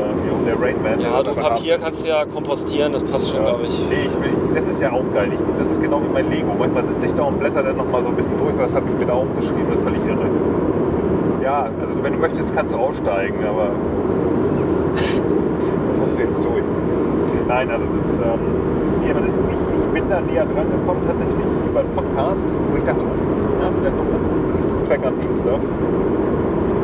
[0.47, 0.99] der Rainman.
[0.99, 1.83] der ja, das du Papier haben.
[1.83, 3.51] kannst ja kompostieren, das passt schon, Ja.
[3.51, 3.79] glaube ich.
[3.89, 5.31] Nee, ich will, das ist ja auch geil.
[5.33, 6.55] Ich, das ist genau wie mein Lego.
[6.59, 8.99] Manchmal sitze ich da und blätter dann nochmal so ein bisschen durch, was habe ich
[8.99, 10.27] mir da aufgeschrieben, das ist völlig irre.
[11.43, 13.71] Ja, also wenn du möchtest, kannst du aussteigen, aber
[15.99, 16.63] musst du jetzt durch.
[17.49, 18.41] Nein, also das, ähm,
[19.05, 21.37] ich, ich bin da näher dran gekommen tatsächlich
[21.69, 23.52] über einen Podcast, wo ich dachte, oh,
[23.83, 24.25] vielleicht noch ganz
[24.61, 25.59] ist Track am Dienstag,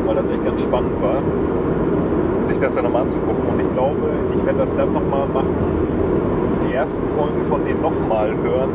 [0.05, 1.21] weil das echt ganz spannend war,
[2.45, 3.43] sich das dann nochmal anzugucken.
[3.53, 5.55] Und ich glaube, ich werde das dann nochmal machen,
[6.67, 8.69] die ersten Folgen von denen nochmal hören,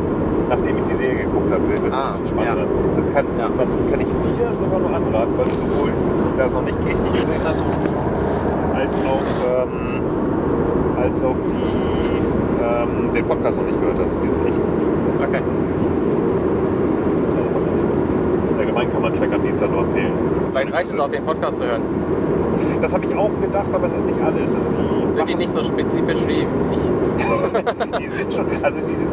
[0.49, 1.61] nachdem ich die Serie geguckt habe.
[1.69, 2.61] Das Ah, ist spannender.
[2.63, 2.67] ja.
[2.97, 3.47] Das kann, Ja.
[3.49, 5.91] man, kann ich dir sogar nur anraten, weil du sowohl
[6.37, 7.61] das noch nicht richtig gesehen hast,
[8.75, 10.01] als auch, ähm,
[11.01, 14.17] als auch die, ähm, den Podcast noch nicht gehört hast.
[14.23, 15.27] Die sind echt gut.
[15.27, 15.41] Okay.
[17.35, 18.05] Also macht schon Spaß.
[18.59, 20.13] Allgemein kann man Track am Dienstag nur empfehlen.
[20.51, 21.83] Vielleicht reicht es auch, den Podcast zu hören.
[22.81, 24.55] Das habe ich auch gedacht, aber es ist nicht alles.
[24.55, 27.99] Also die Sind die nicht so spezifisch wie ich?
[27.99, 29.09] die sind schon, also die sind,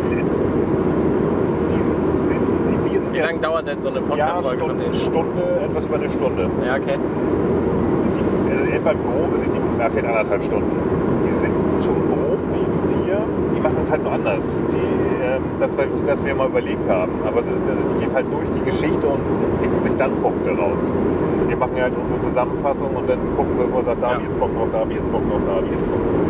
[1.70, 2.40] die sind,
[2.92, 4.94] wir sind Wie ja, lange dauert denn so eine ja, Podcast-Folge von Stunde?
[4.94, 6.50] Stunde, etwas über eine Stunde.
[6.64, 6.98] Ja, okay.
[8.46, 10.70] Die, also etwa grob, also die, na, vielleicht anderthalb Stunden.
[11.24, 11.52] Die sind
[11.82, 13.18] schon grob wie wir,
[13.54, 14.58] die machen es halt nur anders.
[14.72, 14.76] Die,
[15.22, 17.12] ähm, das, was wir mal überlegt haben.
[17.24, 19.20] Aber es ist, also die gehen halt durch die Geschichte und
[19.60, 20.90] picken sich dann Punkte raus.
[21.46, 24.50] Wir machen halt unsere Zusammenfassung und dann gucken wir, wo sagt, da ich jetzt Bock
[24.56, 26.22] drauf, da habe ich jetzt Bock drauf, da habe ich jetzt Bock drauf.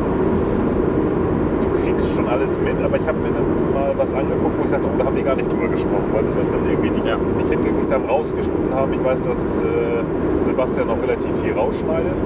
[1.62, 4.70] Du kriegst schon alles mit, aber ich habe mir dann mal was angeguckt, wo ich
[4.70, 7.06] sagte, oh, da haben die gar nicht drüber gesprochen, weil sie das dann irgendwie nicht,
[7.06, 7.16] Ja.
[7.38, 8.92] nicht hingekriegt haben, rausgeschnitten haben.
[8.92, 10.02] Ich weiß, dass äh,
[10.44, 12.18] Sebastian noch relativ viel rausschneidet.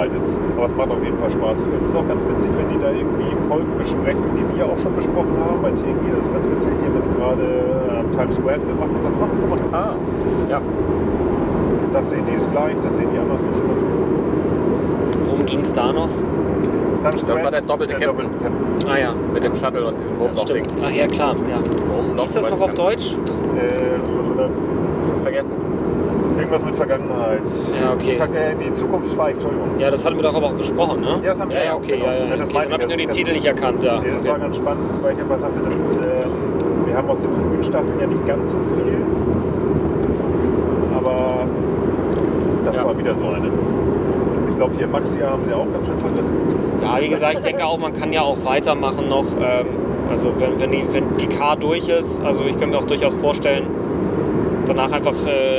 [0.00, 0.38] Nee, beides.
[0.56, 1.58] Aber es macht auf jeden Fall Spaß.
[1.58, 4.94] Es ist auch ganz witzig, wenn die da irgendwie Folgen besprechen, die wir auch schon
[4.96, 6.04] besprochen haben bei TNG.
[6.18, 6.72] Das ist ganz witzig.
[6.80, 9.94] Die haben jetzt gerade äh, Times Square gemacht und sagt, mach, guck mal, Ah,
[10.50, 10.60] ja.
[11.92, 13.42] das sehen die gleich, das sehen die anders.
[13.42, 13.84] Gut.
[15.26, 16.08] Worum ging es da noch?
[17.02, 18.30] Times Das war der doppelte Captain.
[18.86, 20.64] Ah ja, Mit dem Shuttle und diesem Wurmloch-Ding.
[20.84, 21.34] Ach ja, klar.
[21.48, 22.22] Ja.
[22.22, 22.74] Ist das noch auf.
[22.74, 23.14] Deutsch?
[23.56, 25.56] Äh, Vergessen.
[26.40, 27.42] Irgendwas mit Vergangenheit.
[27.80, 28.10] Ja, okay.
[28.12, 29.78] Die, Ver äh, die Zukunft schweigt, Entschuldigung.
[29.78, 31.20] Ja, das hatten wir doch aber auch besprochen, ne?
[31.22, 32.06] Ja, das haben wir ja, ja okay, genau.
[32.06, 32.24] ja, ja.
[32.26, 32.58] Ja, das okay.
[32.64, 34.00] Dann habe ich, nur den Titel nicht erkannt, ja.
[34.00, 34.30] Nee, das okay.
[34.30, 36.30] war ganz spannend, weil ich einfach sagte, dass, ähm,
[36.86, 38.98] wir haben aus den frühen Staffeln ja nicht ganz so viel.
[40.96, 41.46] Aber
[42.64, 42.84] das Ja.
[42.84, 43.48] war wieder so eine.
[44.48, 46.34] Ich glaube, hier Maxia haben sie auch ganz schön vergessen.
[46.82, 49.24] Ja, wie gesagt, ich denke auch, man kann ja auch weitermachen noch.
[49.40, 49.66] Ähm,
[50.10, 53.66] also wenn, wenn, die, wenn Picard durch ist, also ich könnte mir auch durchaus vorstellen,
[54.66, 55.49] danach einfach äh,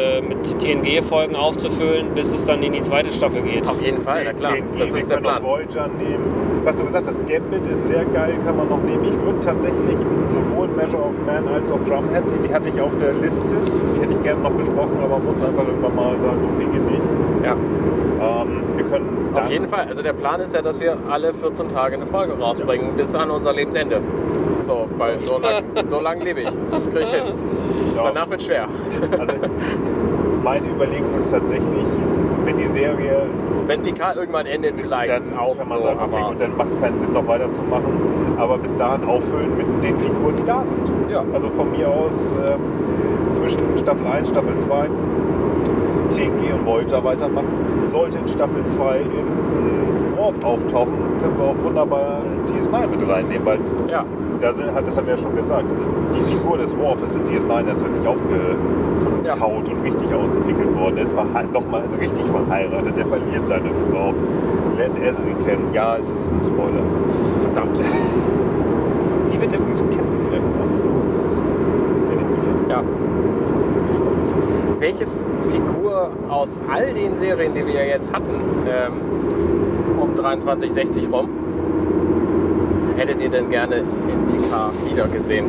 [0.61, 3.67] TNG-Folgen aufzufüllen, bis es dann in die zweite Staffel geht.
[3.67, 4.53] Auf jeden Fall, na klar.
[4.53, 5.43] TNG, Das ist wir der können Plan.
[5.43, 6.61] Voyager nehmen.
[6.63, 9.03] Was du gesagt hast, Gambit ist sehr geil, kann man noch nehmen.
[9.05, 9.97] Ich würde tatsächlich
[10.33, 13.55] sowohl Measure of Man als auch Drumhead, die, die hatte ich auf der Liste.
[13.95, 17.01] Die hätte ich gerne noch besprochen, aber muss einfach irgendwann mal sagen, okay, geht nicht.
[17.43, 19.85] Ja, Ähm, wir können auf jeden Fall.
[19.87, 23.31] Also der Plan ist ja, dass wir alle 14 Tage eine Folge rausbringen, bis an
[23.31, 24.01] unser Lebensende.
[24.59, 26.49] So, weil so lang, so lang lebe ich.
[26.69, 27.23] Das kriege ich hin.
[27.95, 28.03] Ja.
[28.03, 28.67] Danach wird schwer.
[29.19, 29.33] Also
[30.43, 31.85] meine Überlegung ist tatsächlich,
[32.45, 33.23] wenn die Serie,
[33.67, 36.69] Wenn Picard irgendwann endet, vielleicht dann auch kann man so, sagen, okay, gut, dann macht
[36.69, 37.93] es keinen Sinn, noch weiterzumachen.
[38.37, 40.79] Aber bis dahin auffüllen mit den Figuren, die da sind.
[41.09, 41.23] Ja.
[41.33, 44.89] Also von mir aus ähm, zwischen Staffel 1, Staffel 2,
[46.09, 47.47] TNG und Voyager weitermachen.
[47.89, 53.59] Sollte in Staffel 2 irgendein Worf auftauchen, können wir auch wunderbar DS9 mit reinnehmen, weil
[53.87, 54.03] ja.
[54.41, 57.15] da sind, hat- das haben wir ja schon gesagt, also die Figur des Worf ist
[57.15, 60.97] in DS9 erst wirklich aufgetaut und richtig ausentwickelt worden.
[60.97, 64.13] Er ist verhe- noch mal, also richtig verheiratet, er verliert seine Frau.
[64.77, 66.81] Lernt Ezri kennen, ja, es ist ein Spoiler.
[67.43, 67.77] Verdammt.
[69.31, 70.69] Die wird übrigens kennen irgendwann.
[72.09, 72.69] In den Büchern.
[72.69, 72.83] Ja.
[74.79, 75.05] Welche
[75.39, 78.29] Figur aus all den Serien, die wir ja jetzt hatten,
[78.67, 78.93] ähm,
[80.11, 81.29] um 2360 rum,
[82.97, 83.85] hättet ihr denn gerne in
[84.27, 85.45] Picard wiedergesehen?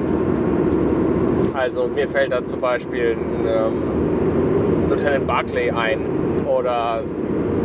[1.54, 6.00] Also mir fällt da zum Beispiel ein, ähm, Lieutenant Barclay ein
[6.46, 7.02] oder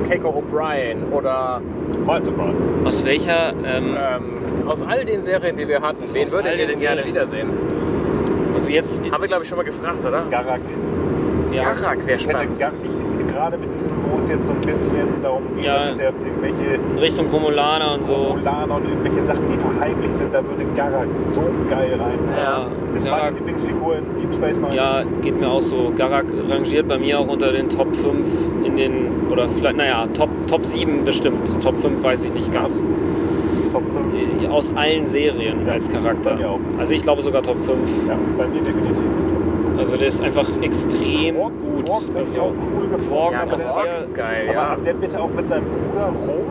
[0.07, 1.61] Keiko O'Brien oder
[2.05, 2.55] Malte Brown.
[2.85, 6.69] Aus welcher, ähm, ähm, aus all den Serien, die wir hatten, wen würdet ihr den
[6.69, 7.07] denn gerne Serien.
[7.07, 7.49] wiedersehen?
[8.53, 10.25] also jetzt, Haben wir, glaube ich, schon mal gefragt, oder?
[10.29, 10.61] Garak.
[11.51, 12.59] ja, Garak wäre Ich hätte spannend.
[13.49, 15.75] Gerade mit diesem, wo es jetzt so ein bisschen darum geht, Ja.
[15.75, 18.13] dass es ja irgendwelche Richtung Romulaner und so.
[18.13, 22.19] Romulaner und irgendwelche Sachen, die verheimlicht sind, da würde Garak so geil rein.
[22.37, 23.23] Ja, Ist Garak.
[23.23, 24.75] meine Lieblingsfigur in Deep Space Nine.
[24.75, 25.93] Ja, geht mir auch so.
[25.95, 28.27] Garak rangiert bei mir auch unter den Top 5
[28.65, 28.93] in den,
[29.31, 31.61] oder vielleicht, naja, Top, Top 7 bestimmt.
[31.63, 32.83] Top 5 weiß ich nicht ganz.
[33.71, 34.49] Top 5.
[34.49, 36.37] Aus allen Serien Ja, als Charakter.
[36.77, 38.07] Also ich glaube sogar Top 5.
[38.09, 39.03] Ja, bei mir definitiv.
[39.77, 41.51] Also der ist einfach extrem Quark,
[41.87, 41.97] gut.
[41.99, 43.09] Quark finde ich auch cool gefunden.
[43.09, 44.75] Quark Ja, aber Quark sehr- ist geil, aber ja.
[44.85, 46.47] der bitte auch mit seinem Bruder Rom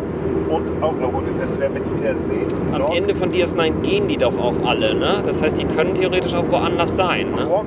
[0.48, 2.46] und auch, oh gut, das werden wir nie wieder sehen.
[2.72, 5.22] Am Locke, Ende von DS9 gehen die doch auch alle, ne?
[5.24, 7.36] Das heißt, die können theoretisch auch woanders sein, ne?
[7.46, 7.66] Quark,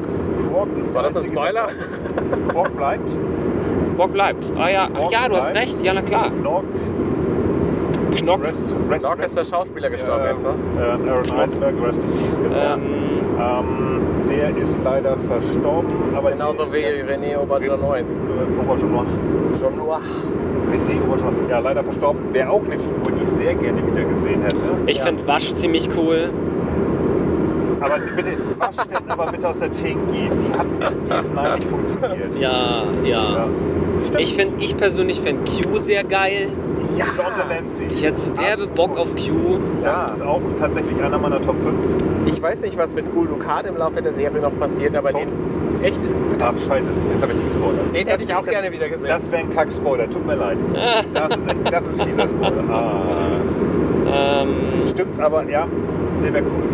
[0.50, 1.68] Quark ist War das ein Spoiler?
[2.50, 3.10] Quark bleibt.
[3.98, 4.54] Quark bleibt.
[4.58, 5.84] Ah ja, ach ja, du hast recht.
[5.84, 6.32] Ja, na klar.
[6.32, 6.64] Knock,
[8.18, 8.44] Knock.
[8.44, 10.54] Rest, Rest, Locke ist der Schauspieler gestorben jetzt, ne?
[10.78, 12.56] ähm, Aaron Iceberg, Rest in Peace, genau.
[12.76, 12.82] Ähm,
[13.40, 18.04] Ähm, der ist leider verstorben, aber Genauso wie ist René Auberjonois.
[18.62, 19.06] Auberjonois.
[19.60, 20.02] Jean Noir.
[20.72, 21.50] René Auberjonois.
[21.50, 22.20] Ja, leider verstorben.
[22.34, 24.62] Wäre auch eine Figur, die ich sehr gerne wieder gesehen hätte.
[24.88, 25.06] ich Ja.
[25.06, 26.30] finde Wasch ziemlich cool.
[27.82, 30.12] Aber bitte, was denn aber bitte aus der TNG?
[30.12, 32.36] Die hat in DS9 nicht funktioniert.
[32.38, 33.10] Ja, ja.
[33.36, 33.48] Ja.
[34.04, 34.22] Stimmt.
[34.22, 36.50] Ich, find, ich persönlich finde Q sehr geil.
[36.98, 37.06] ja.
[37.18, 37.86] John Delancey.
[37.94, 38.76] Ich hätte derbe Absolut.
[38.76, 39.60] Bock auf Q.
[39.84, 40.14] Das Ja.
[40.14, 41.76] ist auch tatsächlich einer meiner Top 5.
[42.26, 45.28] Ich weiß nicht, was mit Gul Dukat im Laufe der Serie noch passiert, aber den.
[45.82, 46.00] Echt?
[46.42, 47.96] Ach, scheiße, jetzt habe ich dich gespoilert.
[47.96, 49.08] Den hätte ich auch Das- gerne wieder gesehen.
[49.10, 50.58] Das wäre ein Kack-Spoiler, tut mir leid.
[51.14, 52.64] Das ist echt, das ist ein fieser Spoiler.
[52.70, 52.94] Ah.
[54.12, 55.68] Ähm, Stimmt, aber ja,
[56.24, 56.69] der wäre cool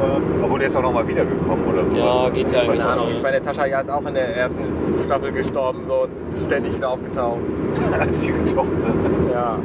[0.00, 0.20] aber.
[0.42, 1.94] Obwohl der ist auch nochmal wiedergekommen oder so.
[1.94, 3.08] Ja, geht ja Keine Ahnung.
[3.12, 4.64] Ich meine, Tascha ja ist auch in der ersten
[5.04, 6.10] Staffel gestorben, so und
[6.44, 7.38] ständig wieder aufgetaucht.
[8.00, 8.94] Als ihre Tochter.
[9.32, 9.58] Ja.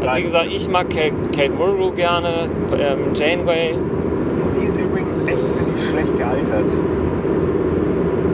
[0.02, 3.76] also wie gesagt, ich mag Kate, Kate Mulgrew gerne, ähm, Janeway.
[4.56, 6.70] Die ist übrigens echt, finde ich, schlecht gealtert.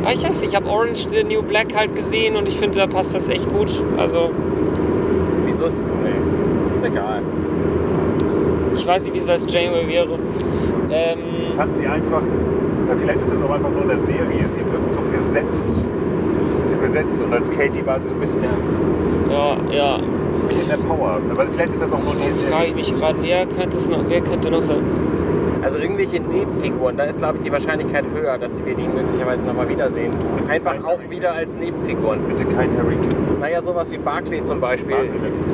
[0.04, 2.78] Ah, ich weiß nicht, ich habe Orange the New Black halt gesehen und ich finde,
[2.78, 3.70] da passt das echt gut.
[3.98, 4.30] Also,
[5.48, 5.84] Wieso ist.
[6.02, 6.86] Nee.
[6.86, 7.22] Egal.
[8.78, 10.08] Ich weiß nicht, wie es als Janeway wäre.
[10.90, 14.46] Ähm, Ich fand sie einfach, ja, vielleicht ist es auch einfach nur in der Serie,
[14.54, 15.86] sie wirkt so gesetzt.
[16.62, 18.50] Sie gesetzt und als Katie war sie so ein bisschen mehr,
[19.30, 19.94] ja, ja.
[19.96, 21.18] ein bisschen mehr Power.
[21.30, 23.88] Aber vielleicht ist das auch nur der Jetzt frage ich mich gerade, wer könnte es
[23.88, 24.82] noch, wer könnte noch sein?
[25.62, 29.68] Also irgendwelche Nebenfiguren, da ist glaube ich die Wahrscheinlichkeit höher, dass wir die möglicherweise nochmal
[29.68, 30.12] wiedersehen.
[30.48, 32.20] Einfach auch wieder als Nebenfiguren.
[32.28, 33.27] Bitte kein Harry Kim.
[33.40, 34.96] Naja, sowas wie Barclay zum Beispiel.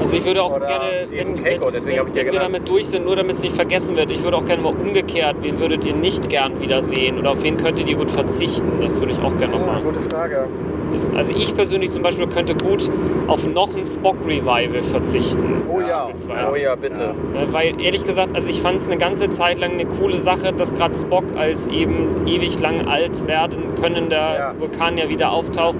[0.01, 2.33] Also ich würde auch Oder gerne, wenn, Keiko, wenn, deswegen hab ich wenn, ja wenn
[2.33, 4.75] wir damit durch sind, nur damit es nicht vergessen wird, ich würde auch gerne mal
[4.75, 8.81] umgekehrt, wen würdet ihr nicht gern wiedersehen oder auf wen könntet ihr gut verzichten?
[8.81, 10.49] Das würde ich auch gerne Ah, nochmal gute Frage.
[11.17, 12.89] Also ich persönlich zum Beispiel könnte gut
[13.27, 15.63] auf noch ein Spock-Revival verzichten.
[15.69, 16.09] Oh ja,
[16.51, 17.15] oh ja, bitte.
[17.35, 20.53] Äh, Weil ehrlich gesagt, also ich fand es eine ganze Zeit lang eine coole Sache,
[20.53, 24.55] dass gerade Spock als eben ewig lang alt werden könnender Ja.
[24.57, 25.79] Vulkanier wieder auftaucht.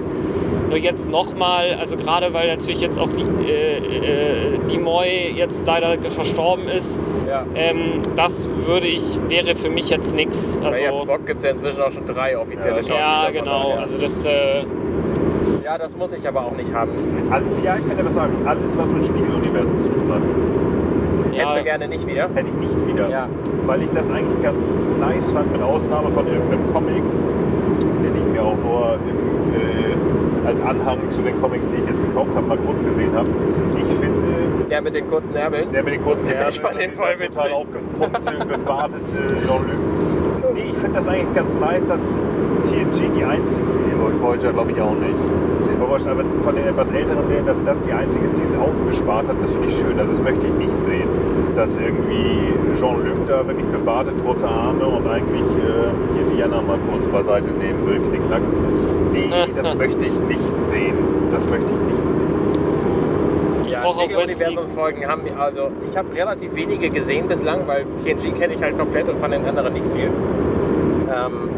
[0.69, 5.97] Nur jetzt nochmal, also gerade weil natürlich jetzt auch die, äh, äh, Nimoy jetzt leider
[6.09, 7.45] verstorben ist, Ja.
[7.55, 10.57] ähm, das würde ich, wäre für mich jetzt nichts.
[10.63, 12.99] Also, naja, Spock gibt es ja inzwischen auch schon drei offizielle Schauspieler.
[12.99, 13.69] ja, genau.
[13.69, 13.79] daher.
[13.81, 14.59] Also das, äh,
[15.63, 16.91] ja, das muss ich aber auch nicht haben.
[17.31, 18.33] All, ja, ich kann dir was sagen.
[18.45, 20.21] Alles, was mit Spiegeluniversum zu tun hat,
[21.31, 22.29] Hättest ja, du gerne nicht wieder?
[22.33, 23.09] hätte ich nicht wieder.
[23.09, 23.27] Ja.
[23.65, 27.03] Weil ich das eigentlich ganz nice fand, mit Ausnahme von irgendeinem Comic,
[28.03, 29.44] den ich mir auch nur im,
[30.45, 33.29] als Anhang zu den Comics, die ich jetzt gekauft habe, mal kurz gesehen habe.
[33.77, 35.71] Ich finde, Der mit den kurzen Ärmeln?
[35.71, 37.53] der mit den kurzen Ärmeln, Ich fand den voll total witzig.
[37.53, 40.53] aufgepumpte, gebartete Jean-Luc.
[40.53, 42.19] Nee, ich finde das eigentlich ganz nice, dass
[42.63, 45.15] TNG die einzige, nee, Voyager glaube ich auch nicht,
[46.07, 49.35] aber von den etwas älteren Serien, dass das die einzige ist, die es ausgespart hat,
[49.41, 49.97] das finde ich schön.
[49.99, 51.07] Also das möchte ich nicht sehen,
[51.55, 57.07] dass irgendwie Jean-Luc da wirklich bebartet, kurze Arme und eigentlich äh, hier Diana mal kurz
[57.07, 58.41] beiseite nehmen will, knickknack.
[59.13, 60.95] Nee, das möchte ich nicht sehen.
[61.31, 62.21] Das möchte ich nicht sehen.
[63.69, 68.61] Ja, Spiegeluniversumsfolgen haben wir- also ich habe relativ wenige gesehen bislang, weil TNG kenne ich
[68.61, 70.05] halt komplett und von den anderen nicht viel.
[71.07, 71.49] Ähm,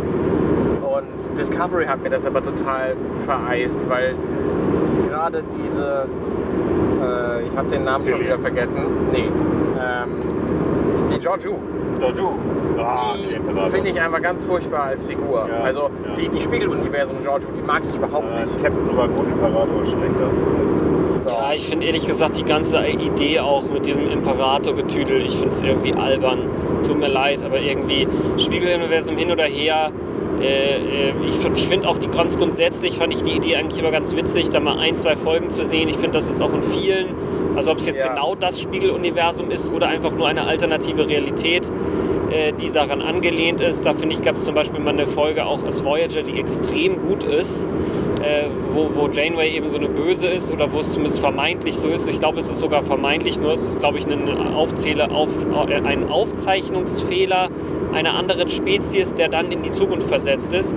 [0.84, 4.16] und Discovery hat mir das aber total vereist, weil
[5.10, 6.06] gerade diese,
[7.02, 8.26] äh, ich habe den Namen schon Tilly.
[8.26, 9.30] wieder vergessen, nee,
[11.18, 11.56] die Georgiou,
[12.00, 12.36] Jojo.
[12.80, 15.48] Ah, die finde ich einfach ganz furchtbar als Figur.
[15.50, 16.14] Ja, also ja.
[16.16, 18.64] die, die Spiegeluniversum Georgiou, die mag ich überhaupt Äh, nicht.
[18.64, 20.16] Captain war gut, Imperator schlecht.
[20.20, 21.30] Das, So.
[21.32, 25.62] ja, ich finde ehrlich gesagt die ganze Idee auch mit diesem Imperator-Getüdel, ich finde es
[25.62, 26.40] irgendwie albern.
[26.86, 28.08] Tut mir leid, aber irgendwie
[28.38, 29.92] Spiegeluniversum hin oder her.
[30.40, 33.90] Äh, äh, ich ich finde auch die ganz grundsätzlich fand ich die Idee eigentlich immer
[33.90, 35.90] ganz witzig, da mal ein, zwei Folgen zu sehen.
[35.90, 37.08] Ich finde, das ist auch in vielen,
[37.58, 38.10] also ob es jetzt Ja.
[38.10, 41.70] genau das Spiegeluniversum ist oder einfach nur eine alternative Realität,
[42.30, 43.86] äh, die daran angelehnt ist.
[43.86, 47.02] Da finde ich, gab es zum Beispiel mal eine Folge auch aus Voyager, die extrem
[47.02, 47.68] gut ist,
[48.22, 51.88] äh, wo, wo Janeway eben so eine Böse ist oder wo es zumindest vermeintlich so
[51.88, 52.08] ist.
[52.08, 55.30] Ich glaube, es ist sogar vermeintlich nur, es ist, glaube ich, ein, Aufzähler, auf,
[55.68, 57.50] äh, ein Aufzeichnungsfehler
[57.94, 60.76] einer anderen Spezies, der dann in die Zukunft versetzt ist.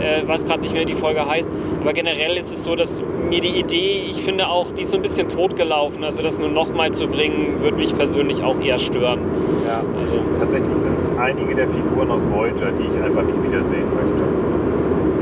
[0.00, 1.50] Äh, weiß gerade nicht mehr, die Folge heißt.
[1.80, 4.96] Aber generell ist es so, dass mir die Idee, ich finde auch, die ist so
[4.96, 6.04] ein bisschen totgelaufen.
[6.04, 9.20] Also das nur nochmal zu bringen, würde mich persönlich auch eher stören.
[9.66, 9.82] Ja.
[9.98, 14.24] Also, Tatsächlich sind es einige der Figuren aus Voyager, die ich einfach nicht wiedersehen möchte.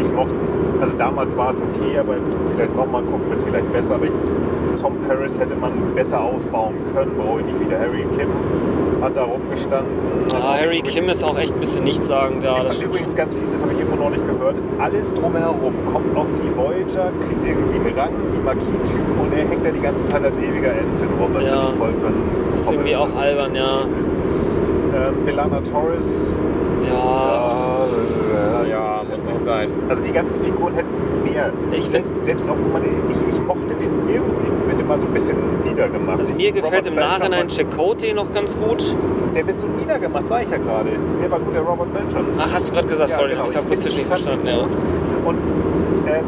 [0.01, 0.35] Ich mochte,
[0.81, 2.15] also damals war es okay, aber
[2.55, 3.95] vielleicht nochmal gucken wird es vielleicht besser.
[3.97, 4.13] Aber ich,
[4.81, 7.79] Tom Paris hätte man besser ausbauen können, brauche ich nicht wieder.
[7.79, 8.29] Harry Kim
[9.03, 9.93] hat da rumgestanden.
[10.35, 12.43] ah, Harry Kim ist auch echt ein bisschen nichtssagend.
[12.43, 14.57] Ja, ich das übrigens ganz fies, das habe ich immer noch nicht gehört.
[14.79, 19.65] Alles drumherum kommt auf die Voyager, kriegt irgendwie einen Rang, die Marquis-Typen und er hängt
[19.65, 21.31] da die ganze Zeit als ewiger Ensign rum.
[21.35, 21.69] Das Ja.
[21.71, 23.81] ich voll für einen Ist irgendwie auch albern, ja.
[24.95, 26.35] Ähm, Belana Torres.
[26.87, 27.40] Ja,
[29.47, 29.69] ja, sein.
[29.89, 30.89] Also die ganzen Figuren hätten
[31.25, 31.53] mehr.
[31.73, 35.15] Ich find- selbst auch, wo man, ich, ich mochte den irgendwie, wird immer so ein
[35.15, 36.19] bisschen niedergemacht.
[36.19, 38.97] also mir gefällt Robert im Nachhinein Chakotay noch ganz gut.
[39.35, 40.91] Der wird so niedergemacht, sag ich ja gerade.
[41.23, 42.25] Der war gut, der Robert Beltran.
[42.39, 43.41] Ach, hast du gerade gesagt, Ja, sorry, genau.
[43.41, 44.47] habe ich Ich akustisch nicht verstanden.
[44.47, 44.59] Ja.
[45.25, 45.39] Und
[46.07, 46.25] ähm,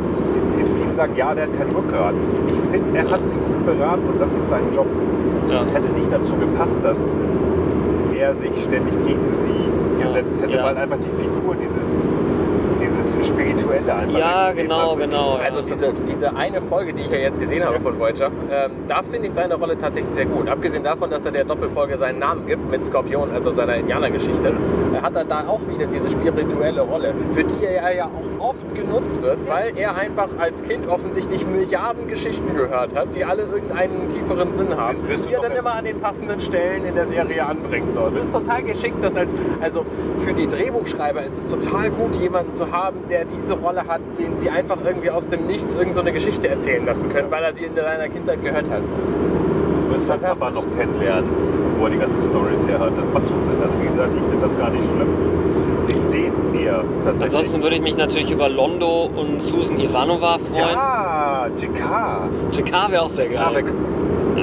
[0.76, 2.14] viele sagen, ja, der hat kein Rückgrat.
[2.48, 4.86] Ich finde, er hat sie gut beraten und das ist sein Job.
[5.50, 5.62] Ja.
[5.62, 7.18] Es hätte nicht dazu gepasst, dass
[8.16, 10.64] er sich ständig gegen sie gesetzt hätte, ja.
[10.64, 11.71] weil einfach die Figur dieses
[13.32, 15.38] Spirituelle einfach Ja, genau, genau.
[15.44, 19.02] Also diese, diese eine Folge, die ich ja jetzt gesehen habe von Voyager, ähm, da
[19.02, 20.48] finde ich seine Rolle tatsächlich sehr gut.
[20.48, 25.00] Abgesehen davon, dass er der Doppelfolge seinen Namen gibt mit Skorpion, also seiner Indianergeschichte, äh,
[25.02, 29.22] hat er da auch wieder diese spirituelle Rolle, für die er ja auch oft genutzt
[29.22, 34.52] wird, weil er einfach als Kind offensichtlich Milliarden Geschichten gehört hat, die alle irgendeinen tieferen
[34.52, 37.92] Sinn haben, die er dann im- immer an den passenden Stellen in der Serie anbringt.
[37.92, 38.06] So.
[38.06, 39.84] Es ist total geschickt, dass als, also
[40.18, 44.36] für die Drehbuchschreiber ist es total gut, jemanden zu haben, der diese Rolle hat, den
[44.36, 47.52] sie einfach irgendwie aus dem Nichts irgendeine so eine Geschichte erzählen lassen können, weil er
[47.52, 48.82] sie in seiner Kindheit gehört hat.
[49.88, 51.28] wirst deinen Papa noch kennenlernen,
[51.78, 52.96] wo er die ganzen Storys her hat.
[52.96, 53.56] Das macht schon Sinn.
[53.64, 55.08] Also wie gesagt, ich finde das gar nicht schlimm.
[55.88, 56.12] Den
[56.62, 57.22] eher tatsächlich.
[57.22, 60.70] Ansonsten würde ich mich natürlich über Londo und Susan Ivanova freuen.
[60.74, 62.56] ja, JK.
[62.56, 63.38] JK wäre auch sehr geil.
[63.38, 63.66] Kabek.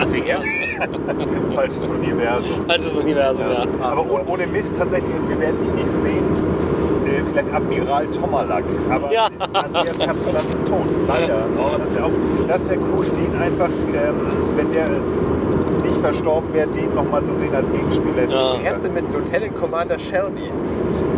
[0.06, 0.40] Sehr.
[1.56, 2.62] Falsches Universum.
[2.68, 3.64] Falsches Universum, ja.
[3.82, 6.24] Aber oh- ohne Mist tatsächlich, wir werden ihn nicht sehen.
[7.32, 8.64] Vielleicht Admiral Tomalak.
[8.90, 9.28] Aber Ja.
[9.54, 10.82] Andreas Kapsulas ist tot.
[11.08, 11.36] Leider.
[11.58, 12.10] Aber das wäre
[12.70, 14.16] wäre cool, den einfach, ähm,
[14.56, 14.88] wenn der
[15.84, 18.26] nicht verstorben wäre, den nochmal zu sehen als Gegenspieler.
[18.30, 18.56] Ja.
[18.58, 20.52] Die erste mit Lieutenant Commander Shelby.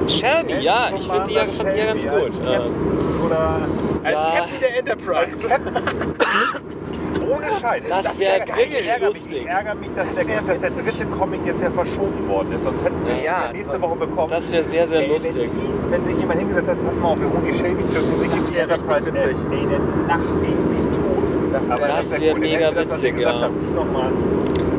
[0.08, 2.46] Shelby, ja, ich finde die ja, fand die ja ganz Shelby als gut.
[2.48, 2.52] Ja.
[2.54, 3.56] Captain Oder
[4.04, 4.32] Als Ja.
[4.32, 5.48] Captain der Enterprise.
[7.30, 7.88] ohne Scheiß.
[7.90, 8.56] Das wär wär geil.
[8.58, 9.32] richtig Ich ärgere lustig.
[9.32, 12.28] Mich, ich ärgere mich, dass, Das der, wär dass der dritte Comic jetzt ja verschoben
[12.28, 12.64] worden ist.
[12.64, 14.30] Sonst hätten wir Ja, ja, nächste Woche bekommen.
[14.30, 15.36] Das wäre sehr, sehr Ey, lustig.
[15.36, 18.06] Wenn, die, wenn sich jemand hingesetzt hat, pass mal auf, wir holen die Shelby zurück
[18.14, 19.38] und sich Das die wär Enterprise witzig.
[19.52, 21.54] Ey, der lacht mich nicht tot.
[21.54, 22.40] Das Aber wär- Das wär wär cool.
[22.40, 23.42] mega das, witzig, ja.
[23.42, 23.56] haben.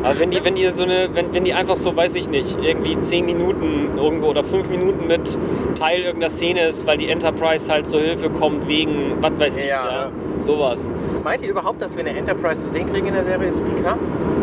[0.04, 2.58] Aber wenn die, wenn die so eine, wenn, wenn die einfach so, weiß ich nicht,
[2.60, 5.38] irgendwie 10 Minuten irgendwo oder 5 Minuten mit
[5.78, 9.66] Teil irgendeiner Szene ist, weil die Enterprise halt zur Hilfe kommt wegen, was weiß ich,
[9.68, 10.10] Ja.
[10.42, 10.90] Sowas.
[11.24, 13.96] Meint ihr überhaupt, dass wir eine Enterprise zu sehen kriegen in der Serie ins PK?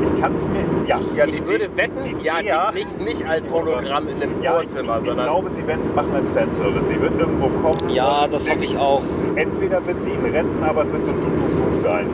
[0.03, 0.63] Ich kann es mir.
[0.87, 2.71] Ja, ja, ich die- würde die- wetten, die- ja, ja.
[2.71, 5.81] Nicht, nicht als Hologramm in einem Ja, ich, Vorzimmer, ich, ich sondern glaube, sie werden
[5.81, 6.87] es machen als Fanservice.
[6.87, 7.89] Sie wird irgendwo kommen.
[7.89, 9.03] Ja, das hoffe ich auch.
[9.35, 12.07] Entweder wird sie ihn retten, aber es wird so ein Du-Du-Du sein.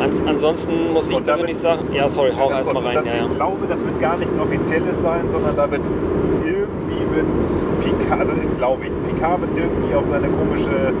[0.00, 2.94] Ans, ansonsten muss ich Und damit- persönlich sagen, ja, sorry, hau erstmal rein.
[2.94, 3.22] das, Ja, ja.
[3.28, 5.82] Ich glaube, das wird gar nichts Offizielles sein, sondern da wird
[6.44, 7.26] irgendwie wird
[7.80, 10.92] Picard, also glaube ich, Picard wird irgendwie auf seine komische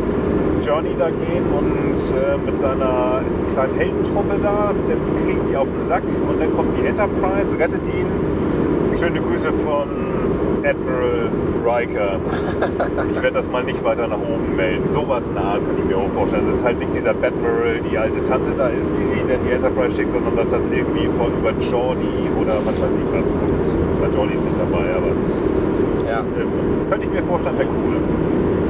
[0.64, 3.22] Journey da gehen und äh, mit seiner
[3.52, 7.86] kleinen Heldentruppe da, dann kriegen die auf den Sack und dann kommt die Enterprise, rettet
[7.86, 8.06] ihn.
[8.96, 9.88] Schöne Grüße von
[10.64, 11.30] Admiral
[11.64, 12.20] Riker.
[13.10, 14.88] Ich werde das mal nicht weiter nach oben melden.
[14.90, 16.46] Sowas in der kann ich mir auch vorstellen.
[16.46, 19.52] Es ist halt nicht dieser Batmiral, die alte Tante da ist, die sie dann die
[19.52, 24.00] Enterprise schickt, sondern dass das irgendwie von über Jordi oder was weiß ich was kommt.
[24.00, 25.12] Na, Jordi ist nicht dabei, aber
[26.12, 26.20] ja.
[26.20, 27.96] äh, könnte ich mir vorstellen, wäre cool.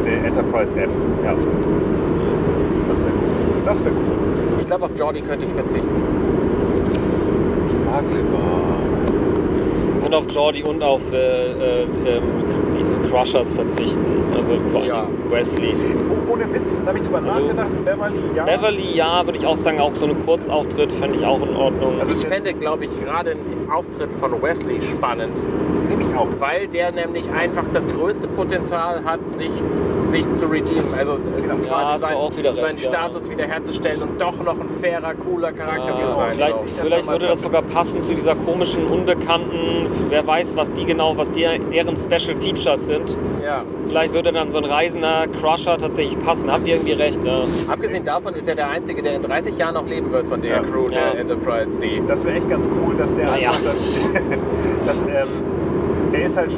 [0.07, 0.91] Eine Enterprise F,
[1.25, 1.35] ja.
[1.35, 3.63] Das wäre cool.
[3.65, 4.59] Das wäre cool.
[4.61, 6.03] ich glaube, auf Jordi könnte ich verzichten.
[10.05, 12.23] Und auf Jordi und auf äh, äh, ähm,
[12.75, 14.05] die Crushers verzichten.
[14.37, 15.07] Also vor allem Ja.
[15.33, 15.75] Wesley.
[16.11, 17.85] Oh, ohne Witz, da habe ich drüber Also, nachgedacht.
[17.85, 18.45] Beverly, ja.
[18.45, 22.01] Beverly, ja, würde ich auch sagen, auch so eine Kurzauftritt fände ich auch in Ordnung.
[22.01, 25.47] Also Ich fände, glaube ich, gerade einen Auftritt von Wesley spannend,
[25.89, 26.29] nehme ich auch.
[26.39, 29.51] weil der nämlich einfach das größte Potenzial hat, sich,
[30.07, 30.95] sich zu redeemen.
[30.99, 31.55] Also äh, Genau.
[31.57, 32.91] Ja, quasi sein, auch wieder seinen recht, ja.
[32.91, 36.33] Status wiederherzustellen und doch noch ein fairer, cooler Charakter Ja, zu sein.
[36.35, 36.85] vielleicht so.
[36.85, 41.31] vielleicht würde das sogar passen zu dieser komischen, unbekannten, wer weiß, was die genau, was
[41.31, 43.17] die, deren Special Features sind.
[43.45, 43.65] Ja.
[43.87, 46.51] Vielleicht würde dann so ein reisender Crusher tatsächlich passen.
[46.51, 47.41] Habt ihr irgendwie recht, ja.
[47.69, 50.57] Abgesehen davon ist er der Einzige, der in 30 Jahren noch leben wird von der
[50.57, 50.63] Ja.
[50.63, 51.11] Crew Ja.
[51.13, 52.03] der Enterprise D.
[52.07, 53.51] Das wäre echt ganz cool, dass der Naja.
[53.51, 53.63] einfach
[54.87, 55.29] das, das ähm,
[56.13, 56.51] er ist halt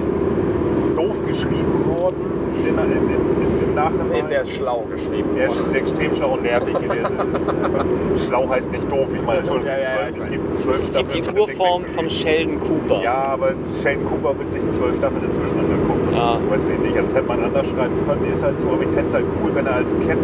[0.96, 2.16] doof geschrieben worden
[2.56, 4.18] in, in, in, im Nachhinein.
[4.18, 5.70] Ist sehr schlau geschrieben Er ist worden.
[5.72, 6.74] sehr extrem schlau und nervig.
[8.16, 9.08] Schlau heißt nicht doof.
[9.12, 11.84] Ich meine, Entschuldigung, Ja, ja, ja, es gibt zwölf Es gibt die Staffeln von Urform
[11.86, 12.10] von.
[12.10, 13.02] Sheldon Cooper.
[13.02, 16.12] Ja, aber Sheldon Cooper wird sich in zwölf Staffeln inzwischen angeguckt.
[16.14, 16.38] Ja.
[16.50, 16.96] Wesley nicht.
[16.96, 18.32] Also das hätte man anders schreiben können.
[18.32, 20.18] Ist halt so, aber ich fände es halt cool, wenn er als Captain,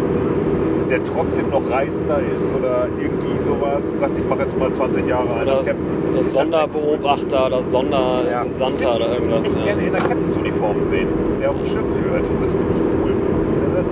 [0.89, 5.29] der trotzdem noch Reisender ist oder irgendwie sowas, sagt, ich mache jetzt mal 20 Jahre
[5.33, 5.85] einen Oder, als Captain.
[6.13, 9.45] oder Sonderbeobachter oder Sondergesandter oder irgendwas.
[9.47, 9.73] Ich würde Ja.
[9.75, 11.07] gerne in der Captain's-Uniform sehen,
[11.41, 12.23] der auch ein Schiff führt.
[12.41, 12.90] Das finde ich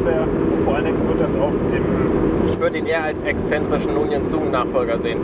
[0.06, 1.84] wär, und vor allen Dingen wird das auch dem.
[2.48, 5.20] Ich würde ihn eher als exzentrischen Nunyan Sung-Nachfolger sehen.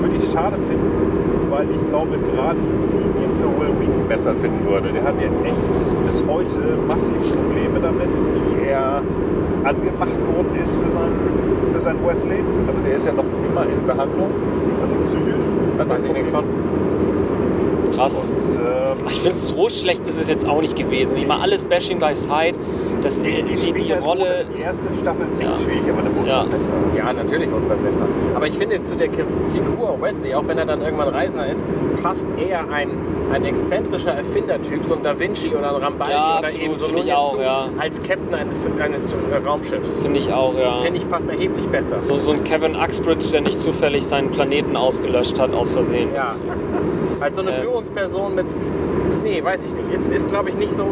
[0.00, 4.90] Würde ich schade finden, weil ich glaube, gerade Linien für Will Wheaton besser finden würde.
[4.92, 9.02] Der hat ja echt bis heute massiv Probleme damit, wie er
[9.64, 11.18] angemacht worden ist für seinen,
[11.72, 12.38] für seinen Wesley.
[12.68, 14.30] Also der ist ja noch immer in Behandlung,
[14.82, 15.46] also psychisch.
[15.78, 16.44] Hat Weiß ich nichts von.
[17.96, 18.30] Krass.
[18.30, 21.16] Und, ähm, Ich finde, so schlecht ist es jetzt auch nicht gewesen.
[21.16, 22.58] Immer alles Bashing by Side.
[23.02, 24.46] Das, die, die, die ist Rolle.
[24.56, 25.58] die erste Staffel ist echt Ja.
[25.58, 26.42] schwierig, aber dann wurde Ja.
[26.44, 26.68] es besser.
[26.96, 28.04] Ja, natürlich wird es dann besser.
[28.34, 31.64] Aber ich finde, zu der Figur Wesley, auch wenn er dann irgendwann Reisender ist,
[32.02, 32.90] passt eher ein,
[33.32, 36.84] ein exzentrischer Erfindertyp, so ein Da Vinci oder ein Rambaldi Ja, oder absolut, eben so
[36.86, 37.66] finde ich Nunez auch, Sung ja.
[37.78, 39.16] als Captain eines, eines
[39.46, 40.00] Raumschiffs.
[40.00, 40.76] Finde ich auch, ja.
[40.76, 42.00] Finde ich, passt erheblich besser.
[42.02, 46.08] So, so ein Kevin Uxbridge, der nicht zufällig seinen Planeten ausgelöscht hat aus Versehen.
[46.14, 46.34] Ja.
[47.20, 47.62] Halt so eine Ähm.
[47.62, 48.46] Führungsperson mit.
[49.24, 49.90] Nee, weiß ich nicht.
[49.92, 50.86] Ist, ist glaube ich, nicht so.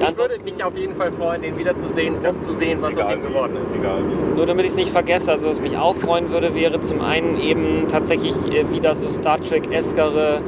[0.00, 3.10] Ja, Ich würde mich auf jeden Fall freuen, den wiederzusehen, um zu sehen, was aus
[3.10, 3.76] ihm geworden ist.
[3.76, 4.36] Egal wie.
[4.36, 7.40] Nur damit ich es nicht vergesse, also was mich auch freuen würde, wäre zum einen
[7.40, 10.40] eben tatsächlich äh, wieder so Star Trek-eskere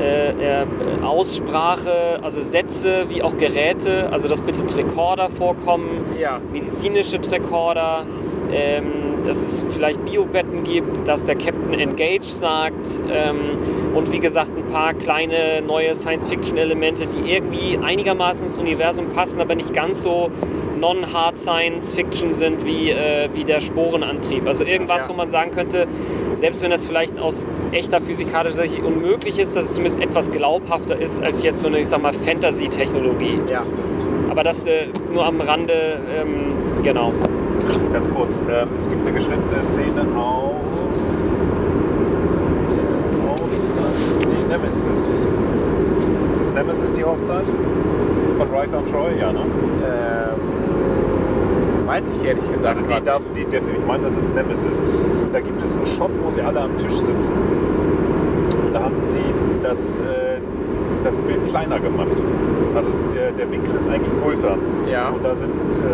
[0.00, 0.30] äh,
[0.62, 0.66] äh,
[1.02, 6.38] Aussprache, also Sätze wie auch Geräte, also dass bitte Tricorder vorkommen, Ja.
[6.52, 8.04] medizinische Tricorder,
[8.52, 8.92] ähm,
[9.26, 13.58] dass es vielleicht Biobetten gibt, dass der Captain Engage sagt ähm,
[13.94, 19.54] und wie gesagt ein paar kleine neue Science-Fiction-Elemente, die irgendwie einigermaßen ins Universum passen, aber
[19.54, 20.30] nicht ganz so
[20.80, 24.46] non-hard Science-Fiction sind wie, äh, wie der Sporenantrieb.
[24.46, 25.08] Also irgendwas, Ja.
[25.10, 25.86] wo man sagen könnte,
[26.34, 30.98] selbst wenn das vielleicht aus echter physikalischer Sicht unmöglich ist, dass es zumindest etwas glaubhafter
[30.98, 33.40] ist als jetzt so eine, ich sag mal, Fantasy-Technologie.
[33.50, 33.64] Ja.
[34.30, 37.12] Aber das äh, nur am Rande, ähm, genau.
[37.92, 40.54] Ganz kurz, ähm, es gibt eine geschnittene Szene aus
[42.70, 44.28] der Hochzeit.
[44.28, 45.04] Nee, Nemesis.
[46.44, 47.44] Ist Nemesis die Hochzeit?
[48.36, 49.18] Von Riker und Troy?
[49.18, 49.40] Ja, ne?
[49.86, 53.46] Ähm, weiß ich ehrlich gesagt Also die grad darf, nicht.
[53.46, 54.80] die, der, ich meine, das ist Nemesis.
[55.32, 57.32] Da gibt es einen Shot, wo sie alle am Tisch sitzen.
[58.66, 59.18] Und da haben sie
[59.62, 60.40] das, äh,
[61.04, 62.22] das Bild kleiner gemacht.
[62.74, 64.56] Also der, der Winkel ist eigentlich größer.
[64.90, 65.08] Ja.
[65.08, 65.84] Und da sitzt äh,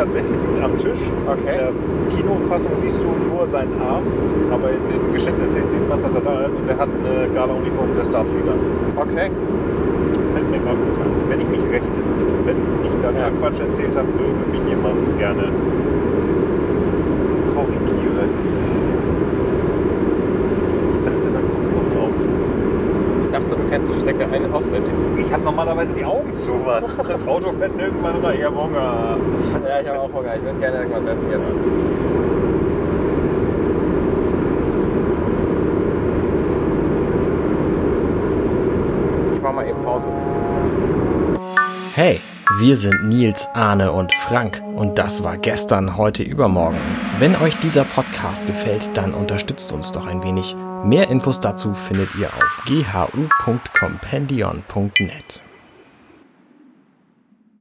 [0.00, 1.02] tatsächlich mit am Tisch.
[1.28, 1.52] Okay.
[1.52, 1.72] In der
[2.16, 4.04] Kinofassung siehst du nur seinen Arm,
[4.50, 7.28] aber in, in geschnittenen Szenen sieht man, dass er da ist und er hat eine
[7.34, 8.54] Gala-Uniform der Starfleater.
[8.96, 9.28] Okay.
[10.32, 11.12] Fällt mir gerade nicht ein.
[11.28, 12.32] Wenn ich mich recht entsinne.
[12.46, 13.28] Wenn ich da Ja.
[13.30, 15.44] Quatsch erzählt habe, möge mich jemand gerne
[17.52, 18.30] korrigieren.
[20.92, 22.16] Ich dachte, da kommt noch drauf.
[23.22, 24.94] Ich dachte, du kennst die Strecke ein auswendig.
[25.18, 26.84] Ich habe normalerweise die Augen zu, Mann.
[27.20, 28.38] Das Auto fährt irgendwann rein.
[28.38, 29.18] Ich hab Hunger.
[29.68, 30.36] Ja, ich habe auch Hunger.
[30.36, 31.52] Ich würde gerne irgendwas essen jetzt.
[39.34, 40.08] Ich mach mal eben Pause.
[41.94, 42.22] Hey,
[42.58, 46.78] wir sind Nils, Arne und Frank und das war gestern, heute, übermorgen.
[47.18, 50.56] Wenn euch dieser Podcast gefällt, dann unterstützt uns doch ein wenig.
[50.84, 55.49] Mehr Infos dazu findet ihr auf ghu.compendion.net.